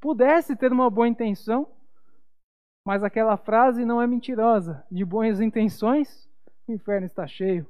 pudesse 0.00 0.56
ter 0.56 0.72
uma 0.72 0.90
boa 0.90 1.08
intenção, 1.08 1.68
mas 2.86 3.04
aquela 3.04 3.36
frase 3.36 3.84
não 3.84 4.02
é 4.02 4.06
mentirosa, 4.06 4.84
de 4.90 5.04
boas 5.04 5.40
intenções, 5.40 6.28
o 6.66 6.72
inferno 6.72 7.06
está 7.06 7.26
cheio 7.26 7.66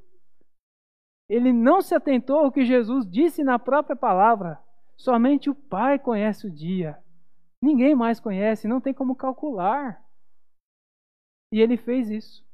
ele 1.32 1.50
não 1.50 1.80
se 1.80 1.94
atentou 1.94 2.40
ao 2.40 2.52
que 2.52 2.62
Jesus 2.62 3.08
disse 3.08 3.42
na 3.42 3.58
própria 3.58 3.96
palavra. 3.96 4.60
Somente 4.98 5.48
o 5.48 5.54
Pai 5.54 5.98
conhece 5.98 6.46
o 6.46 6.50
dia. 6.50 7.02
Ninguém 7.60 7.94
mais 7.94 8.20
conhece, 8.20 8.68
não 8.68 8.82
tem 8.82 8.92
como 8.92 9.16
calcular. 9.16 10.04
E 11.50 11.58
ele 11.58 11.78
fez 11.78 12.10
isso. 12.10 12.44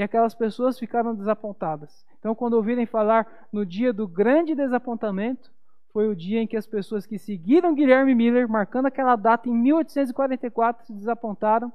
E 0.00 0.02
aquelas 0.02 0.34
pessoas 0.34 0.78
ficaram 0.78 1.14
desapontadas. 1.14 2.06
Então, 2.18 2.34
quando 2.34 2.54
ouvirem 2.54 2.86
falar 2.86 3.46
no 3.52 3.66
dia 3.66 3.92
do 3.92 4.08
grande 4.08 4.54
desapontamento, 4.54 5.52
foi 5.92 6.08
o 6.08 6.16
dia 6.16 6.40
em 6.40 6.46
que 6.46 6.56
as 6.56 6.66
pessoas 6.66 7.04
que 7.04 7.18
seguiram 7.18 7.74
Guilherme 7.74 8.14
Miller, 8.14 8.48
marcando 8.48 8.86
aquela 8.86 9.14
data 9.14 9.46
em 9.46 9.52
1844, 9.52 10.86
se 10.86 10.94
desapontaram 10.94 11.70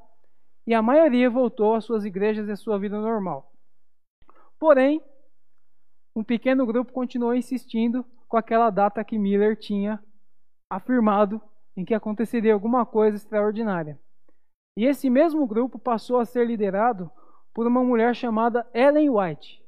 e 0.66 0.74
a 0.74 0.82
maioria 0.82 1.30
voltou 1.30 1.76
às 1.76 1.86
suas 1.86 2.04
igrejas 2.04 2.48
e 2.48 2.52
à 2.52 2.56
sua 2.56 2.80
vida 2.80 3.00
normal. 3.00 3.54
Porém, 4.58 5.04
um 6.16 6.24
pequeno 6.24 6.66
grupo 6.66 6.92
continuou 6.92 7.36
insistindo 7.36 8.04
com 8.28 8.38
aquela 8.38 8.72
data 8.72 9.04
que 9.04 9.20
Miller 9.20 9.56
tinha 9.56 10.04
afirmado 10.68 11.40
em 11.78 11.86
que 11.86 11.94
aconteceria 11.94 12.56
alguma 12.56 12.88
coisa 12.88 13.18
extraordinária. 13.18 14.00
E 14.76 14.84
esse 14.84 15.12
mesmo 15.12 15.46
grupo 15.46 15.78
passou 15.78 16.18
a 16.18 16.26
ser 16.26 16.48
liderado 16.48 17.12
por 17.56 17.66
uma 17.66 17.82
mulher 17.82 18.14
chamada 18.14 18.70
Ellen 18.74 19.10
White. 19.10 19.64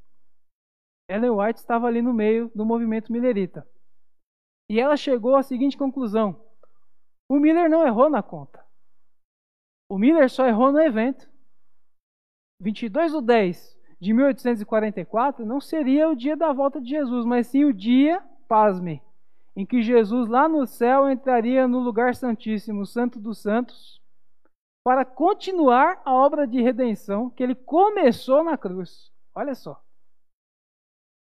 Ellen 1.09 1.31
White 1.31 1.61
estava 1.61 1.88
ali 1.88 2.01
no 2.01 2.13
meio 2.13 2.51
do 2.53 2.65
movimento 2.65 3.13
millerita. 3.13 3.65
E 4.69 4.77
ela 4.77 4.97
chegou 4.97 5.38
à 5.38 5.41
seguinte 5.41 5.77
conclusão: 5.77 6.38
o 7.29 7.39
Miller 7.39 7.69
não 7.69 7.88
errou 7.88 8.09
na 8.09 8.21
conta. 8.21 8.61
O 9.89 9.97
Miller 9.97 10.29
só 10.29 10.45
errou 10.45 10.69
no 10.69 10.81
evento. 10.81 11.29
22 12.59 13.13
do 13.13 13.21
10 13.21 13.77
de 14.01 14.13
1844 14.13 15.45
não 15.45 15.61
seria 15.61 16.09
o 16.09 16.15
dia 16.15 16.35
da 16.35 16.51
volta 16.51 16.81
de 16.81 16.89
Jesus, 16.89 17.25
mas 17.25 17.47
sim 17.47 17.63
o 17.63 17.73
dia, 17.73 18.21
pasme, 18.49 19.01
em 19.55 19.65
que 19.65 19.81
Jesus 19.81 20.27
lá 20.27 20.49
no 20.49 20.67
céu 20.67 21.09
entraria 21.09 21.67
no 21.69 21.79
lugar 21.79 22.15
santíssimo, 22.15 22.85
Santo 22.85 23.17
dos 23.17 23.41
Santos, 23.41 23.97
para 24.88 25.03
continuar 25.03 26.01
a 26.05 26.13
obra 26.13 26.47
de 26.47 26.61
redenção 26.61 27.29
que 27.29 27.43
ele 27.43 27.53
começou 27.53 28.41
na 28.41 28.57
cruz. 28.57 29.11
Olha 29.35 29.53
só. 29.53 29.83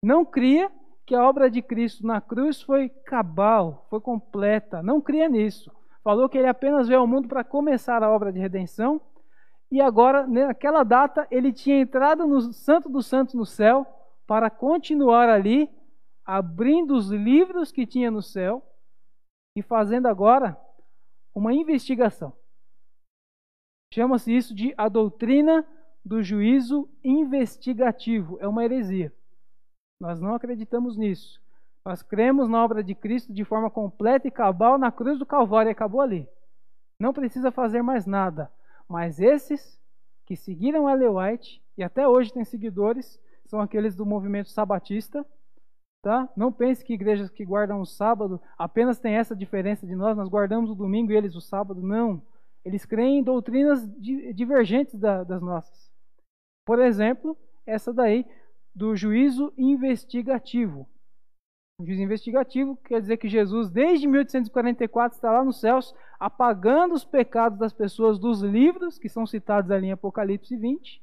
Não 0.04 0.24
cria 0.24 0.72
que 1.04 1.16
a 1.16 1.28
obra 1.28 1.50
de 1.50 1.60
Cristo 1.60 2.06
na 2.06 2.22
cruz 2.22 2.62
foi 2.62 2.90
cabal, 2.90 3.88
foi 3.90 4.00
completa. 4.02 4.84
Não 4.84 5.02
cria 5.02 5.28
nisso. 5.28 5.72
Falou 6.04 6.30
que 6.30 6.38
ele 6.38 6.46
apenas 6.46 6.88
veio 6.88 7.00
ao 7.00 7.08
mundo 7.08 7.28
para 7.28 7.44
começar 7.44 8.04
a 8.04 8.12
obra 8.12 8.32
de 8.32 8.38
redenção. 8.38 9.02
E 9.72 9.82
agora, 9.82 10.28
naquela 10.28 10.84
data, 10.84 11.28
ele 11.32 11.52
tinha 11.52 11.82
entrado 11.82 12.28
no 12.28 12.54
Santo 12.54 12.88
dos 12.88 13.08
Santos 13.08 13.34
no 13.34 13.48
céu 13.48 13.84
para 14.28 14.52
continuar 14.52 15.28
ali, 15.28 15.68
abrindo 16.24 16.94
os 16.94 17.10
livros 17.10 17.72
que 17.72 17.88
tinha 17.88 18.12
no 18.12 18.22
céu 18.22 18.64
e 19.56 19.64
fazendo 19.64 20.06
agora 20.06 20.56
uma 21.34 21.52
investigação. 21.52 22.38
Chama-se 23.94 24.36
isso 24.36 24.54
de 24.54 24.74
a 24.78 24.88
doutrina 24.88 25.66
do 26.06 26.22
juízo 26.22 26.90
investigativo. 27.04 28.38
É 28.40 28.48
uma 28.48 28.64
heresia. 28.64 29.14
Nós 30.00 30.20
não 30.20 30.34
acreditamos 30.34 30.96
nisso. 30.96 31.42
Nós 31.84 32.02
cremos 32.04 32.48
na 32.48 32.64
obra 32.64 32.84
de 32.84 32.94
Cristo 32.94 33.34
de 33.34 33.44
forma 33.44 33.70
completa 33.70 34.28
e 34.28 34.32
cabal 34.32 34.78
na 34.78 34.92
cruz 34.92 35.18
do 35.18 35.26
Calvário 35.26 35.72
acabou 35.72 36.02
ali. 36.02 36.28
Não 37.00 37.14
precisa 37.14 37.52
fazer 37.52 37.82
mais 37.82 38.06
nada. 38.06 38.52
Mas 38.88 39.20
esses 39.20 39.80
que 40.26 40.36
seguiram 40.36 40.90
Ellen 40.90 41.10
White 41.10 41.62
e 41.78 41.84
até 41.84 42.08
hoje 42.08 42.32
têm 42.32 42.46
seguidores 42.46 43.20
são 43.46 43.60
aqueles 43.60 43.96
do 43.96 44.06
movimento 44.06 44.50
sabatista. 44.50 45.26
Tá? 46.02 46.30
Não 46.36 46.52
pense 46.52 46.84
que 46.84 46.94
igrejas 46.94 47.30
que 47.30 47.44
guardam 47.44 47.82
o 47.82 47.86
sábado 47.86 48.40
apenas 48.58 49.00
têm 49.00 49.16
essa 49.16 49.36
diferença 49.36 49.86
de 49.86 49.96
nós, 49.96 50.16
nós 50.16 50.30
guardamos 50.30 50.70
o 50.70 50.76
domingo 50.76 51.12
e 51.12 51.16
eles 51.16 51.36
o 51.36 51.42
sábado. 51.42 51.82
Não. 51.82 52.22
Eles 52.64 52.86
creem 52.86 53.20
em 53.20 53.24
doutrinas 53.24 53.88
divergentes 54.34 55.00
das 55.00 55.42
nossas. 55.42 55.92
Por 56.66 56.80
exemplo, 56.80 57.38
essa 57.66 57.94
daí, 57.94 58.26
do 58.76 58.96
juízo 58.96 59.54
investigativo. 59.58 60.88
O 61.80 61.86
juízo 61.86 62.04
investigativo 62.04 62.76
quer 62.78 63.00
dizer 63.00 63.18
que 63.18 63.30
Jesus, 63.30 63.70
desde 63.70 64.06
1844, 64.06 65.16
está 65.16 65.32
lá 65.32 65.44
nos 65.44 65.60
céus, 65.60 65.96
apagando 66.20 66.94
os 66.94 67.06
pecados 67.06 67.58
das 67.58 67.72
pessoas 67.72 68.20
dos 68.20 68.42
livros 68.42 69.00
que 69.00 69.08
são 69.08 69.26
citados 69.26 69.72
ali 69.72 69.88
em 69.88 69.92
Apocalipse 69.92 70.56
20, 70.56 71.02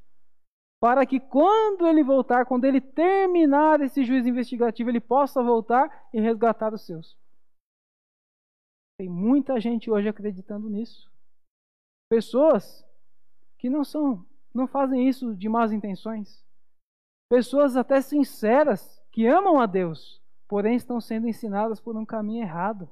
para 0.79 1.07
que 1.07 1.19
quando 1.19 1.87
ele 1.87 2.05
voltar, 2.05 2.45
quando 2.45 2.67
ele 2.67 2.81
terminar 2.81 3.81
esse 3.81 4.05
juízo 4.05 4.29
investigativo, 4.29 4.91
ele 4.91 5.01
possa 5.01 5.43
voltar 5.43 6.09
e 6.13 6.21
resgatar 6.21 6.75
os 6.75 6.85
seus. 6.85 7.17
Tem 8.99 9.09
muita 9.09 9.59
gente 9.59 9.91
hoje 9.91 10.09
acreditando 10.09 10.69
nisso. 10.69 11.11
Pessoas 12.09 12.85
que 13.59 13.69
não 13.69 13.85
são, 13.85 14.25
não 14.55 14.67
fazem 14.67 15.09
isso 15.09 15.35
de 15.35 15.49
más 15.49 15.73
intenções. 15.73 16.45
Pessoas 17.29 17.77
até 17.77 18.01
sinceras 18.01 19.03
que 19.11 19.27
amam 19.27 19.59
a 19.59 19.67
Deus, 19.67 20.23
porém 20.47 20.77
estão 20.77 21.01
sendo 21.01 21.27
ensinadas 21.29 21.81
por 21.81 21.97
um 21.97 22.05
caminho 22.05 22.43
errado. 22.43 22.89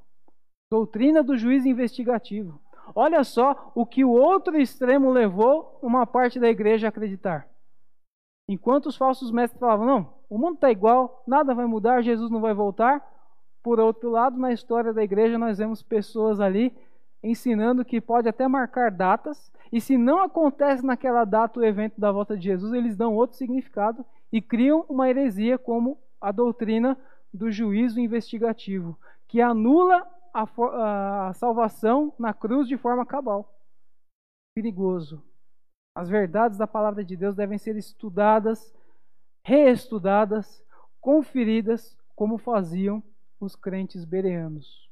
Doutrina 0.70 1.22
do 1.22 1.36
juiz 1.36 1.64
investigativo. 1.64 2.60
Olha 2.94 3.22
só 3.22 3.70
o 3.74 3.86
que 3.86 4.04
o 4.04 4.10
outro 4.10 4.60
extremo 4.60 5.10
levou 5.10 5.78
uma 5.80 6.06
parte 6.06 6.40
da 6.40 6.48
igreja 6.48 6.88
a 6.88 6.90
acreditar. 6.90 7.48
Enquanto 8.48 8.86
os 8.86 8.96
falsos 8.96 9.30
mestres 9.30 9.60
falavam, 9.60 9.86
não, 9.86 10.14
o 10.28 10.36
mundo 10.36 10.56
está 10.56 10.70
igual, 10.70 11.22
nada 11.26 11.54
vai 11.54 11.64
mudar, 11.64 12.02
Jesus 12.02 12.30
não 12.30 12.40
vai 12.40 12.52
voltar. 12.52 13.02
Por 13.62 13.80
outro 13.80 14.10
lado, 14.10 14.36
na 14.36 14.52
história 14.52 14.92
da 14.92 15.02
igreja, 15.02 15.38
nós 15.38 15.58
vemos 15.58 15.82
pessoas 15.82 16.40
ali 16.40 16.76
ensinando 17.24 17.84
que 17.84 18.00
pode 18.00 18.28
até 18.28 18.46
marcar 18.46 18.90
datas, 18.90 19.50
e 19.72 19.80
se 19.80 19.96
não 19.96 20.22
acontece 20.22 20.84
naquela 20.84 21.24
data 21.24 21.58
o 21.58 21.64
evento 21.64 21.98
da 21.98 22.12
volta 22.12 22.36
de 22.36 22.44
Jesus, 22.44 22.72
eles 22.74 22.96
dão 22.96 23.14
outro 23.14 23.36
significado 23.36 24.04
e 24.30 24.42
criam 24.42 24.84
uma 24.88 25.08
heresia 25.08 25.56
como 25.58 25.98
a 26.20 26.30
doutrina 26.30 26.96
do 27.32 27.50
juízo 27.50 27.98
investigativo, 27.98 28.96
que 29.26 29.40
anula 29.40 30.06
a, 30.34 31.28
a 31.28 31.32
salvação 31.34 32.12
na 32.18 32.34
cruz 32.34 32.68
de 32.68 32.76
forma 32.76 33.06
cabal. 33.06 33.52
Perigoso. 34.54 35.22
As 35.96 36.08
verdades 36.08 36.58
da 36.58 36.66
palavra 36.66 37.04
de 37.04 37.16
Deus 37.16 37.34
devem 37.34 37.56
ser 37.56 37.76
estudadas, 37.76 38.74
reestudadas, 39.42 40.62
conferidas, 41.00 41.96
como 42.14 42.36
faziam 42.36 43.02
os 43.40 43.56
crentes 43.56 44.04
bereanos. 44.04 44.83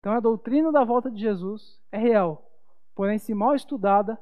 Então 0.00 0.12
a 0.12 0.20
doutrina 0.20 0.70
da 0.70 0.84
volta 0.84 1.10
de 1.10 1.20
Jesus 1.20 1.80
é 1.90 1.98
real, 1.98 2.50
porém, 2.94 3.18
se 3.18 3.34
mal 3.34 3.54
estudada, 3.54 4.18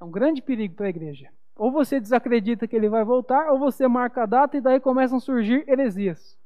é 0.00 0.04
um 0.04 0.10
grande 0.10 0.40
perigo 0.40 0.74
para 0.74 0.86
a 0.86 0.90
igreja. 0.90 1.30
Ou 1.56 1.70
você 1.70 2.00
desacredita 2.00 2.66
que 2.66 2.74
ele 2.74 2.88
vai 2.88 3.04
voltar, 3.04 3.50
ou 3.50 3.58
você 3.58 3.86
marca 3.86 4.22
a 4.22 4.26
data 4.26 4.56
e 4.56 4.60
daí 4.60 4.80
começam 4.80 5.18
a 5.18 5.20
surgir 5.20 5.62
heresias. 5.68 6.38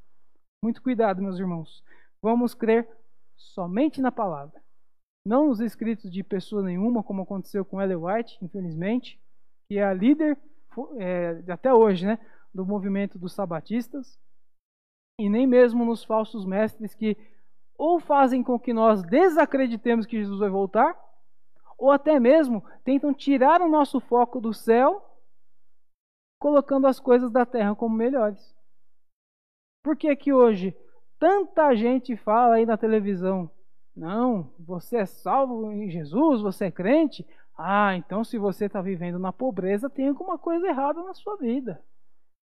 Muito 0.61 0.81
cuidado, 0.81 1.21
meus 1.21 1.39
irmãos. 1.39 1.83
Vamos 2.21 2.53
crer 2.53 2.89
somente 3.37 4.01
na 4.01 4.11
palavra. 4.11 4.61
Não 5.25 5.47
nos 5.47 5.59
escritos 5.59 6.11
de 6.11 6.21
pessoa 6.21 6.61
nenhuma, 6.61 7.01
como 7.01 7.21
aconteceu 7.21 7.63
com 7.63 7.81
Ellen 7.81 7.97
White, 7.97 8.37
infelizmente, 8.43 9.19
que 9.67 9.77
é 9.77 9.83
a 9.83 9.93
líder 9.93 10.37
é, 10.97 11.43
até 11.47 11.73
hoje 11.73 12.05
né, 12.05 12.19
do 12.53 12.65
movimento 12.65 13.17
dos 13.17 13.33
sabatistas, 13.33 14.19
e 15.19 15.29
nem 15.29 15.47
mesmo 15.47 15.85
nos 15.85 16.03
falsos 16.03 16.45
mestres 16.45 16.93
que 16.93 17.17
ou 17.77 17.99
fazem 17.99 18.43
com 18.43 18.59
que 18.59 18.73
nós 18.73 19.03
desacreditemos 19.03 20.05
que 20.05 20.17
Jesus 20.17 20.39
vai 20.39 20.49
voltar, 20.49 20.97
ou 21.77 21.91
até 21.91 22.19
mesmo 22.19 22.63
tentam 22.83 23.13
tirar 23.13 23.61
o 23.61 23.69
nosso 23.69 23.99
foco 23.99 24.39
do 24.39 24.53
céu, 24.53 25.03
colocando 26.39 26.87
as 26.87 26.99
coisas 26.99 27.31
da 27.31 27.45
terra 27.45 27.75
como 27.75 27.95
melhores. 27.95 28.55
Por 29.83 29.95
que 29.95 30.15
que 30.15 30.33
hoje 30.33 30.75
tanta 31.19 31.75
gente 31.75 32.15
fala 32.15 32.55
aí 32.55 32.65
na 32.65 32.77
televisão, 32.77 33.49
não, 33.95 34.53
você 34.59 34.97
é 34.97 35.05
salvo 35.05 35.71
em 35.71 35.89
Jesus, 35.89 36.41
você 36.41 36.65
é 36.65 36.71
crente? 36.71 37.25
Ah, 37.57 37.95
então 37.95 38.23
se 38.23 38.37
você 38.37 38.65
está 38.65 38.81
vivendo 38.81 39.17
na 39.17 39.31
pobreza, 39.31 39.89
tem 39.89 40.09
alguma 40.09 40.37
coisa 40.37 40.67
errada 40.67 41.01
na 41.03 41.13
sua 41.13 41.37
vida. 41.37 41.81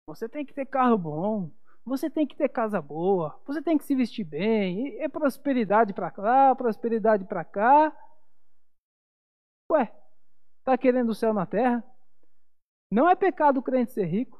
Você 0.07 0.27
tem 0.27 0.45
que 0.45 0.53
ter 0.53 0.65
carro 0.65 0.97
bom, 0.97 1.49
você 1.85 2.09
tem 2.09 2.27
que 2.27 2.35
ter 2.35 2.49
casa 2.49 2.81
boa, 2.81 3.39
você 3.45 3.61
tem 3.61 3.77
que 3.77 3.83
se 3.83 3.95
vestir 3.95 4.23
bem, 4.23 4.97
é 5.01 5.07
prosperidade 5.07 5.93
para 5.93 6.13
lá, 6.17 6.55
prosperidade 6.55 7.25
para 7.25 7.43
cá. 7.43 7.95
Ué, 9.71 9.93
tá 10.63 10.77
querendo 10.77 11.09
o 11.09 11.15
céu 11.15 11.33
na 11.33 11.45
terra? 11.45 11.83
Não 12.91 13.07
é 13.07 13.15
pecado 13.15 13.59
o 13.59 13.63
crente 13.63 13.91
ser 13.91 14.05
rico. 14.05 14.39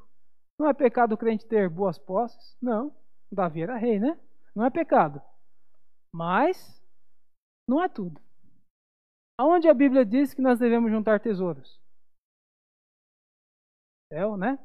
Não 0.58 0.68
é 0.68 0.74
pecado 0.74 1.14
o 1.14 1.18
crente 1.18 1.46
ter 1.46 1.68
boas 1.68 1.98
posses. 1.98 2.56
Não. 2.60 2.94
Davi 3.30 3.62
era 3.62 3.76
rei, 3.76 3.98
né? 4.00 4.18
Não 4.54 4.64
é 4.64 4.70
pecado. 4.70 5.22
Mas 6.12 6.84
não 7.68 7.82
é 7.82 7.88
tudo. 7.88 8.20
Aonde 9.38 9.68
a 9.68 9.74
Bíblia 9.74 10.04
diz 10.04 10.34
que 10.34 10.42
nós 10.42 10.58
devemos 10.58 10.90
juntar 10.90 11.20
tesouros? 11.20 11.80
Céu, 14.12 14.36
né? 14.36 14.58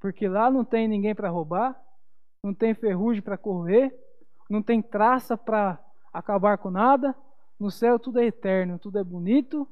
Porque 0.00 0.26
lá 0.26 0.50
não 0.50 0.64
tem 0.64 0.88
ninguém 0.88 1.14
para 1.14 1.28
roubar, 1.28 1.80
não 2.46 2.54
tem 2.54 2.74
ferrugem 2.74 3.20
para 3.20 3.36
correr, 3.36 3.92
não 4.48 4.62
tem 4.62 4.80
traça 4.80 5.36
para 5.36 5.84
acabar 6.12 6.56
com 6.58 6.70
nada. 6.70 7.12
No 7.58 7.72
céu 7.72 7.98
tudo 7.98 8.20
é 8.20 8.26
eterno, 8.26 8.78
tudo 8.78 9.00
é 9.00 9.02
bonito, 9.02 9.68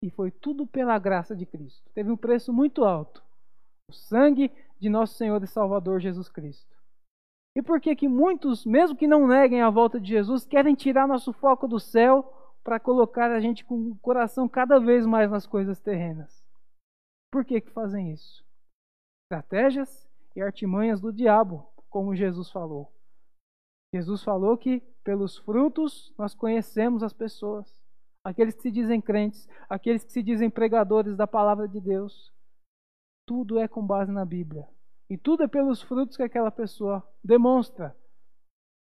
e 0.00 0.08
foi 0.08 0.30
tudo 0.30 0.64
pela 0.64 0.96
graça 0.96 1.34
de 1.34 1.44
Cristo. 1.44 1.90
Teve 1.92 2.08
um 2.08 2.16
preço 2.16 2.52
muito 2.52 2.84
alto. 2.84 3.20
O 3.90 3.92
sangue 3.92 4.52
de 4.78 4.88
nosso 4.88 5.14
Senhor 5.14 5.42
e 5.42 5.46
Salvador 5.48 5.98
Jesus 5.98 6.28
Cristo. 6.28 6.72
E 7.56 7.60
por 7.60 7.80
que 7.80 7.96
que 7.96 8.06
muitos, 8.06 8.64
mesmo 8.64 8.96
que 8.96 9.08
não 9.08 9.26
neguem 9.26 9.60
a 9.60 9.70
volta 9.70 9.98
de 9.98 10.10
Jesus, 10.10 10.46
querem 10.46 10.76
tirar 10.76 11.08
nosso 11.08 11.32
foco 11.32 11.66
do 11.66 11.80
céu 11.80 12.32
para 12.62 12.78
colocar 12.78 13.32
a 13.32 13.40
gente 13.40 13.64
com 13.64 13.74
o 13.74 13.98
coração 13.98 14.48
cada 14.48 14.78
vez 14.78 15.04
mais 15.04 15.32
nas 15.32 15.48
coisas 15.48 15.80
terrenas? 15.80 16.46
Por 17.32 17.44
que 17.44 17.60
que 17.60 17.72
fazem 17.72 18.12
isso? 18.12 18.44
Estratégias 19.24 20.08
e 20.36 20.40
artimanhas 20.40 21.00
do 21.00 21.12
diabo, 21.12 21.66
como 21.88 22.14
Jesus 22.14 22.50
falou. 22.50 22.92
Jesus 23.92 24.22
falou 24.22 24.56
que 24.56 24.80
pelos 25.02 25.38
frutos 25.38 26.12
nós 26.18 26.34
conhecemos 26.34 27.02
as 27.02 27.12
pessoas. 27.12 27.80
Aqueles 28.22 28.54
que 28.54 28.62
se 28.62 28.70
dizem 28.70 29.00
crentes, 29.00 29.48
aqueles 29.68 30.04
que 30.04 30.12
se 30.12 30.22
dizem 30.22 30.50
pregadores 30.50 31.16
da 31.16 31.26
palavra 31.26 31.66
de 31.66 31.80
Deus. 31.80 32.32
Tudo 33.26 33.58
é 33.58 33.66
com 33.66 33.86
base 33.86 34.12
na 34.12 34.24
Bíblia. 34.24 34.68
E 35.08 35.16
tudo 35.16 35.42
é 35.42 35.48
pelos 35.48 35.80
frutos 35.80 36.16
que 36.16 36.22
aquela 36.22 36.50
pessoa 36.50 37.02
demonstra. 37.24 37.96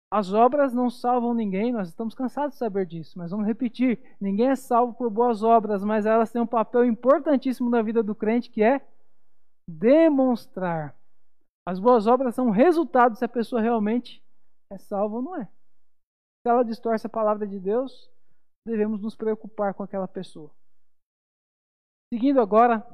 As 0.10 0.32
obras 0.34 0.74
não 0.74 0.90
salvam 0.90 1.34
ninguém, 1.34 1.72
nós 1.72 1.90
estamos 1.90 2.16
cansados 2.16 2.54
de 2.54 2.60
saber 2.60 2.86
disso, 2.86 3.20
mas 3.20 3.32
vamos 3.32 3.46
repetir: 3.46 4.00
ninguém 4.20 4.48
é 4.48 4.56
salvo 4.56 4.94
por 4.94 5.10
boas 5.10 5.44
obras, 5.44 5.84
mas 5.84 6.06
elas 6.06 6.32
têm 6.32 6.42
um 6.42 6.48
papel 6.48 6.86
importantíssimo 6.86 7.70
na 7.70 7.82
vida 7.82 8.02
do 8.02 8.16
crente 8.16 8.50
que 8.50 8.64
é 8.64 8.82
demonstrar. 9.68 10.97
As 11.68 11.80
boas 11.80 12.08
obras 12.08 12.34
são 12.34 12.50
resultado 12.50 13.18
se 13.18 13.26
a 13.26 13.28
pessoa 13.28 13.62
realmente 13.62 14.24
é 14.72 14.78
salva 14.78 15.18
ou 15.18 15.22
não 15.22 15.36
é. 15.36 15.44
Se 15.44 16.50
ela 16.50 16.64
distorce 16.64 17.06
a 17.06 17.10
palavra 17.10 17.46
de 17.46 17.60
Deus, 17.60 18.10
devemos 18.66 19.02
nos 19.02 19.18
preocupar 19.18 19.74
com 19.74 19.84
aquela 19.84 20.08
pessoa. 20.08 20.50
Seguindo 22.10 22.40
agora 22.40 22.88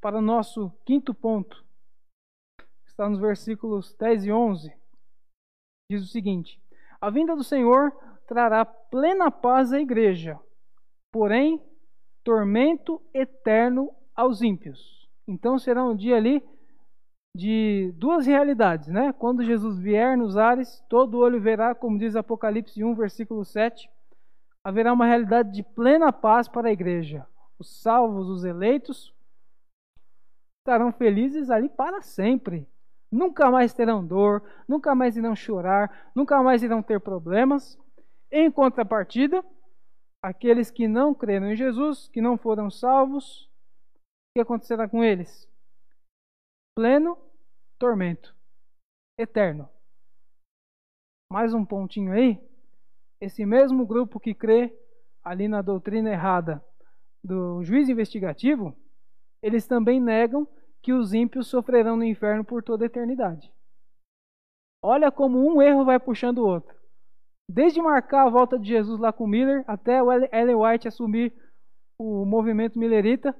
para 0.00 0.16
o 0.16 0.22
nosso 0.22 0.72
quinto 0.86 1.12
ponto, 1.12 1.62
está 2.86 3.06
nos 3.06 3.20
versículos 3.20 3.92
10 3.92 4.24
e 4.24 4.32
11, 4.32 4.74
diz 5.92 6.02
o 6.02 6.06
seguinte: 6.06 6.58
A 6.98 7.10
vinda 7.10 7.36
do 7.36 7.44
Senhor 7.44 7.92
trará 8.26 8.64
plena 8.64 9.30
paz 9.30 9.74
à 9.74 9.78
igreja, 9.78 10.40
porém 11.12 11.62
tormento 12.24 13.02
eterno 13.12 13.94
aos 14.16 14.40
ímpios. 14.40 15.06
Então 15.28 15.58
será 15.58 15.84
um 15.84 15.94
dia 15.94 16.16
ali 16.16 16.42
de 17.34 17.92
duas 17.96 18.26
realidades, 18.26 18.88
né? 18.88 19.12
Quando 19.12 19.44
Jesus 19.44 19.78
vier 19.78 20.16
nos 20.16 20.36
ares, 20.36 20.82
todo 20.88 21.18
olho 21.18 21.40
verá, 21.40 21.74
como 21.74 21.98
diz 21.98 22.16
Apocalipse 22.16 22.82
1, 22.82 22.94
versículo 22.94 23.44
7, 23.44 23.88
haverá 24.64 24.92
uma 24.92 25.06
realidade 25.06 25.52
de 25.52 25.62
plena 25.62 26.12
paz 26.12 26.48
para 26.48 26.68
a 26.68 26.72
igreja. 26.72 27.26
Os 27.58 27.80
salvos, 27.80 28.28
os 28.28 28.44
eleitos, 28.44 29.14
estarão 30.60 30.92
felizes 30.92 31.50
ali 31.50 31.68
para 31.68 32.02
sempre. 32.02 32.66
Nunca 33.10 33.50
mais 33.50 33.72
terão 33.72 34.04
dor, 34.04 34.42
nunca 34.68 34.94
mais 34.94 35.16
irão 35.16 35.34
chorar, 35.34 36.10
nunca 36.14 36.42
mais 36.42 36.62
irão 36.62 36.82
ter 36.82 37.00
problemas. 37.00 37.78
Em 38.30 38.50
contrapartida, 38.50 39.44
aqueles 40.22 40.70
que 40.70 40.86
não 40.86 41.12
creram 41.12 41.50
em 41.50 41.56
Jesus, 41.56 42.08
que 42.08 42.20
não 42.20 42.36
foram 42.36 42.70
salvos, 42.70 43.48
o 43.96 44.34
que 44.34 44.40
acontecerá 44.40 44.88
com 44.88 45.02
eles? 45.02 45.49
Pleno 46.80 47.18
tormento 47.78 48.34
eterno. 49.18 49.68
Mais 51.30 51.52
um 51.52 51.62
pontinho 51.62 52.10
aí. 52.10 52.40
Esse 53.20 53.44
mesmo 53.44 53.84
grupo 53.84 54.18
que 54.18 54.32
crê 54.32 54.74
ali 55.22 55.46
na 55.46 55.60
doutrina 55.60 56.10
errada 56.10 56.64
do 57.22 57.62
juiz 57.62 57.90
investigativo, 57.90 58.74
eles 59.42 59.66
também 59.66 60.00
negam 60.00 60.48
que 60.80 60.94
os 60.94 61.12
ímpios 61.12 61.48
sofrerão 61.48 61.98
no 61.98 62.04
inferno 62.04 62.42
por 62.42 62.62
toda 62.62 62.82
a 62.82 62.86
eternidade. 62.86 63.52
Olha 64.82 65.12
como 65.12 65.38
um 65.38 65.60
erro 65.60 65.84
vai 65.84 66.00
puxando 66.00 66.38
o 66.38 66.46
outro. 66.46 66.74
Desde 67.46 67.82
marcar 67.82 68.26
a 68.26 68.30
volta 68.30 68.58
de 68.58 68.66
Jesus 68.66 68.98
lá 68.98 69.12
com 69.12 69.26
Miller 69.26 69.62
até 69.66 70.02
o 70.02 70.10
Ellen 70.10 70.56
White 70.56 70.88
assumir 70.88 71.30
o 71.98 72.24
movimento 72.24 72.78
millerita, 72.78 73.36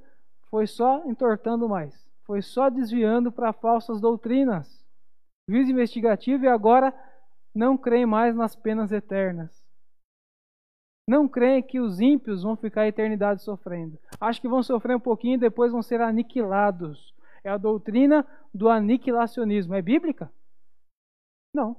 foi 0.50 0.66
só 0.66 1.02
entortando 1.06 1.66
mais. 1.66 2.09
Foi 2.30 2.42
só 2.42 2.70
desviando 2.70 3.32
para 3.32 3.52
falsas 3.52 4.00
doutrinas. 4.00 4.86
Juiz 5.48 5.68
investigativo 5.68 6.44
e 6.44 6.46
agora 6.46 6.94
não 7.52 7.76
creem 7.76 8.06
mais 8.06 8.36
nas 8.36 8.54
penas 8.54 8.92
eternas. 8.92 9.66
Não 11.08 11.28
creem 11.28 11.60
que 11.60 11.80
os 11.80 12.00
ímpios 12.00 12.44
vão 12.44 12.54
ficar 12.54 12.82
a 12.82 12.86
eternidade 12.86 13.42
sofrendo. 13.42 13.98
Acho 14.20 14.40
que 14.40 14.46
vão 14.46 14.62
sofrer 14.62 14.94
um 14.94 15.00
pouquinho 15.00 15.34
e 15.34 15.40
depois 15.40 15.72
vão 15.72 15.82
ser 15.82 16.00
aniquilados. 16.00 17.12
É 17.42 17.50
a 17.50 17.56
doutrina 17.56 18.24
do 18.54 18.68
aniquilacionismo. 18.68 19.74
É 19.74 19.82
bíblica? 19.82 20.30
Não. 21.52 21.76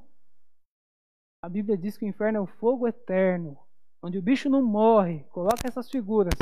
A 1.42 1.48
Bíblia 1.48 1.78
diz 1.78 1.98
que 1.98 2.04
o 2.04 2.10
inferno 2.10 2.40
é 2.40 2.42
o 2.42 2.46
fogo 2.46 2.90
eterno, 2.90 3.58
onde 4.04 4.18
o 4.18 4.22
bicho 4.22 4.50
não 4.50 4.62
morre. 4.62 5.24
Coloca 5.32 5.66
essas 5.66 5.90
figuras. 5.90 6.34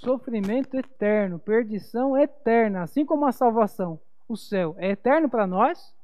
Sofrimento 0.00 0.74
eterno, 0.76 1.38
perdição 1.38 2.16
eterna, 2.16 2.82
assim 2.82 3.04
como 3.04 3.26
a 3.26 3.32
salvação. 3.32 4.00
O 4.28 4.36
céu 4.36 4.74
é 4.78 4.90
eterno 4.90 5.28
para 5.28 5.46
nós, 5.46 5.94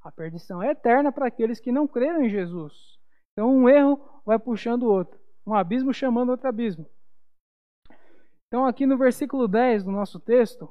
a 0.00 0.12
perdição 0.12 0.62
é 0.62 0.70
eterna 0.70 1.10
para 1.10 1.26
aqueles 1.26 1.58
que 1.58 1.72
não 1.72 1.88
creram 1.88 2.22
em 2.22 2.28
Jesus. 2.28 2.98
Então 3.32 3.50
um 3.50 3.68
erro 3.68 4.00
vai 4.24 4.38
puxando 4.38 4.84
o 4.84 4.90
outro, 4.90 5.18
um 5.46 5.54
abismo 5.54 5.92
chamando 5.92 6.30
outro 6.30 6.48
abismo. 6.48 6.86
Então 8.46 8.64
aqui 8.66 8.86
no 8.86 8.96
versículo 8.96 9.48
10 9.48 9.84
do 9.84 9.90
nosso 9.90 10.20
texto, 10.20 10.68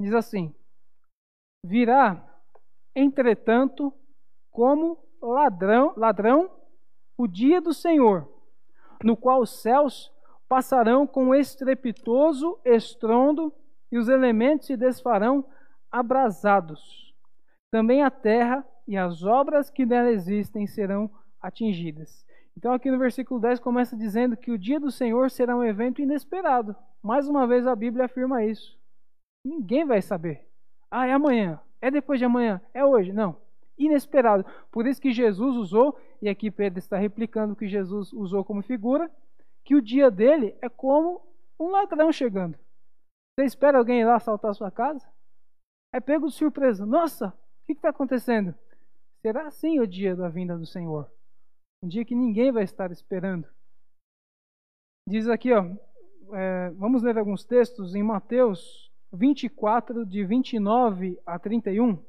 Diz 0.00 0.12
assim: 0.12 0.54
Virá, 1.64 2.22
entretanto, 2.94 3.92
como 4.50 4.98
ladrão, 5.20 5.94
ladrão 5.96 6.50
o 7.16 7.26
dia 7.26 7.60
do 7.60 7.72
Senhor, 7.72 8.28
no 9.02 9.16
qual 9.16 9.40
os 9.40 9.62
céus 9.62 10.12
passarão 10.48 11.06
com 11.06 11.34
estrepitoso 11.34 12.58
estrondo 12.64 13.52
e 13.90 13.98
os 13.98 14.08
elementos 14.08 14.66
se 14.66 14.76
desfarão 14.76 15.44
abrasados. 15.90 17.14
Também 17.70 18.02
a 18.02 18.10
terra 18.10 18.66
e 18.86 18.96
as 18.96 19.22
obras 19.22 19.70
que 19.70 19.86
nela 19.86 20.10
existem 20.10 20.66
serão 20.66 21.10
atingidas. 21.40 22.24
Então, 22.56 22.72
aqui 22.72 22.90
no 22.90 22.98
versículo 22.98 23.40
10 23.40 23.60
começa 23.60 23.96
dizendo 23.96 24.36
que 24.36 24.50
o 24.50 24.58
dia 24.58 24.78
do 24.78 24.90
Senhor 24.90 25.30
será 25.30 25.56
um 25.56 25.64
evento 25.64 26.00
inesperado. 26.00 26.74
Mais 27.02 27.28
uma 27.28 27.46
vez 27.46 27.66
a 27.66 27.74
Bíblia 27.74 28.04
afirma 28.06 28.44
isso. 28.44 28.78
Ninguém 29.44 29.84
vai 29.84 30.00
saber. 30.00 30.46
Ah, 30.90 31.06
é 31.06 31.12
amanhã. 31.12 31.60
É 31.80 31.90
depois 31.90 32.18
de 32.18 32.24
amanhã. 32.24 32.60
É 32.72 32.84
hoje. 32.84 33.12
Não. 33.12 33.36
Inesperado. 33.76 34.46
Por 34.70 34.86
isso 34.86 35.00
que 35.00 35.12
Jesus 35.12 35.56
usou, 35.56 35.98
e 36.22 36.28
aqui 36.28 36.50
Pedro 36.50 36.78
está 36.78 36.96
replicando 36.96 37.52
o 37.52 37.56
que 37.56 37.66
Jesus 37.66 38.12
usou 38.12 38.44
como 38.44 38.62
figura, 38.62 39.10
que 39.64 39.74
o 39.74 39.82
dia 39.82 40.10
dele 40.10 40.56
é 40.60 40.68
como 40.68 41.22
um 41.58 41.68
ladrão 41.68 42.12
chegando. 42.12 42.58
Você 43.34 43.46
espera 43.46 43.78
alguém 43.78 44.00
ir 44.00 44.04
lá 44.04 44.16
assaltar 44.16 44.54
sua 44.54 44.70
casa? 44.70 45.08
É 45.92 46.00
pego 46.00 46.28
de 46.28 46.34
surpresa. 46.34 46.84
Nossa, 46.84 47.28
o 47.28 47.66
que 47.66 47.72
está 47.72 47.88
acontecendo? 47.88 48.54
Será 49.22 49.46
assim 49.46 49.80
o 49.80 49.86
dia 49.86 50.14
da 50.14 50.28
vinda 50.28 50.56
do 50.56 50.66
Senhor. 50.66 51.10
Um 51.82 51.88
dia 51.88 52.04
que 52.04 52.14
ninguém 52.14 52.52
vai 52.52 52.64
estar 52.64 52.90
esperando. 52.92 53.48
Diz 55.08 55.28
aqui, 55.28 55.52
ó, 55.52 55.64
é, 56.32 56.70
vamos 56.70 57.02
ler 57.02 57.18
alguns 57.18 57.44
textos 57.44 57.94
em 57.94 58.02
Mateus 58.02 58.92
24, 59.12 60.04
de 60.04 60.24
29 60.24 61.20
a 61.24 61.38
31. 61.38 62.02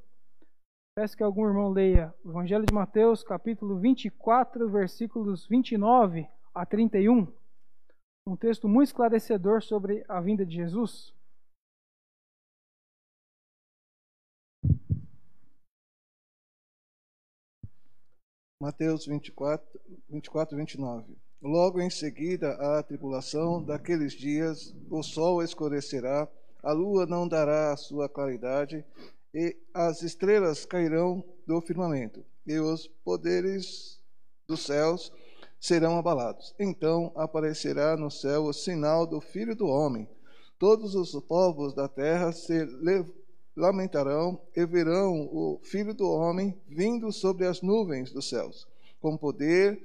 Peço 0.98 1.18
que 1.18 1.24
algum 1.24 1.46
irmão 1.46 1.70
leia 1.70 2.14
o 2.24 2.30
Evangelho 2.30 2.66
de 2.66 2.74
Mateus, 2.74 3.24
capítulo 3.24 3.78
24, 3.78 4.70
versículos 4.70 5.46
29 5.48 6.28
a 6.54 6.66
31. 6.66 7.28
Um 8.28 8.36
texto 8.36 8.68
muito 8.68 8.88
esclarecedor 8.88 9.62
sobre 9.62 10.04
a 10.08 10.20
vinda 10.20 10.44
de 10.44 10.56
Jesus. 10.56 11.14
Mateus 18.60 19.06
24, 19.06 19.80
24 20.10 20.58
29. 20.58 21.16
Logo 21.40 21.80
em 21.80 21.90
seguida 21.92 22.54
à 22.54 22.82
tribulação 22.82 23.64
daqueles 23.64 24.14
dias, 24.14 24.76
o 24.90 25.04
sol 25.04 25.44
escurecerá 25.44 26.28
a 26.64 26.72
lua 26.72 27.06
não 27.06 27.28
dará 27.28 27.72
a 27.72 27.78
sua 27.78 28.10
claridade, 28.10 28.84
e 29.32 29.56
as 29.72 30.02
estrelas 30.02 30.66
cairão 30.66 31.24
do 31.46 31.62
firmamento, 31.62 32.26
e 32.48 32.58
os 32.58 32.88
poderes 32.88 34.04
dos 34.48 34.66
céus 34.66 35.12
serão 35.60 35.98
abalados. 35.98 36.54
Então 36.60 37.12
aparecerá 37.16 37.98
no 37.98 38.12
céu 38.12 38.44
o 38.44 38.54
sinal 38.54 39.06
do 39.06 39.20
Filho 39.20 39.56
do 39.56 39.68
Homem. 39.68 40.08
Todos 40.58 40.96
os 40.96 41.12
povos 41.24 41.74
da 41.74 41.88
terra 41.88 42.32
se 42.32 42.68
lamentarão 43.56 44.42
e 44.56 44.66
verão 44.66 45.30
o 45.32 45.60
Filho 45.64 45.94
do 45.94 46.10
Homem 46.10 46.60
vindo 46.68 47.12
sobre 47.12 47.46
as 47.46 47.62
nuvens 47.62 48.12
dos 48.12 48.30
céus, 48.30 48.68
com 49.00 49.18
poder 49.18 49.80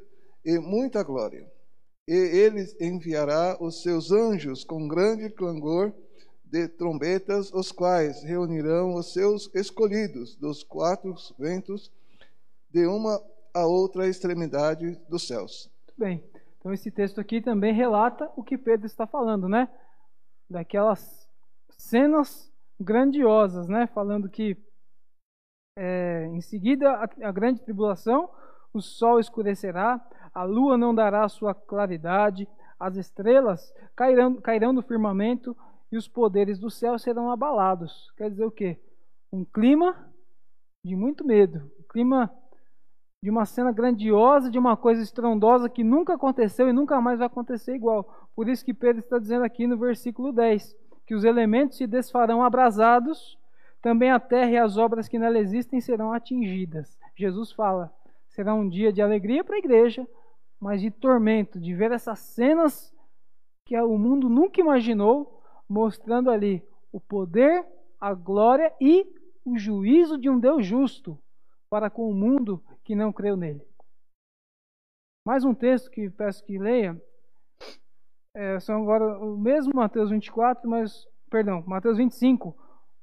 e 0.44 0.58
muita 0.58 1.02
glória. 1.02 1.50
E 2.06 2.12
ele 2.12 2.66
enviará 2.80 3.56
os 3.60 3.82
seus 3.82 4.10
anjos 4.10 4.64
com 4.64 4.88
grande 4.88 5.30
clangor 5.30 5.92
de 6.44 6.66
trombetas, 6.66 7.52
os 7.52 7.70
quais 7.70 8.22
reunirão 8.24 8.94
os 8.94 9.12
seus 9.12 9.48
escolhidos 9.54 10.34
dos 10.34 10.64
quatro 10.64 11.14
ventos, 11.38 11.92
de 12.68 12.86
uma 12.86 13.22
a 13.54 13.66
outra 13.66 14.06
extremidade 14.08 14.96
dos 15.08 15.26
céus. 15.26 15.70
Muito 15.86 15.98
bem. 15.98 16.24
Então 16.58 16.72
esse 16.72 16.90
texto 16.90 17.20
aqui 17.20 17.40
também 17.40 17.72
relata 17.72 18.30
o 18.36 18.42
que 18.42 18.58
Pedro 18.58 18.86
está 18.86 19.06
falando, 19.06 19.48
né? 19.48 19.68
Daquelas 20.48 21.28
cenas 21.70 22.52
grandiosas, 22.78 23.68
né? 23.68 23.86
Falando 23.88 24.28
que 24.28 24.56
é, 25.76 26.26
em 26.26 26.40
seguida 26.40 26.90
a, 26.90 27.28
a 27.28 27.32
grande 27.32 27.62
tribulação, 27.62 28.30
o 28.72 28.80
sol 28.80 29.18
escurecerá, 29.18 30.00
a 30.34 30.44
lua 30.44 30.76
não 30.76 30.94
dará 30.94 31.28
sua 31.28 31.54
claridade, 31.54 32.46
as 32.78 32.96
estrelas 32.96 33.72
cairão, 33.96 34.36
cairão 34.36 34.74
do 34.74 34.82
firmamento 34.82 35.56
e 35.90 35.96
os 35.96 36.06
poderes 36.06 36.58
do 36.58 36.70
céu 36.70 36.98
serão 36.98 37.30
abalados. 37.30 38.12
Quer 38.16 38.30
dizer 38.30 38.44
o 38.44 38.50
quê? 38.50 38.78
Um 39.32 39.44
clima 39.44 40.10
de 40.84 40.94
muito 40.96 41.24
medo, 41.26 41.70
um 41.78 41.82
clima 41.88 42.30
de 43.22 43.28
uma 43.28 43.44
cena 43.44 43.70
grandiosa, 43.70 44.50
de 44.50 44.58
uma 44.58 44.76
coisa 44.78 45.02
estrondosa 45.02 45.68
que 45.68 45.84
nunca 45.84 46.14
aconteceu 46.14 46.68
e 46.68 46.72
nunca 46.72 47.00
mais 47.02 47.18
vai 47.18 47.26
acontecer 47.26 47.74
igual. 47.74 48.28
Por 48.34 48.48
isso 48.48 48.64
que 48.64 48.72
Pedro 48.72 49.00
está 49.00 49.18
dizendo 49.18 49.44
aqui 49.44 49.66
no 49.66 49.76
versículo 49.76 50.32
10, 50.32 50.74
que 51.06 51.14
os 51.14 51.22
elementos 51.24 51.76
se 51.76 51.86
desfarão 51.86 52.42
abrasados, 52.42 53.38
também 53.82 54.10
a 54.10 54.18
terra 54.18 54.50
e 54.50 54.56
as 54.56 54.78
obras 54.78 55.06
que 55.06 55.18
nela 55.18 55.38
existem 55.38 55.80
serão 55.82 56.14
atingidas. 56.14 56.98
Jesus 57.14 57.52
fala: 57.52 57.92
será 58.28 58.54
um 58.54 58.66
dia 58.66 58.90
de 58.90 59.02
alegria 59.02 59.44
para 59.44 59.56
a 59.56 59.58
igreja, 59.58 60.08
mas 60.58 60.80
de 60.80 60.90
tormento, 60.90 61.60
de 61.60 61.74
ver 61.74 61.92
essas 61.92 62.20
cenas 62.20 62.90
que 63.66 63.78
o 63.78 63.98
mundo 63.98 64.30
nunca 64.30 64.60
imaginou, 64.60 65.42
mostrando 65.68 66.30
ali 66.30 66.62
o 66.90 66.98
poder, 66.98 67.66
a 68.00 68.14
glória 68.14 68.72
e 68.80 69.06
o 69.44 69.58
juízo 69.58 70.16
de 70.16 70.30
um 70.30 70.38
Deus 70.38 70.64
justo 70.64 71.18
para 71.70 71.88
com 71.88 72.10
o 72.10 72.14
mundo 72.14 72.60
que 72.82 72.96
não 72.96 73.12
creu 73.12 73.36
nele. 73.36 73.64
Mais 75.24 75.44
um 75.44 75.54
texto 75.54 75.88
que 75.88 76.10
peço 76.10 76.44
que 76.44 76.58
leia. 76.58 77.00
É, 78.34 78.58
são 78.58 78.82
agora 78.82 79.18
o 79.18 79.38
mesmo 79.38 79.72
Mateus 79.74 80.10
24, 80.10 80.68
mas, 80.68 81.06
perdão, 81.30 81.62
Mateus 81.66 81.96
25, 81.96 82.56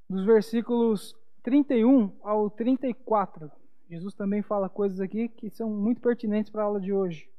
dos 0.09 0.26
versículos 0.26 1.15
31 1.43 2.11
ao 2.22 2.49
34. 2.49 3.49
Jesus 3.89 4.13
também 4.13 4.41
fala 4.41 4.68
coisas 4.68 4.99
aqui 4.99 5.30
que 5.30 5.49
são 5.49 5.70
muito 5.70 6.01
pertinentes 6.01 6.51
para 6.51 6.63
a 6.63 6.65
aula 6.65 6.82
de 6.82 6.91
hoje. 6.91 7.30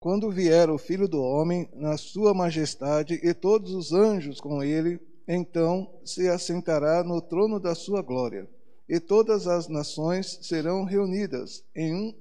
Quando 0.00 0.30
vier 0.30 0.70
o 0.70 0.78
Filho 0.78 1.08
do 1.08 1.20
Homem 1.20 1.68
na 1.74 1.96
sua 1.96 2.32
majestade 2.32 3.14
e 3.22 3.34
todos 3.34 3.72
os 3.72 3.92
anjos 3.92 4.40
com 4.40 4.62
ele, 4.62 5.00
então 5.28 6.00
se 6.02 6.26
assentará 6.26 7.04
no 7.04 7.20
trono 7.20 7.60
da 7.60 7.74
sua 7.74 8.00
glória, 8.00 8.48
e 8.88 8.98
todas 8.98 9.46
as 9.46 9.68
nações 9.68 10.38
serão 10.40 10.84
reunidas 10.84 11.62
em, 11.76 11.92
um, 11.94 12.14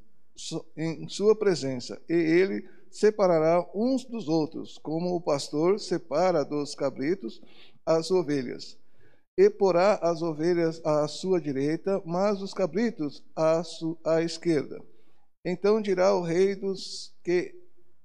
em 0.75 1.07
sua 1.07 1.33
presença, 1.33 2.01
e 2.09 2.13
ele 2.13 2.67
separará 2.91 3.65
uns 3.73 4.03
dos 4.03 4.27
outros, 4.27 4.77
como 4.77 5.15
o 5.15 5.21
pastor 5.21 5.79
separa 5.79 6.43
dos 6.43 6.75
cabritos 6.75 7.41
as 7.85 8.11
ovelhas. 8.11 8.77
E 9.37 9.49
porá 9.49 9.99
as 10.01 10.21
ovelhas 10.21 10.81
à 10.83 11.07
sua 11.07 11.39
direita, 11.39 12.01
mas 12.05 12.41
os 12.41 12.53
cabritos 12.53 13.23
à, 13.35 13.61
à 14.03 14.21
esquerda. 14.21 14.81
Então 15.45 15.79
dirá 15.79 16.13
o 16.13 16.23
rei 16.23 16.55
dos 16.55 17.15
que 17.23 17.55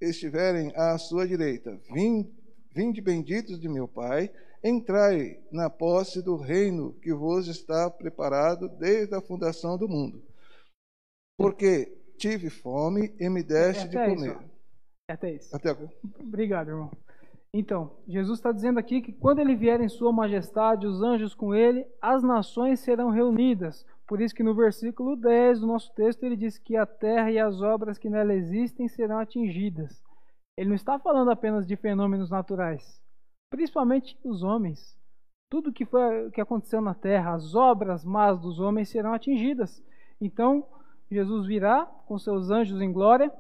estiverem 0.01 0.73
à 0.77 0.97
sua 0.99 1.27
direita: 1.27 1.81
Vinde, 1.91 3.01
benditos 3.01 3.59
de 3.59 3.69
meu 3.69 3.89
Pai, 3.89 4.31
entrai 4.63 5.41
na 5.51 5.69
posse 5.69 6.23
do 6.23 6.37
reino 6.37 6.93
que 7.01 7.13
vos 7.13 7.49
está 7.49 7.91
preparado 7.91 8.69
desde 8.69 9.15
a 9.15 9.21
fundação 9.21 9.77
do 9.77 9.89
mundo. 9.89 10.23
Porque 11.37 11.99
tive 12.17 12.51
fome 12.51 13.15
e 13.19 13.29
me 13.29 13.43
deste 13.43 13.89
de 13.89 13.97
comer. 13.97 14.37
Isso. 14.37 14.53
Até 15.09 15.33
isso. 15.33 15.57
Até 15.57 15.71
agora. 15.71 15.93
Obrigado, 16.21 16.69
irmão. 16.69 16.91
Então, 17.55 17.91
Jesus 18.09 18.39
está 18.39 18.51
dizendo 18.51 18.79
aqui 18.79 19.03
que 19.03 19.13
quando 19.13 19.41
ele 19.41 19.55
vier 19.55 19.81
em 19.81 19.89
sua 19.89 20.11
majestade, 20.11 20.87
os 20.87 21.03
anjos 21.03 21.35
com 21.35 21.55
ele, 21.55 21.87
as 22.01 22.23
nações 22.23 22.81
serão 22.81 23.11
reunidas. 23.11 23.85
Por 24.07 24.23
isso 24.23 24.35
que 24.35 24.43
no 24.43 24.55
versículo 24.55 25.17
10 25.17 25.61
do 25.61 25.67
nosso 25.67 25.93
texto 25.95 26.23
ele 26.25 26.37
diz 26.37 26.57
que 26.57 26.77
a 26.77 26.87
terra 26.87 27.31
e 27.31 27.39
as 27.39 27.61
obras 27.61 27.99
que 27.99 28.09
nela 28.09 28.35
existem 28.35 28.89
serão 28.89 29.19
atingidas. 29.19 30.03
Ele 30.57 30.71
não 30.71 30.77
está 30.77 30.99
falando 30.99 31.31
apenas 31.31 31.67
de 31.67 31.77
fenômenos 31.77 32.31
naturais, 32.31 33.03
principalmente 33.53 34.19
os 34.25 34.43
homens. 34.43 34.99
Tudo 35.49 35.73
que 35.73 35.85
foi 35.85 36.33
que 36.33 36.41
aconteceu 36.41 36.81
na 36.81 36.95
terra, 36.95 37.35
as 37.35 37.55
obras 37.55 38.05
más 38.05 38.41
dos 38.41 38.59
homens 38.59 38.89
serão 38.89 39.15
atingidas. 39.15 39.81
Então, 40.21 40.67
Jesus 41.09 41.47
virá 41.47 41.87
com 42.07 42.19
seus 42.19 42.51
anjos 42.51 42.81
em 42.81 42.93
glória, 42.93 43.33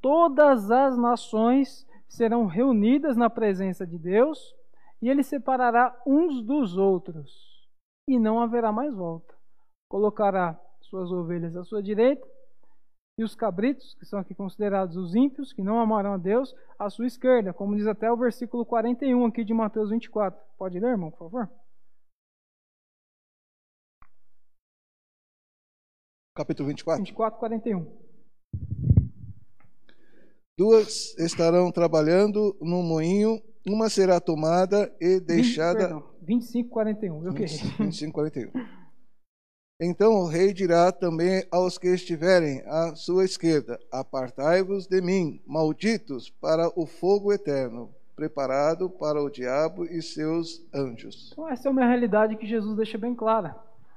todas 0.00 0.68
as 0.72 0.98
nações 0.98 1.86
serão 2.08 2.46
reunidas 2.46 3.16
na 3.16 3.30
presença 3.30 3.86
de 3.86 3.96
Deus, 3.96 4.56
e 5.00 5.08
ele 5.08 5.22
separará 5.22 5.94
uns 6.04 6.42
dos 6.42 6.76
outros, 6.76 7.68
e 8.08 8.18
não 8.18 8.40
haverá 8.40 8.72
mais 8.72 8.92
volta 8.92 9.38
colocará 9.90 10.58
suas 10.80 11.10
ovelhas 11.10 11.56
à 11.56 11.64
sua 11.64 11.82
direita 11.82 12.24
e 13.20 13.24
os 13.24 13.34
cabritos, 13.34 13.94
que 13.98 14.06
são 14.06 14.18
aqui 14.18 14.34
considerados 14.34 14.96
os 14.96 15.14
ímpios, 15.14 15.52
que 15.52 15.62
não 15.62 15.78
amarão 15.78 16.14
a 16.14 16.16
Deus, 16.16 16.54
à 16.78 16.88
sua 16.88 17.06
esquerda, 17.06 17.52
como 17.52 17.76
diz 17.76 17.86
até 17.86 18.10
o 18.10 18.16
versículo 18.16 18.64
41 18.64 19.26
aqui 19.26 19.44
de 19.44 19.52
Mateus 19.52 19.90
24. 19.90 20.40
Pode 20.56 20.80
ler, 20.80 20.92
irmão, 20.92 21.10
por 21.10 21.18
favor? 21.18 21.50
Capítulo 26.34 26.70
24. 26.70 27.04
24, 27.04 27.38
41. 27.38 28.10
Duas 30.56 31.18
estarão 31.18 31.70
trabalhando 31.70 32.56
no 32.58 32.82
moinho, 32.82 33.38
uma 33.66 33.90
será 33.90 34.18
tomada 34.18 34.94
e 34.98 35.20
deixada. 35.20 35.80
20, 35.80 35.88
perdão, 35.88 36.14
25, 36.22 36.70
41. 36.70 37.24
Eu 37.26 37.32
25, 37.32 38.12
41. 38.12 38.79
Então 39.82 40.12
o 40.12 40.26
rei 40.26 40.52
dirá 40.52 40.92
também 40.92 41.42
aos 41.50 41.78
que 41.78 41.88
estiverem 41.88 42.62
à 42.66 42.94
sua 42.94 43.24
esquerda: 43.24 43.80
Apartai-vos 43.90 44.86
de 44.86 45.00
mim, 45.00 45.40
malditos, 45.46 46.28
para 46.28 46.70
o 46.78 46.84
fogo 46.84 47.32
eterno, 47.32 47.88
preparado 48.14 48.90
para 48.90 49.22
o 49.22 49.30
diabo 49.30 49.86
e 49.86 50.02
seus 50.02 50.62
anjos. 50.74 51.30
Então, 51.32 51.48
essa 51.48 51.66
é 51.66 51.70
uma 51.70 51.86
realidade 51.86 52.36
que 52.36 52.46
Jesus 52.46 52.76
deixa 52.76 52.98
bem 52.98 53.14
clara. 53.14 53.56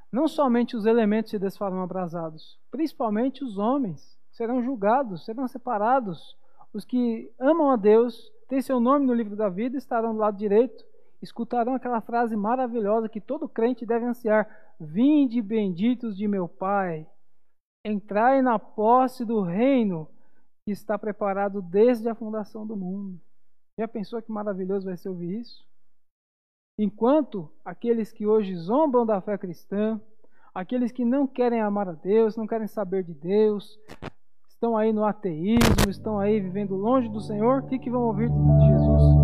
Não 0.10 0.26
somente 0.26 0.78
os 0.78 0.86
elementos 0.86 1.32
se 1.32 1.38
desfarão 1.38 1.82
abrasados, 1.82 2.58
principalmente 2.72 3.44
os 3.44 3.58
homens 3.58 4.18
serão 4.32 4.64
julgados, 4.64 5.26
serão 5.26 5.50
separados. 5.50 6.38
Os 6.74 6.86
que 6.86 7.30
amam 7.38 7.70
a 7.70 7.76
Deus, 7.76 8.32
têm 8.48 8.62
seu 8.62 8.80
nome 8.80 9.06
no 9.06 9.14
livro 9.14 9.36
da 9.36 9.50
vida, 9.50 9.78
estarão 9.78 10.14
do 10.14 10.20
lado 10.20 10.38
direito, 10.38 10.86
escutarão 11.24 11.74
aquela 11.74 12.02
frase 12.02 12.36
maravilhosa 12.36 13.08
que 13.08 13.22
todo 13.22 13.48
crente 13.48 13.86
deve 13.86 14.06
ansiar: 14.06 14.48
Vinde 14.80 15.42
benditos 15.42 16.18
de 16.18 16.28
meu 16.28 16.48
Pai, 16.48 17.08
entrai 17.86 18.42
na 18.42 18.60
posse 18.60 19.24
do 19.24 19.42
reino 19.42 20.08
que 20.66 20.72
está 20.72 21.00
preparado 21.00 21.62
desde 21.62 22.10
a 22.10 22.16
fundação 22.16 22.68
do 22.68 22.76
mundo. 22.76 23.20
Já 23.80 23.88
pensou 23.88 24.22
que 24.22 24.32
maravilhoso 24.32 24.86
vai 24.86 24.98
ser 24.98 25.10
ouvir 25.10 25.40
isso? 25.40 25.66
Enquanto 26.78 27.50
aqueles 27.64 28.12
que 28.12 28.26
hoje 28.26 28.56
zombam 28.56 29.06
da 29.06 29.22
fé 29.22 29.38
cristã, 29.38 30.00
aqueles 30.54 30.92
que 30.92 31.06
não 31.06 31.26
querem 31.26 31.62
amar 31.62 31.88
a 31.88 31.94
Deus, 31.94 32.36
não 32.36 32.48
querem 32.48 32.68
saber 32.68 33.04
de 33.04 33.14
Deus, 33.14 33.80
estão 34.48 34.76
aí 34.76 34.92
no 34.92 35.06
ateísmo, 35.06 35.90
estão 35.90 36.20
aí 36.20 36.40
vivendo 36.40 36.76
longe 36.76 37.10
do 37.10 37.22
Senhor, 37.22 37.62
o 37.62 37.68
que, 37.68 37.80
que 37.80 37.90
vão 37.90 38.04
ouvir 38.04 38.30
de 38.30 38.66
Jesus? 38.68 39.23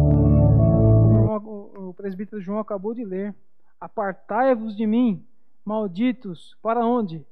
O 1.48 1.94
presbítero 1.94 2.42
João 2.42 2.60
acabou 2.60 2.94
de 2.94 3.04
ler: 3.04 3.36
Apartai-vos 3.80 4.76
de 4.76 4.86
mim, 4.86 5.26
malditos, 5.64 6.58
para 6.62 6.86
onde? 6.86 7.26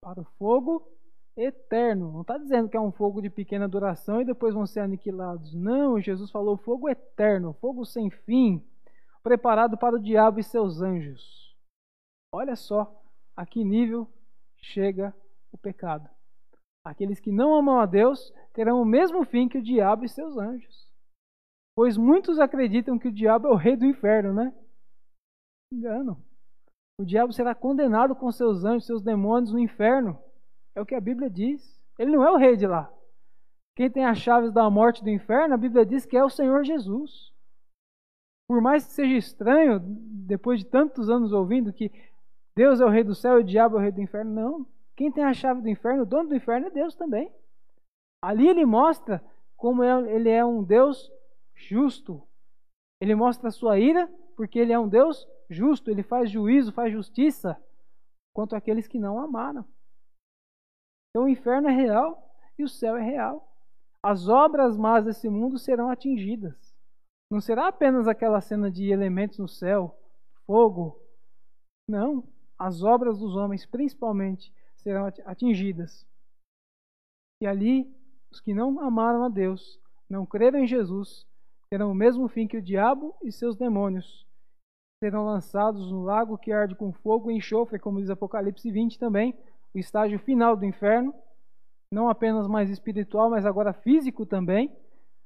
Para 0.00 0.20
o 0.20 0.24
fogo 0.38 0.86
eterno. 1.36 2.10
Não 2.12 2.22
está 2.22 2.38
dizendo 2.38 2.68
que 2.68 2.76
é 2.76 2.80
um 2.80 2.92
fogo 2.92 3.20
de 3.20 3.28
pequena 3.28 3.68
duração 3.68 4.20
e 4.20 4.24
depois 4.24 4.54
vão 4.54 4.66
ser 4.66 4.80
aniquilados. 4.80 5.54
Não, 5.54 6.00
Jesus 6.00 6.30
falou 6.30 6.56
fogo 6.56 6.88
eterno, 6.88 7.52
fogo 7.60 7.84
sem 7.84 8.10
fim, 8.10 8.64
preparado 9.22 9.76
para 9.76 9.96
o 9.96 10.00
diabo 10.00 10.40
e 10.40 10.44
seus 10.44 10.80
anjos. 10.80 11.54
Olha 12.32 12.56
só 12.56 13.02
a 13.36 13.44
que 13.44 13.62
nível 13.62 14.08
chega 14.58 15.14
o 15.52 15.58
pecado. 15.58 16.08
Aqueles 16.84 17.20
que 17.20 17.32
não 17.32 17.54
amam 17.54 17.80
a 17.80 17.86
Deus 17.86 18.32
terão 18.52 18.80
o 18.80 18.84
mesmo 18.84 19.24
fim 19.24 19.48
que 19.48 19.58
o 19.58 19.62
diabo 19.62 20.04
e 20.04 20.08
seus 20.08 20.36
anjos. 20.38 20.85
Pois 21.76 21.98
muitos 21.98 22.38
acreditam 22.38 22.98
que 22.98 23.08
o 23.08 23.12
diabo 23.12 23.48
é 23.48 23.50
o 23.50 23.54
rei 23.54 23.76
do 23.76 23.84
inferno, 23.84 24.32
né? 24.32 24.52
Engano. 25.70 26.16
O 26.98 27.04
diabo 27.04 27.34
será 27.34 27.54
condenado 27.54 28.16
com 28.16 28.32
seus 28.32 28.64
anjos, 28.64 28.86
seus 28.86 29.02
demônios 29.02 29.52
no 29.52 29.58
inferno. 29.58 30.18
É 30.74 30.80
o 30.80 30.86
que 30.86 30.94
a 30.94 31.00
Bíblia 31.00 31.28
diz. 31.28 31.78
Ele 31.98 32.16
não 32.16 32.24
é 32.24 32.30
o 32.30 32.36
rei 32.36 32.56
de 32.56 32.66
lá. 32.66 32.90
Quem 33.76 33.90
tem 33.90 34.06
as 34.06 34.16
chaves 34.16 34.50
da 34.52 34.68
morte 34.70 35.04
do 35.04 35.10
inferno, 35.10 35.52
a 35.52 35.58
Bíblia 35.58 35.84
diz 35.84 36.06
que 36.06 36.16
é 36.16 36.24
o 36.24 36.30
Senhor 36.30 36.64
Jesus. 36.64 37.30
Por 38.48 38.62
mais 38.62 38.86
que 38.86 38.92
seja 38.92 39.14
estranho, 39.14 39.78
depois 39.78 40.60
de 40.60 40.66
tantos 40.66 41.10
anos 41.10 41.30
ouvindo 41.30 41.74
que 41.74 41.92
Deus 42.56 42.80
é 42.80 42.86
o 42.86 42.88
rei 42.88 43.04
do 43.04 43.14
céu 43.14 43.38
e 43.38 43.42
o 43.42 43.46
diabo 43.46 43.76
é 43.76 43.78
o 43.78 43.82
rei 43.82 43.92
do 43.92 44.00
inferno, 44.00 44.32
não. 44.32 44.66
Quem 44.96 45.12
tem 45.12 45.24
a 45.24 45.34
chave 45.34 45.60
do 45.60 45.68
inferno, 45.68 46.04
o 46.04 46.06
dono 46.06 46.30
do 46.30 46.36
inferno 46.36 46.68
é 46.68 46.70
Deus 46.70 46.94
também. 46.94 47.30
Ali 48.22 48.48
ele 48.48 48.64
mostra 48.64 49.22
como 49.58 49.82
é, 49.82 50.14
ele 50.14 50.30
é 50.30 50.42
um 50.42 50.62
Deus 50.62 51.12
justo. 51.56 52.22
Ele 53.00 53.14
mostra 53.14 53.48
a 53.48 53.52
sua 53.52 53.78
ira, 53.78 54.06
porque 54.36 54.58
ele 54.58 54.72
é 54.72 54.78
um 54.78 54.88
Deus 54.88 55.26
justo, 55.48 55.90
ele 55.90 56.02
faz 56.02 56.30
juízo, 56.30 56.72
faz 56.72 56.92
justiça 56.92 57.60
quanto 58.32 58.54
àqueles 58.54 58.86
que 58.86 58.98
não 58.98 59.18
amaram. 59.18 59.64
Então 61.10 61.24
o 61.24 61.28
inferno 61.28 61.68
é 61.68 61.72
real 61.72 62.30
e 62.58 62.62
o 62.62 62.68
céu 62.68 62.96
é 62.96 63.02
real. 63.02 63.50
As 64.02 64.28
obras 64.28 64.76
más 64.76 65.04
desse 65.04 65.28
mundo 65.28 65.58
serão 65.58 65.88
atingidas. 65.88 66.76
Não 67.30 67.40
será 67.40 67.68
apenas 67.68 68.06
aquela 68.06 68.40
cena 68.40 68.70
de 68.70 68.90
elementos 68.90 69.38
no 69.38 69.48
céu, 69.48 69.98
fogo. 70.46 71.00
Não. 71.88 72.22
As 72.58 72.82
obras 72.82 73.18
dos 73.18 73.34
homens, 73.34 73.66
principalmente, 73.66 74.52
serão 74.76 75.06
atingidas. 75.24 76.06
E 77.42 77.46
ali, 77.46 77.92
os 78.30 78.40
que 78.40 78.54
não 78.54 78.80
amaram 78.80 79.24
a 79.24 79.28
Deus, 79.28 79.80
não 80.08 80.24
creram 80.24 80.60
em 80.60 80.66
Jesus, 80.66 81.26
terão 81.70 81.90
o 81.90 81.94
mesmo 81.94 82.28
fim 82.28 82.46
que 82.46 82.56
o 82.56 82.62
diabo 82.62 83.14
e 83.22 83.32
seus 83.32 83.56
demônios. 83.56 84.26
Serão 84.98 85.24
lançados 85.24 85.90
no 85.90 86.02
lago 86.02 86.38
que 86.38 86.52
arde 86.52 86.74
com 86.74 86.92
fogo 86.92 87.30
e 87.30 87.36
enxofre, 87.36 87.78
como 87.78 88.00
diz 88.00 88.08
Apocalipse 88.08 88.70
20 88.70 88.98
também, 88.98 89.36
o 89.74 89.78
estágio 89.78 90.18
final 90.18 90.56
do 90.56 90.64
inferno, 90.64 91.14
não 91.92 92.08
apenas 92.08 92.46
mais 92.46 92.70
espiritual, 92.70 93.30
mas 93.30 93.44
agora 93.44 93.72
físico 93.72 94.24
também, 94.24 94.74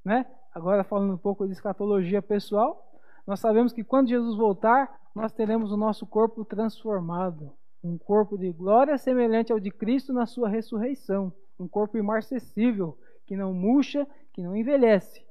né? 0.04 0.26
Agora 0.52 0.82
falando 0.82 1.14
um 1.14 1.18
pouco 1.18 1.46
de 1.46 1.52
escatologia 1.52 2.20
pessoal, 2.20 2.90
nós 3.26 3.38
sabemos 3.38 3.72
que 3.72 3.84
quando 3.84 4.08
Jesus 4.08 4.36
voltar, 4.36 5.00
nós 5.14 5.32
teremos 5.32 5.70
o 5.70 5.76
nosso 5.76 6.06
corpo 6.06 6.44
transformado, 6.44 7.52
um 7.82 7.96
corpo 7.96 8.36
de 8.36 8.50
glória 8.50 8.98
semelhante 8.98 9.52
ao 9.52 9.60
de 9.60 9.70
Cristo 9.70 10.12
na 10.12 10.26
sua 10.26 10.48
ressurreição, 10.48 11.32
um 11.58 11.68
corpo 11.68 11.96
imarcessível, 11.96 12.98
que 13.26 13.36
não 13.36 13.54
murcha, 13.54 14.06
que 14.32 14.42
não 14.42 14.56
envelhece. 14.56 15.24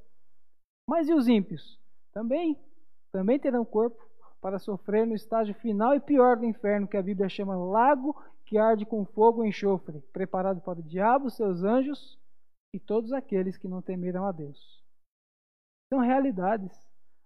Mas 0.90 1.08
e 1.08 1.14
os 1.14 1.28
ímpios? 1.28 1.78
Também, 2.12 2.58
também 3.12 3.38
terão 3.38 3.64
corpo 3.64 4.04
para 4.40 4.58
sofrer 4.58 5.06
no 5.06 5.14
estágio 5.14 5.54
final 5.54 5.94
e 5.94 6.00
pior 6.00 6.36
do 6.36 6.44
inferno, 6.44 6.88
que 6.88 6.96
a 6.96 7.02
Bíblia 7.02 7.28
chama 7.28 7.56
lago 7.56 8.20
que 8.44 8.58
arde 8.58 8.84
com 8.84 9.04
fogo 9.04 9.44
e 9.44 9.48
enxofre, 9.48 10.00
preparado 10.12 10.60
para 10.60 10.80
o 10.80 10.82
diabo, 10.82 11.30
seus 11.30 11.62
anjos 11.62 12.18
e 12.74 12.80
todos 12.80 13.12
aqueles 13.12 13.56
que 13.56 13.68
não 13.68 13.80
temeram 13.80 14.26
a 14.26 14.32
Deus. 14.32 14.84
São 15.88 16.00
realidades. 16.00 16.76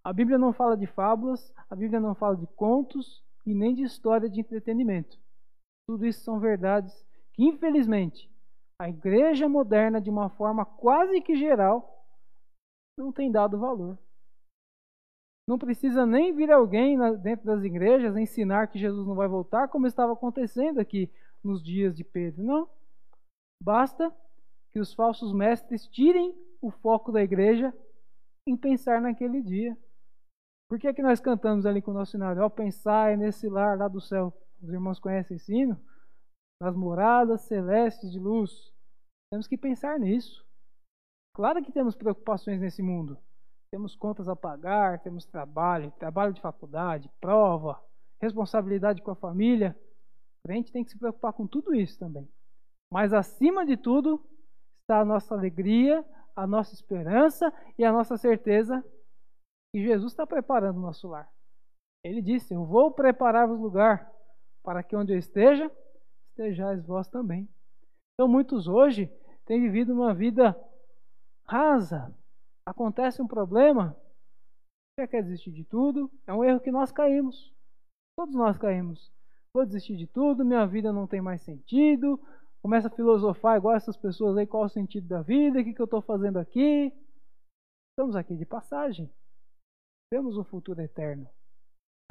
A 0.04 0.12
Bíblia 0.12 0.36
não 0.36 0.52
fala 0.52 0.76
de 0.76 0.86
fábulas, 0.86 1.50
a 1.70 1.74
Bíblia 1.74 2.00
não 2.00 2.14
fala 2.14 2.36
de 2.36 2.46
contos 2.48 3.24
e 3.46 3.54
nem 3.54 3.74
de 3.74 3.82
história 3.82 4.28
de 4.28 4.40
entretenimento. 4.40 5.18
Tudo 5.88 6.04
isso 6.04 6.20
são 6.20 6.38
verdades 6.38 6.92
que, 7.32 7.42
infelizmente, 7.42 8.30
a 8.78 8.90
igreja 8.90 9.48
moderna, 9.48 10.02
de 10.02 10.10
uma 10.10 10.28
forma 10.28 10.66
quase 10.66 11.22
que 11.22 11.34
geral, 11.34 11.93
não 12.96 13.12
tem 13.12 13.30
dado 13.30 13.58
valor. 13.58 13.98
Não 15.46 15.58
precisa 15.58 16.06
nem 16.06 16.34
vir 16.34 16.50
alguém 16.50 16.98
dentro 17.20 17.44
das 17.44 17.62
igrejas 17.62 18.16
ensinar 18.16 18.68
que 18.68 18.78
Jesus 18.78 19.06
não 19.06 19.14
vai 19.14 19.28
voltar, 19.28 19.68
como 19.68 19.86
estava 19.86 20.12
acontecendo 20.12 20.78
aqui 20.80 21.10
nos 21.42 21.62
dias 21.62 21.94
de 21.94 22.02
Pedro. 22.02 22.42
Não. 22.42 22.68
Basta 23.62 24.14
que 24.72 24.80
os 24.80 24.94
falsos 24.94 25.32
mestres 25.32 25.86
tirem 25.86 26.34
o 26.62 26.70
foco 26.70 27.12
da 27.12 27.22
igreja 27.22 27.74
em 28.46 28.56
pensar 28.56 29.00
naquele 29.00 29.42
dia. 29.42 29.76
Por 30.68 30.78
que, 30.78 30.88
é 30.88 30.94
que 30.94 31.02
nós 31.02 31.20
cantamos 31.20 31.66
ali 31.66 31.82
com 31.82 31.90
o 31.90 31.94
nosso 31.94 32.12
cenário? 32.12 32.48
Pensar 32.50 33.16
nesse 33.18 33.48
lar 33.48 33.76
lá 33.76 33.86
do 33.86 34.00
céu. 34.00 34.32
Os 34.62 34.70
irmãos 34.70 34.98
conhecem 34.98 35.36
esse 35.36 35.54
hino? 35.54 35.78
Nas 36.60 36.74
moradas 36.74 37.42
celestes 37.42 38.10
de 38.10 38.18
luz. 38.18 38.72
Temos 39.30 39.46
que 39.46 39.58
pensar 39.58 39.98
nisso. 39.98 40.43
Claro 41.34 41.62
que 41.62 41.72
temos 41.72 41.96
preocupações 41.96 42.60
nesse 42.60 42.80
mundo. 42.80 43.18
Temos 43.70 43.96
contas 43.96 44.28
a 44.28 44.36
pagar, 44.36 45.00
temos 45.00 45.26
trabalho, 45.26 45.90
trabalho 45.98 46.32
de 46.32 46.40
faculdade, 46.40 47.10
prova, 47.20 47.82
responsabilidade 48.22 49.02
com 49.02 49.10
a 49.10 49.16
família. 49.16 49.76
A 50.46 50.52
gente 50.52 50.70
tem 50.70 50.84
que 50.84 50.92
se 50.92 50.98
preocupar 50.98 51.32
com 51.32 51.44
tudo 51.44 51.74
isso 51.74 51.98
também. 51.98 52.28
Mas 52.92 53.12
acima 53.12 53.66
de 53.66 53.76
tudo 53.76 54.24
está 54.82 55.00
a 55.00 55.04
nossa 55.04 55.34
alegria, 55.34 56.04
a 56.36 56.46
nossa 56.46 56.72
esperança 56.72 57.52
e 57.76 57.84
a 57.84 57.90
nossa 57.90 58.16
certeza 58.16 58.84
que 59.72 59.82
Jesus 59.82 60.12
está 60.12 60.24
preparando 60.24 60.76
o 60.76 60.82
nosso 60.82 61.08
lar. 61.08 61.28
Ele 62.04 62.22
disse: 62.22 62.54
Eu 62.54 62.64
vou 62.64 62.92
preparar-vos 62.92 63.58
lugar 63.58 64.08
para 64.62 64.84
que 64.84 64.94
onde 64.94 65.12
eu 65.12 65.18
esteja, 65.18 65.68
estejais 66.30 66.86
vós 66.86 67.08
também. 67.08 67.48
Então, 68.12 68.28
muitos 68.28 68.68
hoje 68.68 69.12
têm 69.44 69.60
vivido 69.60 69.92
uma 69.92 70.14
vida 70.14 70.56
rasa, 71.54 72.12
acontece 72.66 73.22
um 73.22 73.28
problema, 73.28 73.96
já 74.98 75.06
quer 75.06 75.22
desistir 75.22 75.52
de 75.52 75.64
tudo, 75.64 76.10
é 76.26 76.34
um 76.34 76.42
erro 76.42 76.58
que 76.58 76.72
nós 76.72 76.90
caímos. 76.90 77.54
Todos 78.16 78.34
nós 78.34 78.58
caímos. 78.58 79.12
Vou 79.54 79.64
desistir 79.64 79.96
de 79.96 80.08
tudo, 80.08 80.44
minha 80.44 80.66
vida 80.66 80.92
não 80.92 81.06
tem 81.06 81.20
mais 81.20 81.42
sentido. 81.42 82.20
Começa 82.60 82.88
a 82.88 82.90
filosofar 82.90 83.56
igual 83.56 83.76
essas 83.76 83.96
pessoas 83.96 84.36
aí, 84.36 84.48
qual 84.48 84.64
é 84.64 84.66
o 84.66 84.68
sentido 84.68 85.06
da 85.06 85.22
vida, 85.22 85.60
o 85.60 85.64
que, 85.64 85.74
que 85.74 85.80
eu 85.80 85.84
estou 85.84 86.02
fazendo 86.02 86.38
aqui. 86.38 86.92
Estamos 87.92 88.16
aqui 88.16 88.34
de 88.34 88.44
passagem. 88.44 89.08
Temos 90.10 90.36
um 90.36 90.42
futuro 90.42 90.80
eterno. 90.80 91.28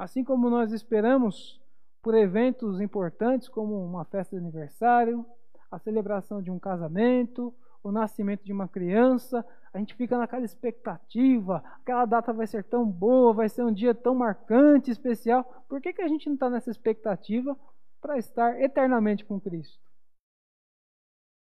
Assim 0.00 0.24
como 0.24 0.48
nós 0.48 0.72
esperamos 0.72 1.60
por 2.02 2.14
eventos 2.14 2.80
importantes 2.80 3.48
como 3.48 3.84
uma 3.84 4.06
festa 4.06 4.36
de 4.36 4.42
aniversário, 4.42 5.26
a 5.70 5.78
celebração 5.78 6.40
de 6.40 6.50
um 6.50 6.58
casamento, 6.58 7.54
o 7.84 7.92
nascimento 7.92 8.42
de 8.42 8.52
uma 8.52 8.66
criança, 8.66 9.46
a 9.72 9.78
gente 9.78 9.94
fica 9.94 10.16
naquela 10.16 10.44
expectativa, 10.44 11.62
aquela 11.82 12.06
data 12.06 12.32
vai 12.32 12.46
ser 12.46 12.64
tão 12.64 12.90
boa, 12.90 13.34
vai 13.34 13.48
ser 13.48 13.62
um 13.62 13.72
dia 13.72 13.94
tão 13.94 14.14
marcante, 14.14 14.90
especial. 14.90 15.44
Por 15.68 15.80
que, 15.80 15.92
que 15.92 16.00
a 16.02 16.08
gente 16.08 16.26
não 16.26 16.34
está 16.34 16.48
nessa 16.48 16.70
expectativa 16.70 17.56
para 18.00 18.16
estar 18.16 18.58
eternamente 18.60 19.24
com 19.24 19.38
Cristo? 19.38 19.84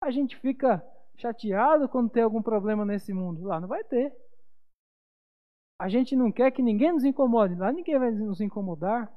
A 0.03 0.11
gente 0.11 0.37
fica 0.37 0.83
chateado 1.17 1.89
quando 1.89 2.11
tem 2.11 2.23
algum 2.23 2.41
problema 2.41 2.85
nesse 2.85 3.13
mundo. 3.13 3.43
Lá 3.43 3.61
não 3.61 3.69
vai 3.69 3.83
ter. 3.85 4.15
A 5.79 5.89
gente 5.89 6.15
não 6.15 6.31
quer 6.31 6.51
que 6.53 6.63
ninguém 6.63 6.93
nos 6.93 7.05
incomode. 7.05 7.57
Lá 7.57 7.73
ninguém 7.73 7.99
vai 7.99 8.11
nos 8.11 8.41
incomodar. 8.41 9.13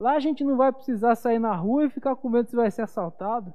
Lá 0.00 0.14
a 0.14 0.20
gente 0.20 0.42
não 0.42 0.56
vai 0.56 0.72
precisar 0.72 1.14
sair 1.14 1.38
na 1.38 1.54
rua 1.54 1.84
e 1.84 1.90
ficar 1.90 2.16
com 2.16 2.28
medo 2.28 2.48
se 2.48 2.56
vai 2.56 2.70
ser 2.70 2.82
assaltado. 2.82 3.54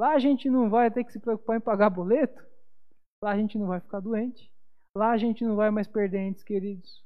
Lá 0.00 0.14
a 0.14 0.18
gente 0.18 0.48
não 0.48 0.70
vai 0.70 0.90
ter 0.90 1.04
que 1.04 1.12
se 1.12 1.18
preocupar 1.18 1.58
em 1.58 1.60
pagar 1.60 1.90
boleto. 1.90 2.42
Lá 3.22 3.32
a 3.32 3.36
gente 3.36 3.58
não 3.58 3.66
vai 3.66 3.80
ficar 3.80 4.00
doente. 4.00 4.50
Lá 4.96 5.10
a 5.10 5.18
gente 5.18 5.44
não 5.44 5.56
vai 5.56 5.70
mais 5.70 5.86
perder 5.86 6.20
entes 6.20 6.42
queridos. 6.42 7.04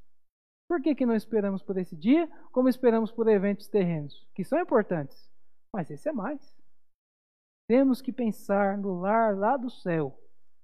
Por 0.69 0.81
que, 0.81 0.95
que 0.95 1.05
não 1.05 1.17
esperamos 1.17 1.61
por 1.61 1.77
esse 1.77 1.97
dia, 1.97 2.31
como 2.53 2.69
esperamos 2.69 3.11
por 3.11 3.27
eventos 3.27 3.67
terrenos, 3.67 4.25
que 4.33 4.45
são 4.45 4.61
importantes? 4.61 5.29
Mas 5.75 5.91
esse 5.91 6.09
é 6.09 6.13
mais. 6.13 6.57
Temos 7.69 8.01
que 8.01 8.13
pensar 8.13 8.79
no 8.79 9.01
lar 9.01 9.37
lá 9.37 9.57
do 9.57 9.71
céu. 9.71 10.17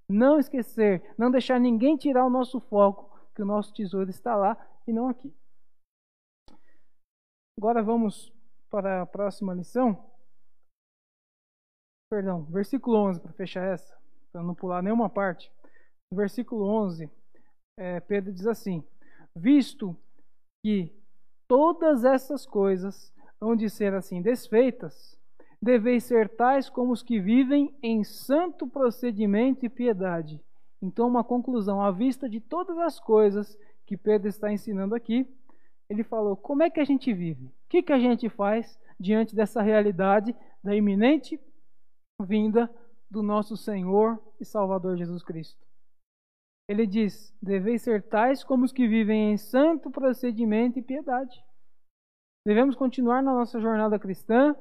Não 0.07 0.39
esquecer, 0.39 1.13
não 1.17 1.29
deixar 1.29 1.59
ninguém 1.59 1.97
tirar 1.97 2.25
o 2.25 2.29
nosso 2.29 2.61
foco, 2.61 3.13
que 3.35 3.41
o 3.41 3.45
nosso 3.45 3.73
tesouro 3.73 4.09
está 4.09 4.37
lá 4.37 4.55
e 4.87 4.93
não 4.93 5.09
aqui. 5.09 5.35
Agora 7.57 7.83
vamos 7.83 8.31
para 8.69 9.01
a 9.01 9.05
próxima 9.05 9.53
lição. 9.53 10.10
Perdão, 12.11 12.43
versículo 12.43 12.97
11, 12.97 13.21
para 13.21 13.31
fechar 13.31 13.63
essa 13.63 13.97
para 14.33 14.43
não 14.43 14.53
pular 14.53 14.83
nenhuma 14.83 15.09
parte. 15.09 15.49
Versículo 16.13 16.65
11, 16.65 17.09
é, 17.77 18.01
Pedro 18.01 18.33
diz 18.33 18.45
assim: 18.47 18.83
Visto 19.33 19.95
que 20.61 20.93
todas 21.47 22.03
essas 22.03 22.45
coisas 22.45 23.13
hão 23.39 23.55
de 23.55 23.69
ser 23.69 23.93
assim 23.93 24.21
desfeitas, 24.21 25.17
deveis 25.61 26.03
ser 26.03 26.27
tais 26.27 26.69
como 26.69 26.91
os 26.91 27.01
que 27.01 27.17
vivem 27.17 27.73
em 27.81 28.03
santo 28.03 28.67
procedimento 28.67 29.65
e 29.65 29.69
piedade. 29.69 30.43
Então, 30.81 31.07
uma 31.07 31.23
conclusão 31.23 31.81
à 31.81 31.91
vista 31.91 32.27
de 32.27 32.41
todas 32.41 32.77
as 32.77 32.99
coisas 32.99 33.57
que 33.85 33.95
Pedro 33.95 34.27
está 34.27 34.51
ensinando 34.51 34.95
aqui, 34.95 35.25
ele 35.89 36.03
falou: 36.03 36.35
como 36.35 36.61
é 36.61 36.69
que 36.69 36.81
a 36.81 36.85
gente 36.85 37.13
vive? 37.13 37.45
O 37.45 37.51
que, 37.69 37.81
que 37.81 37.93
a 37.93 37.99
gente 37.99 38.27
faz 38.27 38.77
diante 38.99 39.33
dessa 39.33 39.61
realidade 39.61 40.35
da 40.61 40.75
iminente 40.75 41.39
vinda 42.23 42.69
do 43.09 43.21
nosso 43.21 43.57
Senhor 43.57 44.19
e 44.39 44.45
Salvador 44.45 44.97
Jesus 44.97 45.23
Cristo. 45.23 45.59
Ele 46.67 46.87
diz: 46.87 47.35
Deveis 47.41 47.81
ser 47.81 48.03
tais 48.03 48.43
como 48.43 48.63
os 48.63 48.71
que 48.71 48.87
vivem 48.87 49.33
em 49.33 49.37
santo 49.37 49.91
procedimento 49.91 50.79
e 50.79 50.81
piedade. 50.81 51.43
Devemos 52.45 52.75
continuar 52.75 53.21
na 53.21 53.33
nossa 53.33 53.59
jornada 53.59 53.99
cristã, 53.99 54.55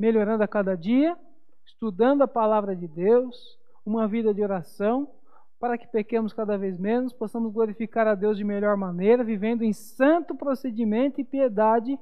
melhorando 0.00 0.44
a 0.44 0.48
cada 0.48 0.76
dia, 0.76 1.18
estudando 1.64 2.22
a 2.22 2.28
palavra 2.28 2.76
de 2.76 2.86
Deus, 2.86 3.58
uma 3.84 4.06
vida 4.06 4.32
de 4.32 4.42
oração, 4.42 5.10
para 5.58 5.76
que 5.76 5.88
pequemos 5.88 6.32
cada 6.32 6.56
vez 6.56 6.78
menos, 6.78 7.12
possamos 7.12 7.52
glorificar 7.52 8.06
a 8.06 8.14
Deus 8.14 8.36
de 8.36 8.44
melhor 8.44 8.76
maneira, 8.76 9.24
vivendo 9.24 9.62
em 9.62 9.72
santo 9.72 10.36
procedimento 10.36 11.20
e 11.20 11.24
piedade, 11.24 11.98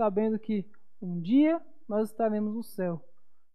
sabendo 0.00 0.38
que 0.38 0.66
um 1.00 1.20
dia 1.20 1.60
nós 1.88 2.10
estaremos 2.10 2.54
no 2.54 2.62
céu. 2.62 3.00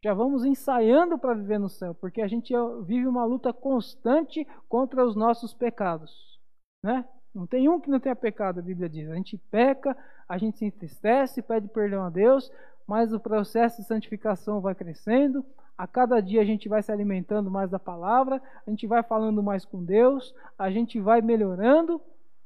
Já 0.04 0.14
vamos 0.14 0.45
ensaiando 0.45 1.18
para 1.18 1.34
viver 1.34 1.58
no 1.58 1.70
céu, 1.70 1.93
porque 1.93 2.22
a 2.22 2.28
gente 2.28 2.54
vive 2.84 3.06
uma 3.06 3.26
luta 3.26 3.52
constante 3.52 4.47
contra 4.70 5.06
os 5.06 5.16
nossos 5.16 5.54
pecados, 5.54 6.39
né? 6.84 7.06
Não 7.34 7.45
tem 7.45 7.70
um 7.70 7.80
que 7.80 7.89
não 7.89 8.00
tenha 8.00 8.16
pecado, 8.16 8.60
a 8.60 8.64
Bíblia 8.64 8.89
diz. 8.89 9.10
A 9.10 9.16
gente 9.16 9.38
peca, 9.52 9.95
a 10.28 10.38
gente 10.38 10.58
se 10.58 10.66
entristece, 10.66 11.41
pede 11.41 11.68
perdão 11.68 12.04
a 12.04 12.10
Deus, 12.10 12.52
mas 12.88 13.14
o 13.14 13.20
processo 13.20 13.82
de 13.82 13.88
santificação 13.88 14.62
vai 14.62 14.74
crescendo. 14.74 15.45
A 15.78 15.86
cada 15.86 16.20
dia 16.22 16.41
a 16.41 16.45
gente 16.45 16.68
vai 16.68 16.82
se 16.82 16.91
alimentando 16.91 17.52
mais 17.52 17.70
da 17.70 17.80
palavra, 17.80 18.41
a 18.66 18.70
gente 18.70 18.88
vai 18.88 19.04
falando 19.04 19.43
mais 19.43 19.64
com 19.64 19.84
Deus, 19.84 20.34
a 20.58 20.72
gente 20.72 21.00
vai 21.00 21.22
melhorando. 21.22 22.02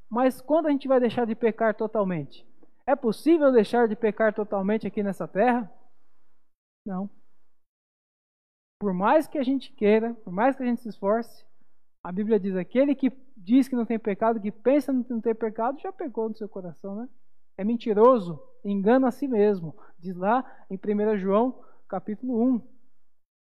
Mas 0.09 0.41
quando 0.41 0.67
a 0.67 0.71
gente 0.71 0.87
vai 0.87 0.99
deixar 0.99 1.25
de 1.25 1.33
pecar 1.33 1.73
totalmente? 1.73 2.45
É 2.85 2.95
possível 2.95 3.51
deixar 3.51 3.87
de 3.87 3.95
pecar 3.95 4.33
totalmente 4.33 4.85
aqui 4.85 5.01
nessa 5.01 5.27
terra? 5.27 5.71
Não. 6.85 7.09
Por 8.79 8.93
mais 8.93 9.27
que 9.27 9.37
a 9.37 9.43
gente 9.43 9.71
queira, 9.71 10.13
por 10.23 10.31
mais 10.31 10.55
que 10.55 10.63
a 10.63 10.65
gente 10.65 10.81
se 10.81 10.89
esforce, 10.89 11.45
a 12.03 12.11
Bíblia 12.11 12.39
diz: 12.39 12.55
aquele 12.55 12.93
que 12.93 13.11
diz 13.35 13.67
que 13.67 13.75
não 13.75 13.85
tem 13.85 13.97
pecado, 13.97 14.39
que 14.39 14.51
pensa 14.51 14.91
que 14.91 15.13
não 15.13 15.21
tem 15.21 15.33
pecado, 15.33 15.79
já 15.79 15.91
pecou 15.91 16.29
no 16.29 16.35
seu 16.35 16.49
coração, 16.49 16.95
né? 16.95 17.09
É 17.57 17.63
mentiroso, 17.63 18.41
engana 18.63 19.07
a 19.07 19.11
si 19.11 19.27
mesmo. 19.27 19.75
Diz 19.99 20.15
lá 20.15 20.43
em 20.69 20.75
1 20.75 21.17
João, 21.17 21.63
capítulo 21.87 22.41
1. 22.55 22.61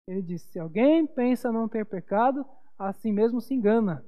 Ele 0.08 0.22
diz: 0.22 0.42
se 0.42 0.58
alguém 0.58 1.06
pensa 1.06 1.52
não 1.52 1.68
ter 1.68 1.86
pecado, 1.86 2.44
a 2.78 2.92
si 2.92 3.12
mesmo 3.12 3.40
se 3.40 3.54
engana. 3.54 4.04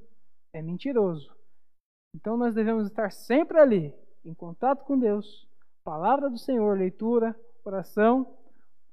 É 0.53 0.61
mentiroso. 0.61 1.35
Então 2.15 2.37
nós 2.37 2.55
devemos 2.55 2.87
estar 2.87 3.11
sempre 3.11 3.59
ali, 3.59 3.95
em 4.25 4.35
contato 4.35 4.85
com 4.85 4.99
Deus, 4.99 5.49
palavra 5.83 6.31
do 6.31 6.39
Senhor, 6.39 6.79
leitura, 6.79 7.39
oração, 7.65 8.37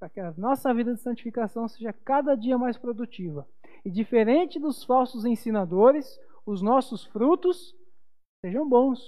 para 0.02 0.10
que 0.10 0.20
a 0.20 0.32
nossa 0.32 0.74
vida 0.74 0.96
de 0.96 1.00
santificação 1.00 1.68
seja 1.68 1.94
cada 1.94 2.34
dia 2.34 2.58
mais 2.58 2.76
produtiva. 2.76 3.48
E 3.86 3.92
diferente 3.92 4.60
dos 4.60 4.84
falsos 4.84 5.26
ensinadores, 5.26 6.20
os 6.44 6.60
nossos 6.60 7.06
frutos 7.06 7.76
sejam 8.44 8.68
bons. 8.68 9.00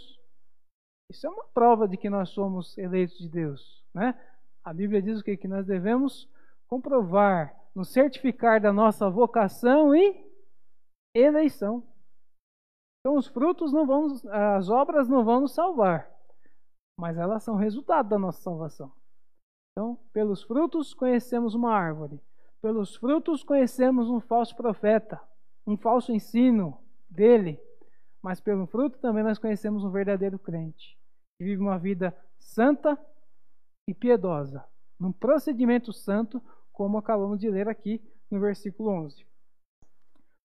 Isso 1.09 1.25
é 1.25 1.29
uma 1.31 1.45
prova 1.45 1.87
de 1.87 1.97
que 1.97 2.11
nós 2.11 2.29
somos 2.29 2.77
eleitos 2.77 3.17
de 3.17 3.27
Deus, 3.27 3.83
né? 3.91 4.13
A 4.63 4.71
Bíblia 4.71 5.01
diz 5.01 5.19
o 5.19 5.23
que 5.23 5.35
que 5.35 5.47
nós 5.47 5.65
devemos 5.65 6.29
comprovar, 6.67 7.59
nos 7.73 7.89
certificar 7.89 8.61
da 8.61 8.71
nossa 8.71 9.09
vocação 9.09 9.95
e 9.95 10.23
eleição. 11.15 11.83
Então 12.99 13.17
os 13.17 13.25
frutos 13.25 13.73
não 13.73 13.87
vão, 13.87 14.15
as 14.55 14.69
obras 14.69 15.09
não 15.09 15.25
vão 15.25 15.41
nos 15.41 15.55
salvar, 15.55 16.07
mas 16.99 17.17
elas 17.17 17.41
são 17.41 17.55
resultado 17.55 18.09
da 18.09 18.19
nossa 18.19 18.43
salvação. 18.43 18.91
Então, 19.73 19.97
pelos 20.13 20.43
frutos 20.43 20.93
conhecemos 20.93 21.55
uma 21.55 21.73
árvore, 21.73 22.21
pelos 22.61 22.95
frutos 22.95 23.43
conhecemos 23.43 24.07
um 24.07 24.19
falso 24.19 24.55
profeta, 24.55 25.19
um 25.65 25.75
falso 25.75 26.11
ensino 26.13 26.79
dele, 27.09 27.59
mas 28.21 28.39
pelo 28.39 28.67
fruto 28.67 28.99
também 28.99 29.23
nós 29.23 29.39
conhecemos 29.39 29.83
um 29.83 29.89
verdadeiro 29.89 30.37
crente, 30.37 30.95
que 31.37 31.43
vive 31.43 31.61
uma 31.61 31.79
vida 31.79 32.15
santa 32.39 32.97
e 33.87 33.95
piedosa, 33.95 34.63
num 34.99 35.11
procedimento 35.11 35.91
santo, 35.91 36.41
como 36.71 36.97
acabamos 36.97 37.39
de 37.39 37.49
ler 37.49 37.67
aqui 37.67 37.99
no 38.29 38.39
versículo 38.39 38.89
11. 38.89 39.25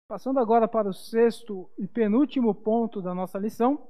Passando 0.09 0.41
agora 0.41 0.67
para 0.67 0.89
o 0.89 0.95
sexto 0.95 1.71
e 1.77 1.87
penúltimo 1.87 2.55
ponto 2.55 3.03
da 3.03 3.15
nossa 3.15 3.39
lição, 3.39 3.87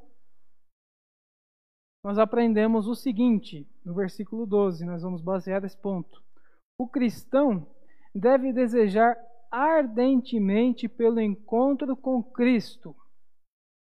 nós 2.05 2.19
aprendemos 2.19 2.87
o 2.87 2.95
seguinte, 2.95 3.67
no 3.85 3.95
versículo 3.95 4.47
12, 4.47 4.85
nós 4.85 5.03
vamos 5.03 5.21
basear 5.21 5.65
esse 5.65 5.77
ponto. 5.77 6.23
O 6.81 6.87
cristão 6.87 7.67
deve 8.15 8.53
desejar 8.53 9.17
ardentemente 9.51 10.89
pelo 10.89 11.21
encontro 11.21 11.97
com 11.97 12.23
Cristo. 12.23 12.95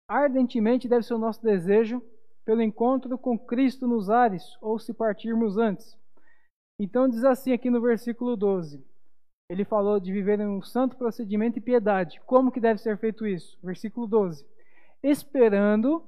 Ardentemente 0.09 0.89
deve 0.89 1.03
ser 1.03 1.15
o 1.15 1.19
nosso 1.19 1.43
desejo 1.43 2.03
pelo 2.45 2.63
encontro 2.63 3.19
com 3.19 3.37
Cristo 3.37 3.89
nos 3.89 4.09
ares, 4.09 4.57
ou 4.61 4.79
se 4.79 4.95
partirmos 4.95 5.59
antes. 5.59 5.99
Então 6.79 7.09
diz 7.09 7.25
assim 7.25 7.53
aqui 7.53 7.71
no 7.71 7.81
versículo 7.81 8.37
12. 8.37 8.85
Ele 9.51 9.65
falou 9.65 9.99
de 9.99 10.13
viver 10.13 10.39
em 10.41 10.47
um 10.47 10.63
santo 10.63 10.97
procedimento 10.97 11.59
e 11.59 11.63
piedade. 11.63 12.21
Como 12.27 12.53
que 12.53 12.61
deve 12.61 12.81
ser 12.81 12.99
feito 12.99 13.27
isso? 13.27 13.59
Versículo 13.63 14.07
12. 14.07 14.47
Esperando 15.03 16.05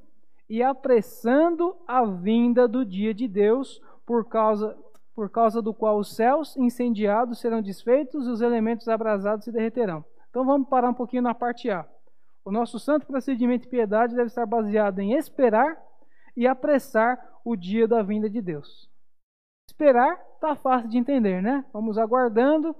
e 0.48 0.62
apressando 0.62 1.76
a 1.86 2.04
vinda 2.04 2.66
do 2.66 2.84
dia 2.84 3.12
de 3.12 3.28
Deus, 3.28 3.80
por 4.06 4.28
causa, 4.28 4.76
por 5.14 5.28
causa 5.30 5.60
do 5.60 5.74
qual 5.74 5.98
os 5.98 6.14
céus 6.14 6.56
incendiados 6.56 7.40
serão 7.40 7.60
desfeitos 7.60 8.26
e 8.26 8.30
os 8.30 8.40
elementos 8.40 8.88
abrasados 8.88 9.44
se 9.44 9.52
derreterão. 9.52 10.04
Então 10.30 10.44
vamos 10.44 10.68
parar 10.68 10.90
um 10.90 10.94
pouquinho 10.94 11.22
na 11.22 11.34
parte 11.34 11.70
A. 11.70 11.86
O 12.44 12.50
nosso 12.50 12.78
santo 12.78 13.06
procedimento 13.06 13.64
de 13.64 13.68
piedade 13.68 14.14
deve 14.14 14.28
estar 14.28 14.46
baseado 14.46 15.00
em 15.00 15.12
esperar 15.12 15.76
e 16.34 16.46
apressar 16.46 17.18
o 17.44 17.54
dia 17.56 17.86
da 17.86 18.02
vinda 18.02 18.30
de 18.30 18.40
Deus. 18.40 18.88
Esperar 19.68 20.18
está 20.34 20.56
fácil 20.56 20.88
de 20.88 20.96
entender, 20.96 21.42
né? 21.42 21.64
Vamos 21.72 21.98
aguardando 21.98 22.74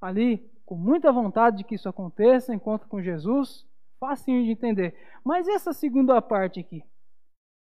ali 0.00 0.48
com 0.64 0.76
muita 0.76 1.10
vontade 1.10 1.56
de 1.56 1.64
que 1.64 1.74
isso 1.74 1.88
aconteça, 1.88 2.54
encontro 2.54 2.88
com 2.88 3.02
Jesus, 3.02 3.66
facinho 3.98 4.44
de 4.44 4.50
entender. 4.50 4.94
Mas 5.24 5.48
essa 5.48 5.72
segunda 5.72 6.20
parte 6.22 6.60
aqui, 6.60 6.84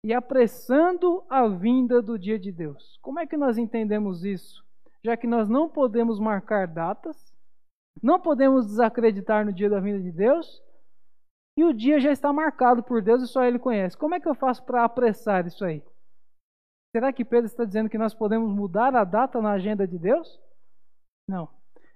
e 0.04 0.14
apressando 0.14 1.24
a 1.30 1.48
vinda 1.48 2.02
do 2.02 2.20
dia 2.20 2.38
de 2.38 2.52
Deus. 2.52 3.00
Como 3.02 3.20
é 3.20 3.26
que 3.26 3.38
nós 3.38 3.58
entendemos 3.58 4.26
isso? 4.26 4.64
Já 5.04 5.16
que 5.16 5.26
nós 5.26 5.48
não 5.48 5.70
podemos 5.70 6.20
marcar 6.20 6.68
datas, 6.68 7.34
não 8.02 8.20
podemos 8.20 8.66
desacreditar 8.66 9.46
no 9.46 9.54
dia 9.54 9.70
da 9.70 9.80
vinda 9.80 10.00
de 10.00 10.12
Deus, 10.12 10.62
e 11.58 11.64
o 11.64 11.74
dia 11.74 12.00
já 12.00 12.12
está 12.12 12.34
marcado 12.34 12.84
por 12.84 13.02
Deus 13.02 13.22
e 13.22 13.28
só 13.28 13.44
Ele 13.44 13.60
conhece. 13.60 13.98
Como 13.98 14.16
é 14.16 14.20
que 14.20 14.28
eu 14.28 14.34
faço 14.34 14.64
para 14.64 14.84
apressar 14.84 15.46
isso 15.46 15.64
aí? 15.64 15.84
Será 16.96 17.14
que 17.14 17.24
Pedro 17.24 17.46
está 17.46 17.64
dizendo 17.64 17.90
que 17.90 17.98
nós 17.98 18.14
podemos 18.14 18.52
mudar 18.52 18.96
a 18.96 19.04
data 19.04 19.42
na 19.42 19.52
agenda 19.52 19.88
de 19.88 19.98
Deus? 19.98 20.40
Não. 21.28 21.48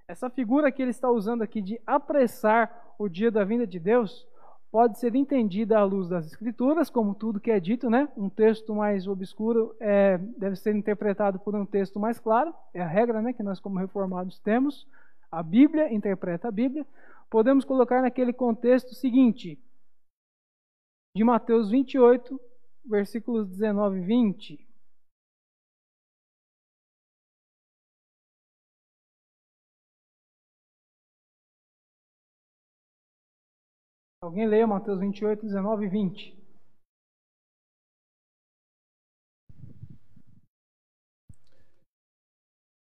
Essa 0.08 0.30
figura 0.30 0.72
que 0.72 0.80
ele 0.80 0.90
está 0.90 1.10
usando 1.10 1.42
aqui 1.42 1.60
de 1.60 1.80
apressar 1.86 2.94
o 2.98 3.08
dia 3.08 3.30
da 3.30 3.44
vinda 3.44 3.66
de 3.66 3.78
Deus 3.78 4.26
pode 4.70 4.98
ser 4.98 5.14
entendida 5.14 5.78
à 5.78 5.84
luz 5.84 6.08
das 6.08 6.26
Escrituras, 6.26 6.90
como 6.90 7.14
tudo 7.14 7.40
que 7.40 7.50
é 7.50 7.58
dito, 7.58 7.88
né? 7.88 8.08
Um 8.16 8.28
texto 8.28 8.74
mais 8.74 9.06
obscuro 9.06 9.74
é, 9.80 10.18
deve 10.36 10.56
ser 10.56 10.74
interpretado 10.74 11.38
por 11.38 11.54
um 11.54 11.64
texto 11.64 11.98
mais 11.98 12.18
claro, 12.18 12.54
é 12.74 12.82
a 12.82 12.86
regra, 12.86 13.22
né? 13.22 13.32
Que 13.32 13.42
nós, 13.42 13.60
como 13.60 13.78
reformados, 13.78 14.38
temos. 14.38 14.86
A 15.30 15.42
Bíblia 15.42 15.92
interpreta 15.92 16.48
a 16.48 16.50
Bíblia. 16.50 16.86
Podemos 17.30 17.64
colocar 17.64 18.02
naquele 18.02 18.32
contexto 18.32 18.94
seguinte, 18.94 19.58
de 21.14 21.24
Mateus 21.24 21.70
28, 21.70 22.40
versículos 22.84 23.48
19 23.48 23.98
e 23.98 24.04
20. 24.04 24.67
Alguém 34.28 34.46
leia 34.46 34.66
Mateus 34.66 35.00
28, 35.00 35.46
19 35.46 35.86
e 35.86 35.88
20. 35.88 36.38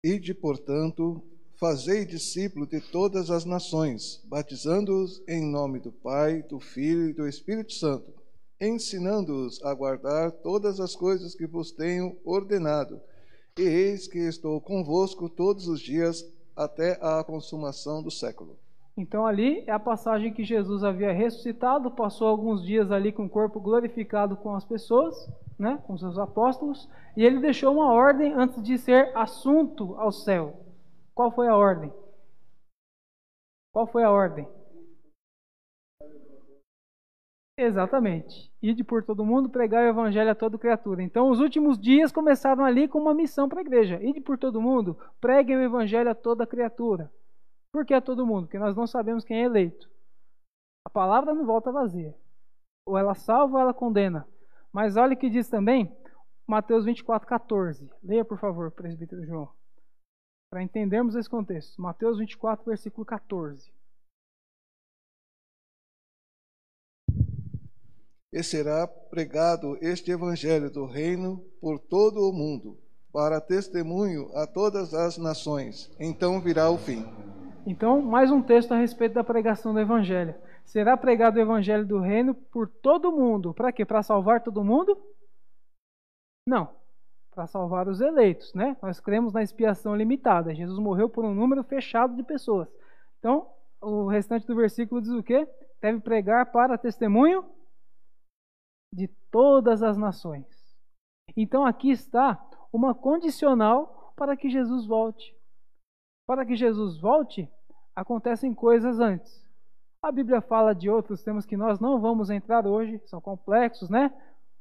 Ide, 0.05 0.33
portanto, 0.33 1.21
fazei 1.59 2.05
discípulos 2.05 2.69
de 2.69 2.79
todas 2.79 3.29
as 3.29 3.43
nações, 3.43 4.23
batizando-os 4.23 5.21
em 5.27 5.45
nome 5.45 5.81
do 5.81 5.91
Pai, 5.91 6.43
do 6.43 6.61
Filho 6.61 7.09
e 7.09 7.13
do 7.13 7.27
Espírito 7.27 7.73
Santo, 7.73 8.13
ensinando-os 8.61 9.61
a 9.63 9.73
guardar 9.73 10.31
todas 10.31 10.79
as 10.79 10.95
coisas 10.95 11.35
que 11.35 11.45
vos 11.45 11.73
tenho 11.73 12.17
ordenado. 12.23 13.01
E 13.59 13.63
eis 13.63 14.07
que 14.07 14.19
estou 14.19 14.61
convosco 14.61 15.27
todos 15.27 15.67
os 15.67 15.81
dias 15.81 16.25
até 16.55 16.97
a 17.01 17.21
consumação 17.21 18.01
do 18.01 18.09
século. 18.09 18.62
Então 18.95 19.25
ali 19.25 19.63
é 19.65 19.71
a 19.71 19.79
passagem 19.79 20.31
que 20.31 20.43
Jesus 20.43 20.83
havia 20.83 21.11
ressuscitado, 21.11 21.89
passou 21.89 22.27
alguns 22.27 22.63
dias 22.63 22.91
ali 22.91 23.11
com 23.11 23.25
o 23.25 23.29
corpo 23.29 23.59
glorificado 23.59 24.37
com 24.37 24.55
as 24.55 24.63
pessoas, 24.63 25.15
né, 25.57 25.81
com 25.87 25.97
seus 25.97 26.17
apóstolos, 26.17 26.87
e 27.17 27.25
ele 27.25 27.39
deixou 27.39 27.73
uma 27.73 27.91
ordem 27.91 28.33
antes 28.33 28.61
de 28.61 28.77
ser 28.77 29.15
assunto 29.17 29.95
ao 29.95 30.11
céu. 30.11 30.59
Qual 31.15 31.31
foi 31.31 31.47
a 31.47 31.55
ordem? 31.55 31.91
Qual 33.71 33.87
foi 33.87 34.03
a 34.03 34.11
ordem? 34.11 34.47
Exatamente. 37.57 38.51
Ide 38.61 38.83
por 38.83 39.03
todo 39.03 39.25
mundo, 39.25 39.49
pregar 39.49 39.85
o 39.85 39.89
evangelho 39.89 40.31
a 40.31 40.35
toda 40.35 40.57
criatura. 40.57 41.03
Então, 41.03 41.29
os 41.29 41.39
últimos 41.39 41.77
dias 41.79 42.11
começaram 42.11 42.65
ali 42.65 42.87
com 42.87 42.99
uma 42.99 43.13
missão 43.13 43.47
para 43.47 43.59
a 43.59 43.61
igreja. 43.61 43.99
Ide 44.01 44.21
por 44.21 44.37
todo 44.37 44.61
mundo, 44.61 44.97
preguem 45.21 45.57
o 45.57 45.61
evangelho 45.61 46.09
a 46.09 46.15
toda 46.15 46.47
criatura. 46.47 47.11
Por 47.73 47.87
que 47.87 47.93
a 47.95 48.01
todo 48.01 48.25
mundo? 48.25 48.45
Porque 48.45 48.59
nós 48.59 48.75
não 48.75 48.85
sabemos 48.85 49.25
quem 49.25 49.41
é 49.41 49.45
eleito. 49.45 49.89
A 50.85 50.89
palavra 50.91 51.33
não 51.33 51.43
volta 51.43 51.71
vazia. 51.71 52.15
Ou 52.85 52.95
ela 52.95 53.15
salva 53.15 53.55
ou 53.55 53.61
ela 53.61 53.73
condena. 53.73 54.27
Mas 54.71 54.95
olha 54.95 55.15
o 55.15 55.17
que 55.17 55.29
diz 55.29 55.49
também 55.49 55.91
Mateus 56.45 56.85
24, 56.85 57.27
14. 57.27 57.89
Leia, 58.03 58.23
por 58.23 58.37
favor, 58.37 58.69
presbítero 58.69 59.25
João. 59.25 59.51
Para 60.51 60.61
entendermos 60.61 61.15
esse 61.15 61.27
contexto. 61.27 61.81
Mateus 61.81 62.19
24, 62.19 62.63
versículo 62.63 63.03
14. 63.05 63.73
E 68.31 68.43
será 68.43 68.87
pregado 68.87 69.77
este 69.81 70.11
evangelho 70.11 70.69
do 70.69 70.85
reino 70.85 71.39
por 71.59 71.79
todo 71.79 72.29
o 72.29 72.33
mundo, 72.33 72.79
para 73.11 73.41
testemunho 73.41 74.29
a 74.35 74.45
todas 74.45 74.93
as 74.93 75.17
nações. 75.17 75.91
Então 75.99 76.39
virá 76.39 76.69
o 76.69 76.77
fim. 76.77 77.03
Então, 77.65 78.01
mais 78.01 78.29
um 78.29 78.41
texto 78.41 78.73
a 78.73 78.77
respeito 78.77 79.13
da 79.13 79.23
pregação 79.23 79.73
do 79.73 79.79
evangelho. 79.79 80.35
Será 80.65 80.97
pregado 80.97 81.37
o 81.37 81.41
evangelho 81.41 81.85
do 81.85 81.97
reino 81.99 82.35
por 82.35 82.67
todo 82.67 83.11
mundo. 83.11 83.53
Para 83.53 83.71
quê? 83.71 83.85
Para 83.85 84.03
salvar 84.03 84.43
todo 84.43 84.63
mundo? 84.63 85.01
Não, 86.45 86.69
para 87.31 87.47
salvar 87.47 87.87
os 87.87 88.01
eleitos, 88.01 88.53
né? 88.53 88.75
Nós 88.81 88.99
cremos 88.99 89.31
na 89.31 89.41
expiação 89.41 89.95
limitada. 89.95 90.53
Jesus 90.53 90.77
morreu 90.77 91.09
por 91.09 91.23
um 91.23 91.33
número 91.33 91.63
fechado 91.63 92.15
de 92.17 92.23
pessoas. 92.23 92.67
Então, 93.19 93.49
o 93.81 94.07
restante 94.07 94.45
do 94.45 94.55
versículo 94.55 95.01
diz 95.01 95.11
o 95.11 95.23
quê? 95.23 95.47
Deve 95.81 96.01
pregar 96.01 96.51
para 96.51 96.77
testemunho 96.77 97.45
de 98.93 99.07
todas 99.31 99.81
as 99.81 99.95
nações. 99.95 100.45
Então, 101.35 101.65
aqui 101.65 101.91
está 101.91 102.45
uma 102.73 102.93
condicional 102.93 104.13
para 104.17 104.35
que 104.35 104.49
Jesus 104.49 104.85
volte. 104.85 105.33
Para 106.25 106.45
que 106.45 106.55
Jesus 106.55 106.97
volte, 106.97 107.49
acontecem 107.95 108.53
coisas 108.53 108.99
antes. 108.99 109.43
A 110.01 110.11
Bíblia 110.11 110.41
fala 110.41 110.73
de 110.73 110.89
outros 110.89 111.21
temas 111.23 111.45
que 111.45 111.57
nós 111.57 111.79
não 111.79 111.99
vamos 111.99 112.29
entrar 112.29 112.65
hoje, 112.65 113.01
são 113.05 113.19
complexos, 113.21 113.89
né? 113.89 114.11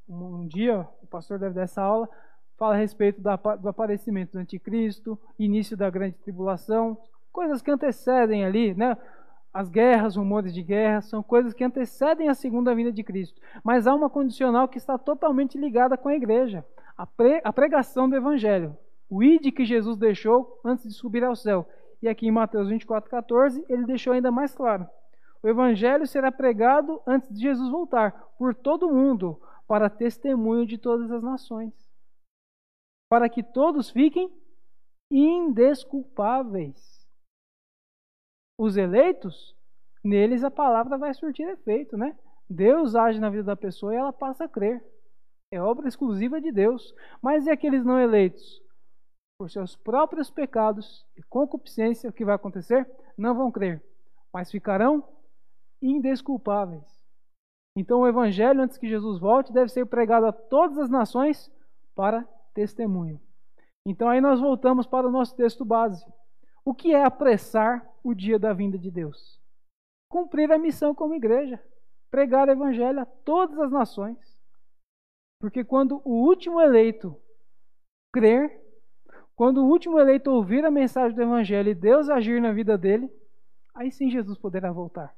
um 0.08 0.46
dia, 0.46 0.86
o 1.02 1.06
pastor 1.06 1.38
deve 1.38 1.54
dar 1.54 1.62
essa 1.62 1.80
aula, 1.80 2.08
fala 2.58 2.74
a 2.74 2.78
respeito 2.78 3.20
do 3.20 3.68
aparecimento 3.68 4.32
do 4.32 4.38
anticristo, 4.38 5.18
início 5.38 5.76
da 5.76 5.88
grande 5.88 6.16
tribulação, 6.18 6.98
coisas 7.32 7.62
que 7.62 7.70
antecedem 7.70 8.44
ali, 8.44 8.74
né? 8.74 8.96
As 9.54 9.68
guerras, 9.68 10.16
rumores 10.16 10.52
de 10.54 10.62
guerra, 10.62 11.02
são 11.02 11.22
coisas 11.22 11.52
que 11.52 11.62
antecedem 11.62 12.28
a 12.28 12.34
segunda 12.34 12.74
vinda 12.74 12.90
de 12.90 13.02
Cristo. 13.02 13.40
Mas 13.62 13.86
há 13.86 13.94
uma 13.94 14.08
condicional 14.08 14.66
que 14.66 14.78
está 14.78 14.96
totalmente 14.96 15.58
ligada 15.58 15.96
com 15.96 16.08
a 16.08 16.14
igreja: 16.14 16.64
a, 16.96 17.06
pre, 17.06 17.40
a 17.44 17.52
pregação 17.52 18.08
do 18.08 18.16
evangelho. 18.16 18.76
O 19.08 19.22
id 19.22 19.52
que 19.52 19.64
Jesus 19.64 19.96
deixou 19.98 20.60
antes 20.64 20.84
de 20.84 20.94
subir 20.94 21.22
ao 21.24 21.36
céu. 21.36 21.68
E 22.00 22.08
aqui 22.08 22.26
em 22.26 22.32
Mateus 22.32 22.68
24, 22.68 23.08
14, 23.10 23.64
ele 23.68 23.84
deixou 23.84 24.12
ainda 24.12 24.30
mais 24.30 24.54
claro: 24.54 24.88
o 25.42 25.48
evangelho 25.48 26.06
será 26.06 26.30
pregado 26.30 27.02
antes 27.06 27.28
de 27.28 27.40
Jesus 27.40 27.68
voltar, 27.68 28.12
por 28.38 28.54
todo 28.54 28.92
mundo, 28.92 29.40
para 29.66 29.90
testemunho 29.90 30.64
de 30.64 30.78
todas 30.78 31.10
as 31.10 31.22
nações, 31.22 31.74
para 33.08 33.28
que 33.28 33.42
todos 33.42 33.90
fiquem 33.90 34.32
indesculpáveis. 35.10 37.02
Os 38.56 38.76
eleitos, 38.76 39.56
neles 40.04 40.44
a 40.44 40.50
palavra 40.50 40.96
vai 40.96 41.12
surtir 41.12 41.48
efeito, 41.48 41.96
né? 41.96 42.16
Deus 42.48 42.94
age 42.94 43.18
na 43.18 43.30
vida 43.30 43.44
da 43.44 43.56
pessoa 43.56 43.92
e 43.92 43.96
ela 43.96 44.12
passa 44.12 44.44
a 44.44 44.48
crer. 44.48 44.84
É 45.50 45.60
obra 45.60 45.88
exclusiva 45.88 46.40
de 46.40 46.52
Deus. 46.52 46.94
Mas 47.20 47.46
e 47.46 47.50
aqueles 47.50 47.84
não 47.84 47.98
eleitos? 47.98 48.61
Por 49.42 49.50
seus 49.50 49.74
próprios 49.74 50.30
pecados 50.30 51.04
e 51.16 51.22
concupiscência, 51.24 52.08
o 52.08 52.12
que 52.12 52.24
vai 52.24 52.36
acontecer? 52.36 52.88
Não 53.18 53.34
vão 53.34 53.50
crer, 53.50 53.82
mas 54.32 54.52
ficarão 54.52 55.02
indesculpáveis. 55.82 56.84
Então, 57.76 58.02
o 58.02 58.06
evangelho, 58.06 58.62
antes 58.62 58.78
que 58.78 58.88
Jesus 58.88 59.18
volte, 59.18 59.52
deve 59.52 59.68
ser 59.68 59.84
pregado 59.86 60.26
a 60.26 60.32
todas 60.32 60.78
as 60.78 60.88
nações 60.88 61.50
para 61.92 62.22
testemunho. 62.54 63.20
Então, 63.84 64.08
aí 64.08 64.20
nós 64.20 64.38
voltamos 64.38 64.86
para 64.86 65.08
o 65.08 65.10
nosso 65.10 65.34
texto 65.34 65.64
base. 65.64 66.06
O 66.64 66.72
que 66.72 66.94
é 66.94 67.02
apressar 67.02 67.84
o 68.00 68.14
dia 68.14 68.38
da 68.38 68.52
vinda 68.52 68.78
de 68.78 68.92
Deus? 68.92 69.40
Cumprir 70.08 70.52
a 70.52 70.58
missão 70.58 70.94
como 70.94 71.16
igreja, 71.16 71.60
pregar 72.12 72.46
o 72.46 72.52
evangelho 72.52 73.00
a 73.00 73.06
todas 73.06 73.58
as 73.58 73.72
nações. 73.72 74.40
Porque 75.40 75.64
quando 75.64 76.00
o 76.04 76.28
último 76.28 76.60
eleito 76.60 77.20
crer, 78.12 78.61
quando 79.34 79.58
o 79.58 79.68
último 79.68 79.98
eleito 79.98 80.30
ouvir 80.30 80.64
a 80.64 80.70
mensagem 80.70 81.14
do 81.14 81.22
evangelho 81.22 81.70
e 81.70 81.74
Deus 81.74 82.08
agir 82.08 82.40
na 82.40 82.52
vida 82.52 82.76
dele, 82.76 83.10
aí 83.74 83.90
sim 83.90 84.10
Jesus 84.10 84.38
poderá 84.38 84.70
voltar. 84.70 85.14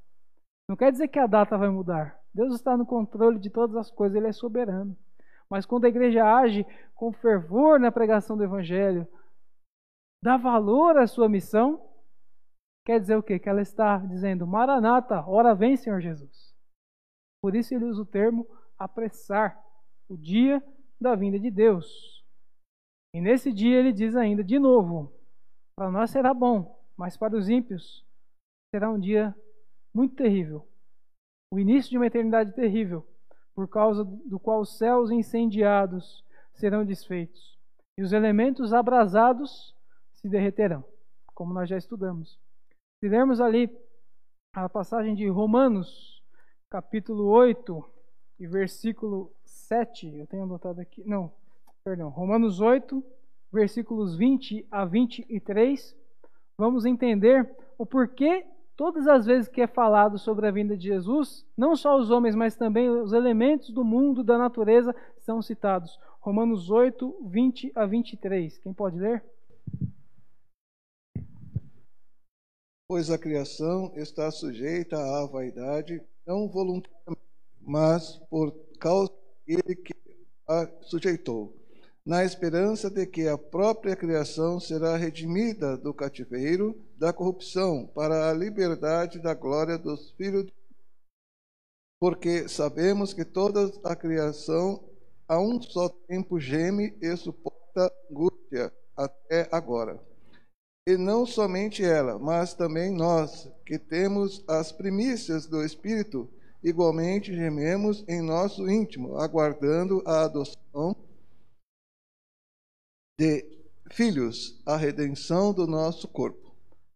Não 0.68 0.76
quer 0.76 0.90
dizer 0.90 1.08
que 1.08 1.18
a 1.18 1.26
data 1.26 1.58
vai 1.58 1.68
mudar. 1.68 2.18
Deus 2.32 2.54
está 2.54 2.76
no 2.76 2.86
controle 2.86 3.38
de 3.38 3.50
todas 3.50 3.76
as 3.76 3.90
coisas, 3.90 4.16
Ele 4.16 4.28
é 4.28 4.32
soberano. 4.32 4.96
Mas 5.48 5.66
quando 5.66 5.84
a 5.84 5.88
igreja 5.88 6.24
age 6.24 6.66
com 6.94 7.12
fervor 7.12 7.78
na 7.78 7.92
pregação 7.92 8.36
do 8.36 8.42
Evangelho, 8.42 9.06
dá 10.22 10.36
valor 10.36 10.96
à 10.96 11.06
sua 11.06 11.28
missão, 11.28 11.80
quer 12.84 12.98
dizer 12.98 13.16
o 13.16 13.22
quê? 13.22 13.38
Que 13.38 13.48
ela 13.48 13.60
está 13.60 13.98
dizendo: 13.98 14.46
Maranata, 14.46 15.22
ora 15.26 15.54
vem, 15.54 15.76
Senhor 15.76 16.00
Jesus. 16.00 16.54
Por 17.42 17.54
isso 17.54 17.74
ele 17.74 17.84
usa 17.84 18.02
o 18.02 18.06
termo 18.06 18.46
apressar 18.78 19.62
o 20.08 20.16
dia 20.16 20.62
da 21.00 21.14
vinda 21.14 21.38
de 21.38 21.50
Deus. 21.50 22.13
E 23.14 23.20
nesse 23.20 23.52
dia 23.52 23.78
ele 23.78 23.92
diz 23.92 24.16
ainda 24.16 24.42
de 24.42 24.58
novo: 24.58 25.12
para 25.76 25.88
nós 25.88 26.10
será 26.10 26.34
bom, 26.34 26.84
mas 26.96 27.16
para 27.16 27.36
os 27.36 27.48
ímpios 27.48 28.04
será 28.74 28.90
um 28.90 28.98
dia 28.98 29.32
muito 29.94 30.16
terrível. 30.16 30.66
O 31.48 31.60
início 31.60 31.90
de 31.90 31.96
uma 31.96 32.08
eternidade 32.08 32.52
terrível, 32.52 33.06
por 33.54 33.68
causa 33.68 34.04
do 34.04 34.40
qual 34.40 34.60
os 34.60 34.76
céus 34.76 35.12
incendiados 35.12 36.24
serão 36.54 36.84
desfeitos 36.84 37.56
e 37.96 38.02
os 38.02 38.12
elementos 38.12 38.72
abrasados 38.72 39.72
se 40.14 40.28
derreterão, 40.28 40.84
como 41.34 41.54
nós 41.54 41.68
já 41.68 41.76
estudamos. 41.76 42.36
Se 42.98 43.08
lermos 43.08 43.40
ali 43.40 43.70
a 44.52 44.68
passagem 44.68 45.14
de 45.14 45.28
Romanos, 45.28 46.20
capítulo 46.68 47.26
8 47.26 47.84
e 48.40 48.46
versículo 48.48 49.32
7, 49.44 50.16
eu 50.16 50.26
tenho 50.26 50.42
anotado 50.42 50.80
aqui, 50.80 51.04
não, 51.04 51.32
perdão, 51.84 52.08
Romanos 52.08 52.60
8, 52.60 53.04
versículos 53.52 54.16
20 54.16 54.66
a 54.70 54.86
23, 54.86 55.94
vamos 56.56 56.86
entender 56.86 57.54
o 57.76 57.84
porquê 57.84 58.46
Todas 58.76 59.06
as 59.06 59.24
vezes 59.24 59.48
que 59.48 59.60
é 59.60 59.68
falado 59.68 60.18
sobre 60.18 60.48
a 60.48 60.50
vinda 60.50 60.76
de 60.76 60.88
Jesus, 60.88 61.46
não 61.56 61.76
só 61.76 61.96
os 61.96 62.10
homens, 62.10 62.34
mas 62.34 62.56
também 62.56 62.90
os 62.90 63.12
elementos 63.12 63.70
do 63.70 63.84
mundo, 63.84 64.24
da 64.24 64.36
natureza, 64.36 64.92
são 65.20 65.40
citados. 65.40 65.96
Romanos 66.20 66.70
8, 66.70 67.16
20 67.24 67.70
a 67.72 67.86
23. 67.86 68.58
Quem 68.58 68.74
pode 68.74 68.98
ler? 68.98 69.24
Pois 72.88 73.10
a 73.10 73.18
criação 73.18 73.92
está 73.94 74.28
sujeita 74.32 74.96
à 74.96 75.24
vaidade, 75.26 76.02
não 76.26 76.48
voluntariamente, 76.48 77.22
mas 77.60 78.18
por 78.28 78.52
causa 78.80 79.12
daquele 79.46 79.76
que 79.76 79.94
a 80.48 80.66
sujeitou 80.82 81.63
na 82.04 82.22
esperança 82.22 82.90
de 82.90 83.06
que 83.06 83.26
a 83.26 83.38
própria 83.38 83.96
criação 83.96 84.60
será 84.60 84.96
redimida 84.96 85.76
do 85.76 85.94
cativeiro 85.94 86.78
da 86.98 87.12
corrupção 87.12 87.86
para 87.94 88.28
a 88.28 88.32
liberdade 88.32 89.18
da 89.18 89.32
glória 89.32 89.78
dos 89.78 90.10
filhos. 90.12 90.52
Porque 91.98 92.46
sabemos 92.46 93.14
que 93.14 93.24
toda 93.24 93.72
a 93.82 93.96
criação 93.96 94.84
a 95.26 95.40
um 95.40 95.60
só 95.62 95.88
tempo 95.88 96.38
geme 96.38 96.94
e 97.00 97.16
suporta 97.16 97.90
angústia 98.10 98.70
até 98.94 99.48
agora. 99.50 99.98
E 100.86 100.98
não 100.98 101.24
somente 101.24 101.82
ela, 101.82 102.18
mas 102.18 102.52
também 102.52 102.94
nós, 102.94 103.48
que 103.64 103.78
temos 103.78 104.44
as 104.46 104.70
primícias 104.70 105.46
do 105.46 105.64
Espírito, 105.64 106.28
igualmente 106.62 107.34
gememos 107.34 108.04
em 108.06 108.20
nosso 108.20 108.68
íntimo, 108.68 109.16
aguardando 109.16 110.02
a 110.04 110.24
adoção 110.24 110.94
de 113.18 113.44
filhos, 113.92 114.60
a 114.66 114.76
redenção 114.76 115.54
do 115.54 115.66
nosso 115.66 116.08
corpo. 116.08 116.52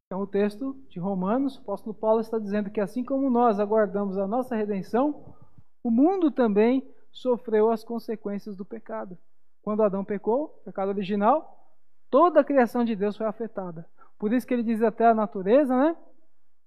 Então, 0.06 0.22
o 0.22 0.26
texto 0.26 0.74
de 0.88 0.98
Romanos, 0.98 1.56
o 1.56 1.60
apóstolo 1.60 1.94
Paulo 1.94 2.20
está 2.20 2.38
dizendo 2.38 2.70
que 2.70 2.80
assim 2.80 3.04
como 3.04 3.30
nós 3.30 3.60
aguardamos 3.60 4.16
a 4.16 4.26
nossa 4.26 4.56
redenção, 4.56 5.36
o 5.84 5.90
mundo 5.90 6.30
também 6.30 6.88
sofreu 7.12 7.70
as 7.70 7.84
consequências 7.84 8.56
do 8.56 8.64
pecado. 8.64 9.16
Quando 9.62 9.82
Adão 9.82 10.04
pecou, 10.04 10.48
pecado 10.64 10.88
original, 10.88 11.76
toda 12.10 12.40
a 12.40 12.44
criação 12.44 12.84
de 12.84 12.96
Deus 12.96 13.16
foi 13.16 13.26
afetada. 13.26 13.86
Por 14.18 14.32
isso 14.32 14.46
que 14.46 14.54
ele 14.54 14.62
diz 14.62 14.82
até 14.82 15.06
a 15.06 15.14
natureza, 15.14 15.76
né? 15.76 15.96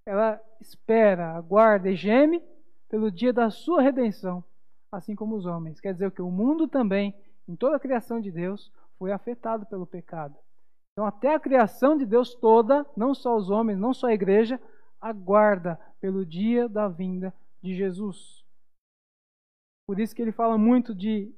Ela 0.05 0.39
espera, 0.59 1.31
aguarda 1.35 1.89
e 1.89 1.95
geme 1.95 2.41
pelo 2.87 3.11
dia 3.11 3.33
da 3.33 3.49
sua 3.49 3.81
redenção, 3.81 4.43
assim 4.91 5.15
como 5.15 5.35
os 5.35 5.45
homens. 5.45 5.79
Quer 5.79 5.93
dizer 5.93 6.11
que 6.11 6.21
o 6.21 6.31
mundo 6.31 6.67
também, 6.67 7.13
em 7.47 7.55
toda 7.55 7.75
a 7.75 7.79
criação 7.79 8.21
de 8.21 8.31
Deus, 8.31 8.71
foi 9.01 9.11
afetado 9.11 9.65
pelo 9.65 9.87
pecado. 9.87 10.37
Então, 10.91 11.07
até 11.07 11.33
a 11.33 11.39
criação 11.39 11.97
de 11.97 12.05
Deus 12.05 12.35
toda, 12.35 12.85
não 12.95 13.15
só 13.15 13.35
os 13.35 13.49
homens, 13.49 13.79
não 13.79 13.95
só 13.95 14.05
a 14.05 14.13
igreja, 14.13 14.61
aguarda 15.01 15.79
pelo 15.99 16.23
dia 16.23 16.69
da 16.69 16.87
vinda 16.87 17.33
de 17.63 17.73
Jesus. 17.73 18.45
Por 19.87 19.99
isso 19.99 20.15
que 20.15 20.21
ele 20.21 20.31
fala 20.31 20.55
muito 20.55 20.93
de 20.93 21.33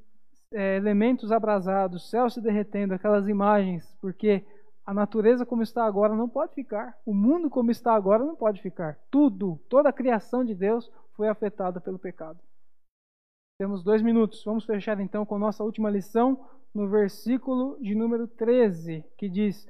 é, 0.52 0.76
elementos 0.76 1.32
abrasados, 1.32 2.10
céu 2.10 2.30
se 2.30 2.42
derretendo, 2.42 2.94
aquelas 2.94 3.30
imagens, 3.30 3.96
porque 4.02 4.46
a 4.86 4.94
natureza 4.94 5.46
como 5.46 5.64
está 5.64 5.86
agora 5.86 6.14
não 6.14 6.28
pode 6.28 6.54
ficar, 6.54 7.00
o 7.06 7.14
mundo 7.14 7.50
como 7.50 7.72
está 7.72 7.94
agora 7.96 8.26
não 8.26 8.36
pode 8.36 8.62
ficar. 8.62 9.00
Tudo, 9.10 9.58
toda 9.70 9.88
a 9.88 9.94
criação 9.94 10.44
de 10.44 10.54
Deus 10.54 10.92
foi 11.16 11.30
afetada 11.30 11.80
pelo 11.80 11.98
pecado. 11.98 12.42
Temos 13.58 13.84
dois 13.84 14.02
minutos. 14.02 14.44
Vamos 14.44 14.66
fechar 14.66 15.00
então 15.00 15.26
com 15.26 15.38
nossa 15.38 15.64
última 15.64 15.90
lição 15.90 16.46
no 16.74 16.90
versículo 16.90 17.78
de 17.80 17.94
número 17.94 18.28
13, 18.28 19.06
que 19.18 19.30
diz: 19.30 19.68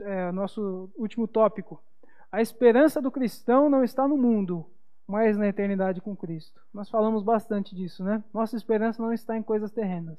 é, 0.00 0.30
nosso 0.32 0.90
último 0.96 1.26
tópico. 1.26 1.82
A 2.30 2.40
esperança 2.40 3.02
do 3.02 3.10
cristão 3.10 3.68
não 3.68 3.82
está 3.82 4.06
no 4.06 4.16
mundo, 4.16 4.68
mas 5.06 5.36
na 5.36 5.48
eternidade 5.48 6.00
com 6.00 6.16
Cristo. 6.16 6.60
Nós 6.72 6.88
falamos 6.88 7.22
bastante 7.22 7.74
disso, 7.74 8.04
né? 8.04 8.22
Nossa 8.32 8.56
esperança 8.56 9.02
não 9.02 9.12
está 9.12 9.36
em 9.36 9.42
coisas 9.42 9.70
terrenas. 9.70 10.18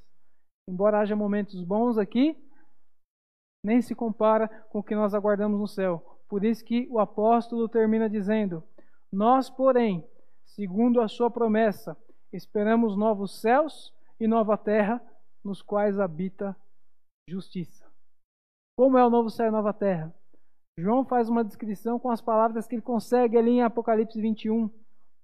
Embora 0.68 1.00
haja 1.00 1.16
momentos 1.16 1.64
bons 1.64 1.98
aqui, 1.98 2.38
nem 3.64 3.82
se 3.82 3.96
compara 3.96 4.48
com 4.70 4.80
o 4.80 4.84
que 4.84 4.96
nós 4.96 5.14
aguardamos 5.14 5.60
no 5.60 5.68
céu. 5.68 6.20
Por 6.28 6.44
isso 6.44 6.66
que 6.66 6.88
o 6.90 7.00
apóstolo 7.00 7.70
termina 7.70 8.10
dizendo: 8.10 8.64
Nós, 9.12 9.50
porém, 9.50 10.06
segundo 10.44 11.02
a 11.02 11.08
sua 11.08 11.32
promessa, 11.32 11.98
esperamos 12.36 12.96
novos 12.98 13.40
céus 13.40 13.94
e 14.20 14.28
nova 14.28 14.58
terra, 14.58 15.02
nos 15.44 15.62
quais 15.62 16.00
habita 16.00 16.56
justiça. 17.28 17.86
Como 18.78 18.98
é 18.98 19.06
o 19.06 19.10
novo 19.10 19.30
céu 19.30 19.48
e 19.48 19.52
nova 19.52 19.74
terra? 19.74 20.14
João 20.78 21.06
faz 21.06 21.30
uma 21.30 21.44
descrição 21.44 21.98
com 21.98 22.12
as 22.12 22.22
palavras 22.22 22.68
que 22.68 22.76
ele 22.76 22.82
consegue 22.82 23.38
ali 23.38 23.52
em 23.52 23.64
Apocalipse 23.64 24.20
21, 24.20 24.70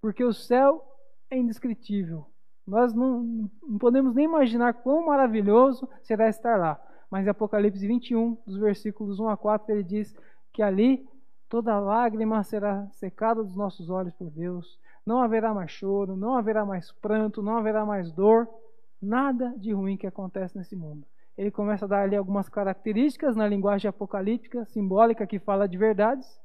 porque 0.02 0.24
o 0.24 0.34
céu 0.34 0.86
é 1.30 1.38
indescritível. 1.38 2.26
Nós 2.66 2.94
não, 2.94 3.50
não 3.62 3.78
podemos 3.78 4.14
nem 4.14 4.26
imaginar 4.26 4.74
quão 4.76 5.06
maravilhoso 5.06 5.90
será 6.02 6.30
estar 6.30 6.58
lá. 6.58 6.82
Mas 7.10 7.26
em 7.26 7.30
Apocalipse 7.30 7.86
21, 7.86 8.38
dos 8.48 8.58
versículos 8.58 9.20
1 9.20 9.28
a 9.28 9.36
4, 9.36 9.74
ele 9.74 9.84
diz 9.84 10.16
que 10.54 10.62
ali 10.62 11.06
toda 11.50 11.78
lágrima 11.78 12.42
será 12.44 12.88
secada 12.92 13.44
dos 13.44 13.58
nossos 13.58 13.90
olhos 13.90 14.14
por 14.14 14.30
Deus. 14.30 14.80
Não 15.06 15.22
haverá 15.22 15.54
mais 15.54 15.72
choro, 15.72 16.16
não 16.16 16.36
haverá 16.36 16.66
mais 16.66 16.92
pranto, 16.92 17.42
não 17.42 17.58
haverá 17.58 17.86
mais 17.86 18.12
dor, 18.12 18.48
nada 19.02 19.54
de 19.58 19.74
ruim 19.74 19.98
que 19.98 20.08
acontece 20.08 20.58
nesse 20.58 20.76
mundo 20.76 21.06
ele 21.38 21.50
começa 21.50 21.86
a 21.86 21.88
dar 21.88 22.02
ali 22.04 22.16
algumas 22.16 22.50
características 22.50 23.36
na 23.36 23.48
linguagem 23.48 23.90
apocalíptica, 23.90 24.66
simbólica, 24.66 25.26
que 25.26 25.40
fala 25.40 25.68
de 25.68 25.78
verdades, 25.78 26.40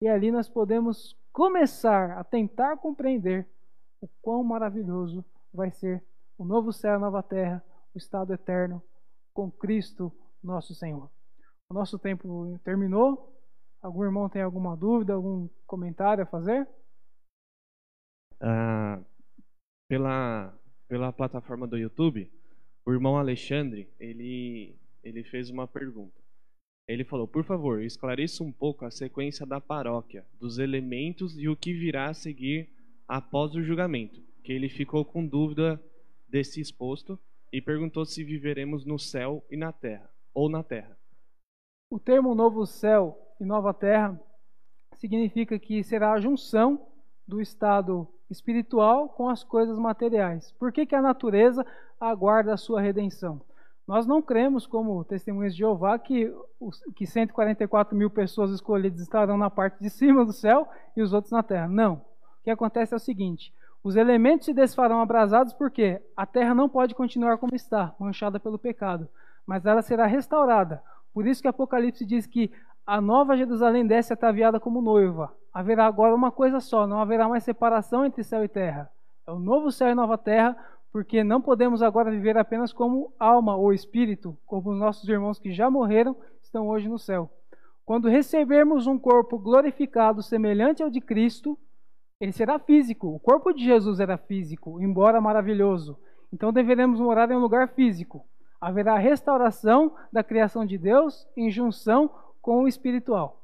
e 0.00 0.08
ali 0.08 0.30
nós 0.30 0.48
podemos 0.48 1.16
começar 1.32 2.12
a 2.12 2.24
tentar 2.24 2.76
compreender 2.78 3.46
o 4.00 4.08
quão 4.22 4.42
maravilhoso 4.42 5.24
vai 5.52 5.70
ser 5.70 6.02
o 6.38 6.44
novo 6.44 6.72
céu 6.72 6.94
a 6.94 6.98
nova 6.98 7.22
terra, 7.22 7.62
o 7.94 7.98
estado 7.98 8.32
eterno 8.32 8.82
com 9.34 9.50
Cristo 9.50 10.10
nosso 10.42 10.74
Senhor. 10.74 11.10
O 11.68 11.74
nosso 11.74 11.98
tempo 11.98 12.58
terminou. 12.64 13.36
Algum 13.82 14.04
irmão 14.04 14.28
tem 14.28 14.42
alguma 14.42 14.74
dúvida, 14.74 15.12
algum 15.12 15.48
comentário 15.66 16.22
a 16.22 16.26
fazer? 16.26 16.66
Ah, 18.40 19.00
pela, 19.88 20.54
pela 20.88 21.12
plataforma 21.12 21.66
do 21.66 21.76
YouTube, 21.76 22.30
o 22.86 22.92
irmão 22.92 23.16
Alexandre, 23.16 23.88
ele, 23.98 24.74
ele 25.02 25.22
fez 25.24 25.50
uma 25.50 25.66
pergunta. 25.66 26.20
Ele 26.88 27.04
falou: 27.04 27.28
Por 27.28 27.44
favor, 27.44 27.82
esclareça 27.82 28.42
um 28.42 28.50
pouco 28.50 28.84
a 28.84 28.90
sequência 28.90 29.46
da 29.46 29.60
paróquia, 29.60 30.26
dos 30.38 30.58
elementos 30.58 31.38
e 31.38 31.48
o 31.48 31.56
que 31.56 31.72
virá 31.72 32.08
a 32.08 32.14
seguir 32.14 32.68
após 33.06 33.54
o 33.54 33.62
julgamento. 33.62 34.20
Que 34.42 34.52
ele 34.52 34.68
ficou 34.68 35.04
com 35.04 35.26
dúvida 35.26 35.80
desse 36.28 36.60
exposto 36.60 37.18
e 37.52 37.60
perguntou 37.60 38.04
se 38.04 38.24
viveremos 38.24 38.84
no 38.84 38.98
céu 38.98 39.44
e 39.50 39.56
na 39.56 39.72
terra, 39.72 40.10
ou 40.32 40.48
na 40.48 40.62
terra. 40.62 40.96
O 41.90 41.98
termo 41.98 42.34
novo 42.34 42.64
céu 42.66 43.34
e 43.40 43.44
nova 43.44 43.74
terra 43.74 44.20
significa 44.94 45.58
que 45.58 45.82
será 45.82 46.12
a 46.12 46.20
junção 46.20 46.86
do 47.26 47.40
estado 47.40 48.08
espiritual 48.30 49.08
com 49.08 49.28
as 49.28 49.42
coisas 49.42 49.78
materiais. 49.78 50.52
Por 50.58 50.72
que, 50.72 50.86
que 50.86 50.94
a 50.94 51.02
natureza 51.02 51.66
aguarda 52.00 52.54
a 52.54 52.56
sua 52.56 52.80
redenção? 52.80 53.40
Nós 53.86 54.06
não 54.06 54.22
cremos, 54.22 54.66
como 54.66 55.04
testemunhas 55.04 55.52
de 55.52 55.58
Jeová, 55.58 55.98
que, 55.98 56.32
que 56.94 57.06
144 57.06 57.96
mil 57.96 58.08
pessoas 58.08 58.52
escolhidas 58.52 59.00
estarão 59.00 59.36
na 59.36 59.50
parte 59.50 59.80
de 59.80 59.90
cima 59.90 60.24
do 60.24 60.32
céu 60.32 60.68
e 60.96 61.02
os 61.02 61.12
outros 61.12 61.32
na 61.32 61.42
terra. 61.42 61.66
Não. 61.66 61.94
O 61.94 62.44
que 62.44 62.50
acontece 62.50 62.94
é 62.94 62.96
o 62.96 63.00
seguinte: 63.00 63.52
os 63.82 63.96
elementos 63.96 64.46
se 64.46 64.54
desfarão 64.54 65.00
abrasados 65.00 65.52
porque 65.52 66.00
a 66.16 66.24
terra 66.24 66.54
não 66.54 66.68
pode 66.68 66.94
continuar 66.94 67.38
como 67.38 67.54
está, 67.54 67.92
manchada 67.98 68.38
pelo 68.38 68.58
pecado, 68.58 69.08
mas 69.44 69.66
ela 69.66 69.82
será 69.82 70.06
restaurada. 70.06 70.82
Por 71.12 71.26
isso 71.26 71.42
que 71.42 71.48
Apocalipse 71.48 72.04
diz 72.04 72.26
que 72.26 72.52
a 72.90 73.00
nova 73.00 73.36
Jerusalém 73.36 73.86
desce 73.86 74.12
ataviada 74.12 74.58
como 74.58 74.82
noiva 74.82 75.32
haverá 75.52 75.86
agora 75.86 76.12
uma 76.12 76.32
coisa 76.32 76.58
só, 76.58 76.86
não 76.88 77.00
haverá 77.00 77.28
mais 77.28 77.44
separação 77.44 78.04
entre 78.04 78.24
céu 78.24 78.44
e 78.44 78.48
terra. 78.48 78.90
É 79.26 79.30
o 79.30 79.38
novo 79.38 79.70
céu 79.70 79.88
e 79.88 79.94
nova 79.94 80.16
terra, 80.18 80.56
porque 80.92 81.22
não 81.22 81.40
podemos 81.40 81.82
agora 81.82 82.10
viver 82.10 82.36
apenas 82.36 82.72
como 82.72 83.12
alma 83.18 83.56
ou 83.56 83.72
espírito, 83.72 84.36
como 84.44 84.70
os 84.70 84.78
nossos 84.78 85.08
irmãos 85.08 85.38
que 85.38 85.52
já 85.52 85.70
morreram 85.70 86.16
estão 86.42 86.68
hoje 86.68 86.88
no 86.88 86.98
céu. 86.98 87.30
Quando 87.84 88.08
recebermos 88.08 88.86
um 88.86 88.98
corpo 88.98 89.38
glorificado 89.38 90.20
semelhante 90.20 90.82
ao 90.82 90.90
de 90.90 91.00
Cristo, 91.00 91.56
ele 92.20 92.32
será 92.32 92.58
físico. 92.58 93.08
O 93.08 93.20
corpo 93.20 93.52
de 93.52 93.64
Jesus 93.64 94.00
era 94.00 94.16
físico, 94.16 94.80
embora 94.80 95.20
maravilhoso. 95.20 95.96
Então 96.32 96.52
deveremos 96.52 97.00
morar 97.00 97.30
em 97.30 97.36
um 97.36 97.40
lugar 97.40 97.68
físico. 97.68 98.24
Haverá 98.60 98.98
restauração 98.98 99.94
da 100.12 100.22
criação 100.22 100.66
de 100.66 100.76
Deus 100.76 101.26
em 101.36 101.50
junção 101.50 102.10
com 102.40 102.62
o 102.62 102.68
espiritual. 102.68 103.40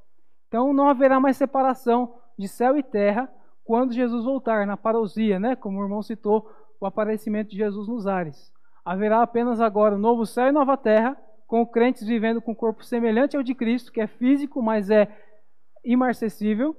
Então 0.48 0.73
não 0.73 0.89
haverá 0.89 1.20
mais 1.20 1.36
separação 1.36 2.14
de 2.39 2.48
céu 2.48 2.77
e 2.77 2.82
terra 2.82 3.31
quando 3.64 3.93
Jesus 3.93 4.24
voltar, 4.24 4.66
na 4.66 4.77
parousia, 4.77 5.40
né? 5.40 5.56
como 5.56 5.81
o 5.81 5.82
irmão 5.82 6.02
citou, 6.02 6.48
o 6.81 6.86
aparecimento 6.86 7.51
de 7.51 7.56
Jesus 7.56 7.89
nos 7.89 8.06
ares. 8.06 8.52
Haverá 8.85 9.23
apenas 9.23 9.60
agora 9.60 9.97
um 9.97 9.98
novo 9.98 10.24
céu 10.24 10.48
e 10.48 10.52
nova 10.52 10.77
terra, 10.77 11.16
com 11.47 11.66
crentes 11.66 12.06
vivendo 12.06 12.40
com 12.40 12.55
corpo 12.55 12.85
semelhante 12.85 13.36
ao 13.36 13.43
de 13.43 13.55
Cristo, 13.55 13.90
que 13.90 14.01
é 14.01 14.06
físico, 14.06 14.62
mas 14.62 14.90
é 14.90 15.09
imarcessível, 15.85 16.77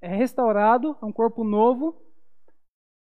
é 0.00 0.14
restaurado, 0.14 0.96
é 1.00 1.04
um 1.04 1.12
corpo 1.12 1.42
novo, 1.42 1.96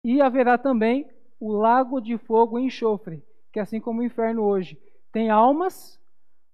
e 0.04 0.22
haverá 0.22 0.58
também 0.58 1.10
o 1.40 1.52
lago 1.52 2.00
de 2.00 2.18
fogo 2.18 2.60
e 2.60 2.66
enxofre, 2.66 3.24
que 3.52 3.60
assim 3.60 3.80
como 3.80 4.02
o 4.02 4.04
inferno 4.04 4.44
hoje 4.44 4.80
tem 5.12 5.30
almas 5.30 6.00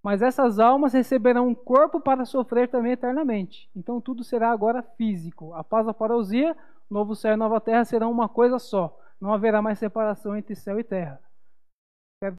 mas 0.03 0.21
essas 0.21 0.59
almas 0.59 0.93
receberão 0.93 1.47
um 1.47 1.55
corpo 1.55 1.99
para 1.99 2.25
sofrer 2.25 2.67
também 2.67 2.93
eternamente. 2.93 3.69
Então 3.75 4.01
tudo 4.01 4.23
será 4.23 4.51
agora 4.51 4.81
físico. 4.81 5.53
A 5.53 5.63
paz 5.63 5.85
da 5.85 5.93
parousia, 5.93 6.55
novo 6.89 7.15
céu 7.15 7.33
e 7.33 7.37
nova 7.37 7.61
terra 7.61 7.85
serão 7.85 8.11
uma 8.11 8.27
coisa 8.27 8.57
só. 8.57 8.97
Não 9.19 9.33
haverá 9.33 9.61
mais 9.61 9.77
separação 9.77 10.35
entre 10.35 10.55
céu 10.55 10.79
e 10.79 10.83
terra. 10.83 11.19